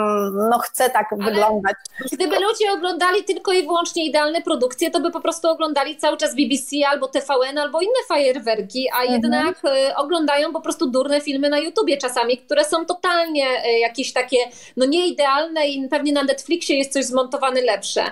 [0.51, 1.75] no, chce tak wyglądać.
[2.13, 6.35] Gdyby ludzie oglądali tylko i wyłącznie idealne produkcje, to by po prostu oglądali cały czas
[6.35, 11.59] BBC albo TVN albo inne fajerwerki, a jednak e, oglądają po prostu durne filmy na
[11.59, 14.37] YouTubie czasami, które są totalnie e, jakieś takie
[14.77, 18.05] no nieidealne i pewnie na Netflixie jest coś zmontowane lepsze.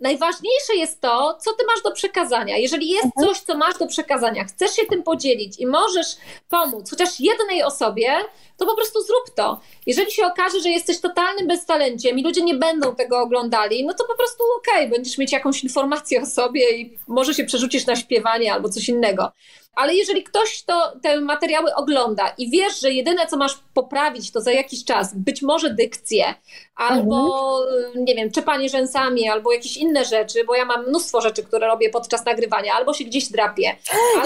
[0.00, 2.56] Najważniejsze jest to, co ty masz do przekazania.
[2.56, 6.16] Jeżeli jest coś, co masz do przekazania, chcesz się tym podzielić i możesz
[6.48, 8.16] pomóc chociaż jednej osobie,
[8.56, 9.60] to po prostu zrób to.
[9.86, 14.04] Jeżeli się okaże, że jesteś totalnym beztalenciem i ludzie nie będą tego oglądali, no to
[14.04, 18.52] po prostu okej, będziesz mieć jakąś informację o sobie i może się przerzucisz na śpiewanie
[18.52, 19.32] albo coś innego.
[19.76, 24.40] Ale jeżeli ktoś to, te materiały ogląda i wiesz, że jedyne co masz poprawić to
[24.40, 26.34] za jakiś czas, być może dykcję,
[26.76, 27.58] albo
[27.94, 31.90] nie wiem, czepanie rzęsami, albo jakieś inne rzeczy, bo ja mam mnóstwo rzeczy, które robię
[31.90, 33.76] podczas nagrywania, albo się gdzieś drapię.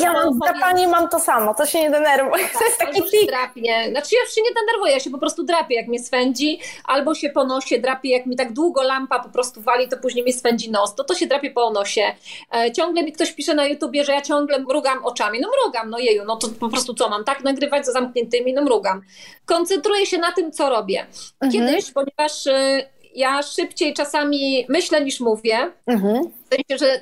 [0.01, 2.41] Ja mam z powiem- drapanie mam to samo, to się nie denerwuj.
[2.59, 3.27] To jest taki tik.
[3.31, 3.85] drapie.
[3.91, 7.31] Znaczy ja się nie denerwuję, ja się po prostu drapię, jak mnie swędzi, albo się
[7.31, 10.71] po nosie drapię, jak mi tak długo lampa po prostu wali, to później mnie swędzi
[10.71, 12.15] nos, to to się drapie po nosie.
[12.55, 15.34] E, ciągle mi ktoś pisze na YouTubie, że ja ciągle mrugam oczami.
[15.41, 18.53] No mrugam, no jeju, no to po prostu co, mam tak nagrywać za zamkniętymi?
[18.53, 19.01] No mrugam.
[19.47, 21.07] Koncentruję się na tym, co robię.
[21.53, 26.25] Kiedyś, ponieważ e, ja szybciej czasami myślę niż mówię, Mhm.
[26.25, 27.01] w sensie, że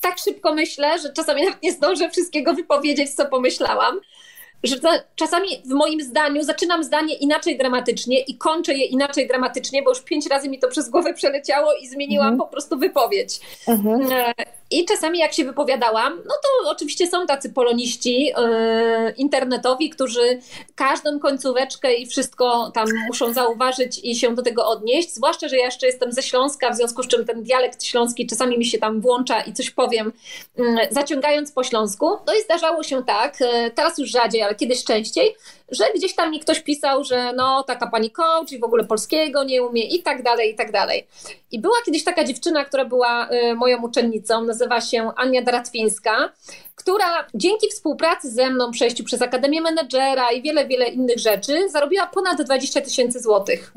[0.00, 4.00] tak szybko myślę, że czasami nawet nie zdążę wszystkiego wypowiedzieć, co pomyślałam.
[4.64, 9.82] Że za- czasami w moim zdaniu zaczynam zdanie inaczej dramatycznie i kończę je inaczej dramatycznie,
[9.82, 13.40] bo już pięć razy mi to przez głowę przeleciało i zmieniłam po prostu wypowiedź.
[13.68, 14.12] Mhm.
[14.12, 14.34] E,
[14.70, 20.40] I czasami jak się wypowiadałam, no to oczywiście są tacy poloniści e, internetowi, którzy
[20.74, 25.14] każdą końcóweczkę i wszystko tam muszą zauważyć i się do tego odnieść.
[25.14, 28.58] Zwłaszcza, że ja jeszcze jestem ze Śląska, w związku z czym ten dialekt śląski czasami
[28.58, 30.12] mi się tam włącza i coś powiem,
[30.58, 32.06] mm, zaciągając po śląsku.
[32.26, 35.34] No i zdarzało się tak, e, teraz już rzadziej, ale kiedyś częściej,
[35.70, 39.44] że gdzieś tam mi ktoś pisał, że no taka pani coach i w ogóle polskiego
[39.44, 41.06] nie umie i tak dalej, i tak dalej.
[41.50, 46.32] I była kiedyś taka dziewczyna, która była y, moją uczennicą, nazywa się Ania Daratwińska,
[46.74, 52.06] która dzięki współpracy ze mną, przejściu przez Akademię Menedżera i wiele, wiele innych rzeczy, zarobiła
[52.06, 53.72] ponad 20 tysięcy złotych.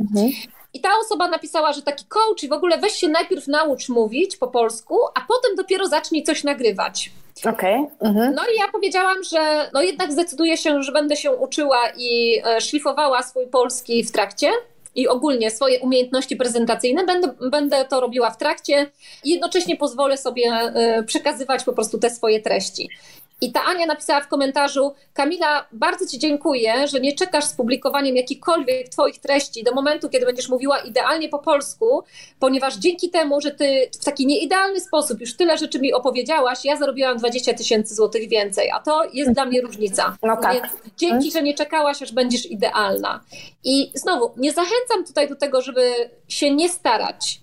[0.74, 4.38] I ta osoba napisała, że taki coach i w ogóle weź się najpierw naucz mówić
[4.38, 7.12] po polsku, a potem dopiero zacznij coś nagrywać.
[7.46, 7.86] Okej.
[8.00, 8.36] Mhm.
[8.36, 12.62] No i ja powiedziałam, że no jednak zdecyduję się, że będę się uczyła i e,
[12.62, 14.52] szlifowała swój polski w trakcie
[14.96, 18.92] i ogólnie swoje umiejętności prezentacyjne będę, będę to robiła w trakcie
[19.24, 22.90] i jednocześnie pozwolę sobie e, przekazywać po prostu te swoje treści.
[23.44, 28.16] I ta Ania napisała w komentarzu: Kamila, bardzo Ci dziękuję, że nie czekasz z publikowaniem
[28.16, 32.04] jakichkolwiek Twoich treści do momentu, kiedy będziesz mówiła idealnie po polsku,
[32.40, 36.76] ponieważ dzięki temu, że Ty w taki nieidealny sposób już tyle rzeczy mi opowiedziałaś, ja
[36.76, 40.18] zarobiłam 20 tysięcy złotych więcej, a to jest dla mnie różnica.
[40.24, 40.54] No tak.
[40.54, 43.24] Więc dzięki, że nie czekałaś, aż będziesz idealna.
[43.64, 45.92] I znowu, nie zachęcam tutaj do tego, żeby
[46.28, 47.42] się nie starać.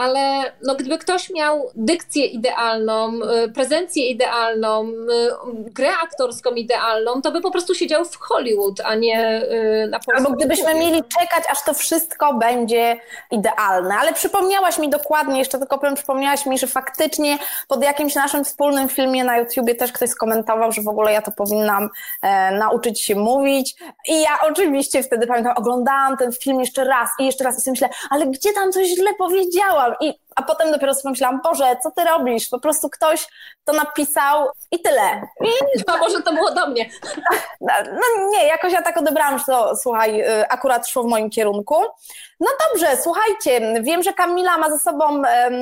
[0.00, 3.12] Ale no, gdyby ktoś miał dykcję idealną,
[3.44, 8.94] y, prezencję idealną, y, grę aktorską idealną, to by po prostu siedział w Hollywood, a
[8.94, 10.16] nie y, na polskim.
[10.16, 12.96] Albo gdybyśmy mieli czekać, aż to wszystko będzie
[13.30, 13.94] idealne.
[14.00, 18.88] Ale przypomniałaś mi dokładnie, jeszcze tylko powiem, przypomniałaś mi, że faktycznie pod jakimś naszym wspólnym
[18.88, 21.88] filmie na YouTubie też ktoś skomentował, że w ogóle ja to powinnam
[22.22, 23.76] e, nauczyć się mówić.
[24.08, 27.72] I ja oczywiście wtedy pamiętam, oglądałam ten film jeszcze raz i jeszcze raz i sobie
[27.72, 29.89] myślę, ale gdzie tam coś źle powiedziałam?
[30.00, 32.48] I, a potem dopiero sobie pomyślałam, Boże, co ty robisz?
[32.48, 33.26] Po prostu ktoś
[33.64, 35.22] to napisał i tyle.
[35.44, 35.50] I
[35.92, 36.90] A może to było do mnie.
[37.60, 41.74] no nie, jakoś ja tak odebrałam, że to słuchaj, y, akurat szło w moim kierunku.
[42.40, 45.54] No dobrze, słuchajcie, wiem, że Kamila ma ze sobą em,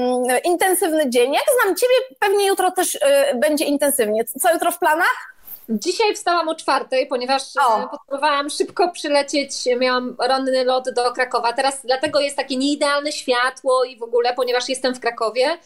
[0.44, 1.34] intensywny dzień.
[1.34, 3.00] Jak znam Ciebie, pewnie jutro też y,
[3.34, 4.24] będzie intensywnie.
[4.24, 5.37] Co jutro w planach?
[5.68, 7.82] Dzisiaj wstałam o czwartej, ponieważ O.
[7.82, 11.52] e, potrzebowałam szybko przylecieć, miałam ranny lot do Krakowa.
[11.52, 15.58] Teraz dlatego jest takie nieidealne światło i w ogóle, ponieważ jestem w Krakowie.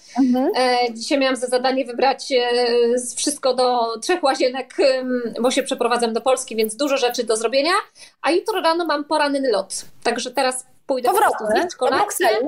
[0.57, 2.51] E, dzisiaj miałam za zadanie wybrać e,
[3.17, 4.75] wszystko do trzech łazienek,
[5.41, 7.73] bo się przeprowadzam do Polski, więc dużo rzeczy do zrobienia.
[8.23, 11.97] A jutro rano mam poranny lot, także teraz pójdę po prostu Powrotny do.
[11.97, 12.47] Brukseli.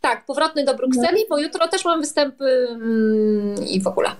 [0.00, 2.68] Tak, powrotny do Brukseli, bo jutro też mam występy
[3.70, 4.10] i w ogóle.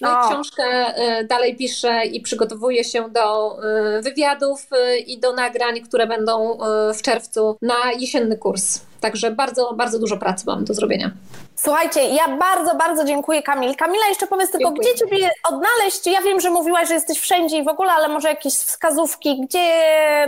[0.00, 0.94] No i książkę
[1.24, 3.58] dalej piszę i przygotowuję się do
[4.02, 4.66] wywiadów
[5.06, 6.58] i do nagrań, które będą
[6.94, 8.80] w czerwcu na jesienny kurs.
[9.04, 11.10] Także bardzo, bardzo dużo pracy mam do zrobienia.
[11.56, 13.76] Słuchajcie, ja bardzo, bardzo dziękuję Kamil.
[13.76, 14.92] Kamila, jeszcze powiedz tylko, dziękuję.
[14.94, 16.06] gdzie Ciebie odnaleźć?
[16.06, 19.68] Ja wiem, że mówiłaś, że jesteś wszędzie i w ogóle, ale może jakieś wskazówki, gdzie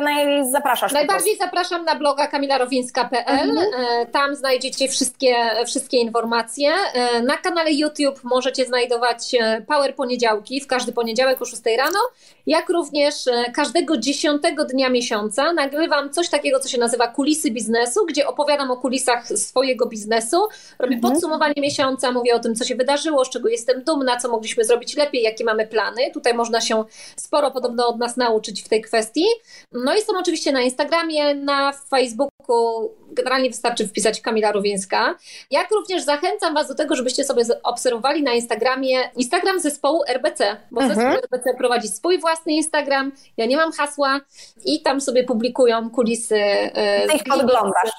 [0.01, 0.51] naj...
[0.51, 0.93] zapraszasz?
[0.93, 3.51] Najbardziej zapraszam na bloga kamilarowińska.pl.
[3.51, 3.67] Mhm.
[4.01, 5.37] E, tam znajdziecie wszystkie,
[5.67, 6.71] wszystkie informacje.
[6.95, 11.99] E, na kanale YouTube możecie znajdować e, Power Poniedziałki w każdy poniedziałek o 6 rano,
[12.47, 13.15] jak również
[13.55, 18.77] każdego dziesiątego dnia miesiąca nagrywam coś takiego, co się nazywa kulisy biznesu, gdzie opowiadam o
[18.77, 20.37] kulisach swojego biznesu,
[20.79, 24.29] robię mhm podsumowanie miesiąca, mówię o tym, co się wydarzyło, z czego jestem dumna, co
[24.29, 26.11] mogliśmy zrobić lepiej, jakie mamy plany.
[26.15, 26.85] Tutaj można się
[27.17, 29.25] sporo podobno od nas nauczyć w tej kwestii.
[29.73, 35.15] No i są oczywiście na Instagramie, na Facebooku, generalnie wystarczy wpisać Kamila Rówieńska.
[35.51, 40.81] Jak również zachęcam Was do tego, żebyście sobie obserwowali na Instagramie Instagram zespołu RBC, bo
[40.81, 41.01] mhm.
[41.01, 44.21] zespół RBC prowadzi swój własny Instagram, ja nie mam hasła
[44.65, 46.37] i tam sobie publikują kulisy.
[46.37, 47.91] E, Ty ich podglądasz.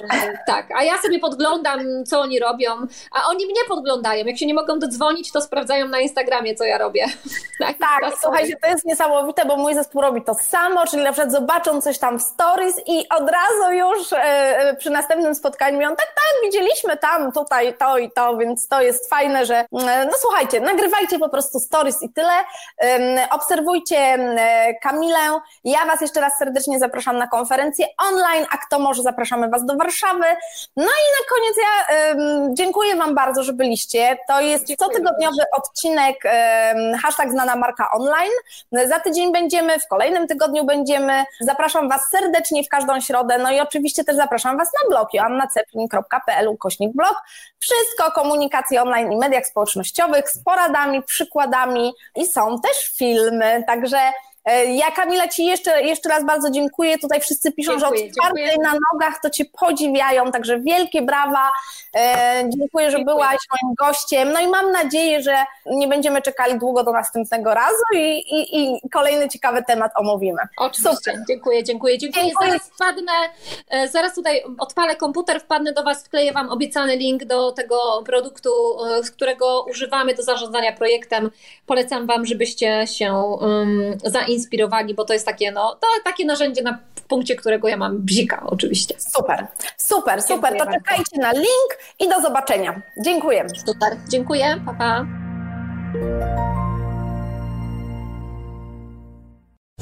[0.47, 2.71] Tak, a ja sobie podglądam, co oni robią,
[3.11, 4.25] a oni mnie podglądają.
[4.25, 7.05] Jak się nie mogą dodzwonić, to sprawdzają na Instagramie, co ja robię.
[7.59, 11.31] tak, tak słuchajcie, to jest niesamowite, bo mój zespół robi to samo, czyli na przykład
[11.31, 15.89] zobaczą coś tam w stories i od razu już e, e przy następnym spotkaniu mówią,
[15.89, 20.13] tak, tak, widzieliśmy tam, tutaj to i to, więc to jest fajne, że e, no
[20.21, 22.33] słuchajcie, nagrywajcie po prostu stories i tyle.
[23.31, 25.39] Obserwujcie e, Kamilę.
[25.63, 29.75] Ja Was jeszcze raz serdecznie zapraszam na konferencję online, a kto może zapraszamy Was do
[29.75, 30.25] Warszawy.
[30.75, 32.15] No i na koniec ja
[32.53, 34.17] dziękuję Wam bardzo, że byliście.
[34.27, 36.15] To jest dziękuję cotygodniowy odcinek
[37.03, 38.31] hashtag znana marka online.
[38.71, 41.25] Za tydzień będziemy, w kolejnym tygodniu będziemy.
[41.41, 46.47] Zapraszam Was serdecznie w każdą środę, no i oczywiście też zapraszam Was na blog joannaceplin.pl
[46.47, 47.15] ukośnik blog.
[47.59, 53.97] Wszystko komunikacji online i mediach społecznościowych z poradami, przykładami i są też filmy, także
[54.55, 56.97] ja Kamila Ci jeszcze, jeszcze raz bardzo dziękuję.
[56.97, 61.49] Tutaj wszyscy piszą, dziękuję, że od czwartej na nogach to Cię podziwiają, także wielkie brawa.
[61.95, 63.15] E, dziękuję, że dziękuję.
[63.15, 64.31] byłaś moim gościem.
[64.31, 68.89] No i mam nadzieję, że nie będziemy czekali długo do następnego razu i, i, i
[68.89, 70.41] kolejny ciekawy temat omówimy.
[70.57, 70.95] Oczywiście.
[70.95, 71.15] Super.
[71.29, 72.25] Dziękuję, dziękuję, dziękuję.
[72.25, 72.49] dziękuję.
[72.49, 73.11] Zaraz wpadnę,
[73.69, 78.49] e, zaraz tutaj odpalę komputer, wpadnę do Was, wkleję Wam obiecany link do tego produktu,
[79.13, 81.31] którego używamy do zarządzania projektem.
[81.65, 86.61] Polecam Wam, żebyście się um, zainteresowali inspirowani, bo to jest takie, no, to takie narzędzie
[86.61, 88.95] na punkcie, którego ja mam bzika oczywiście.
[88.99, 89.47] Super,
[89.77, 90.53] super, super.
[90.53, 90.79] Dziękuję to bardzo.
[90.79, 92.81] czekajcie na link i do zobaczenia.
[93.05, 93.47] Dziękuję.
[93.65, 95.05] Super, dziękuję, pa, pa.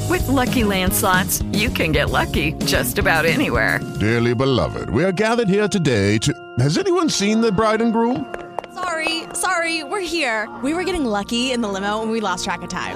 [0.10, 3.80] With lucky landslots, you can get lucky just about anywhere.
[3.99, 6.32] Dearly beloved, we are gathered here today to.
[6.60, 8.34] Has anyone seen the bride and groom?
[8.73, 10.48] Sorry, sorry, we're here.
[10.64, 12.95] We were getting lucky in the limo and we lost track of time.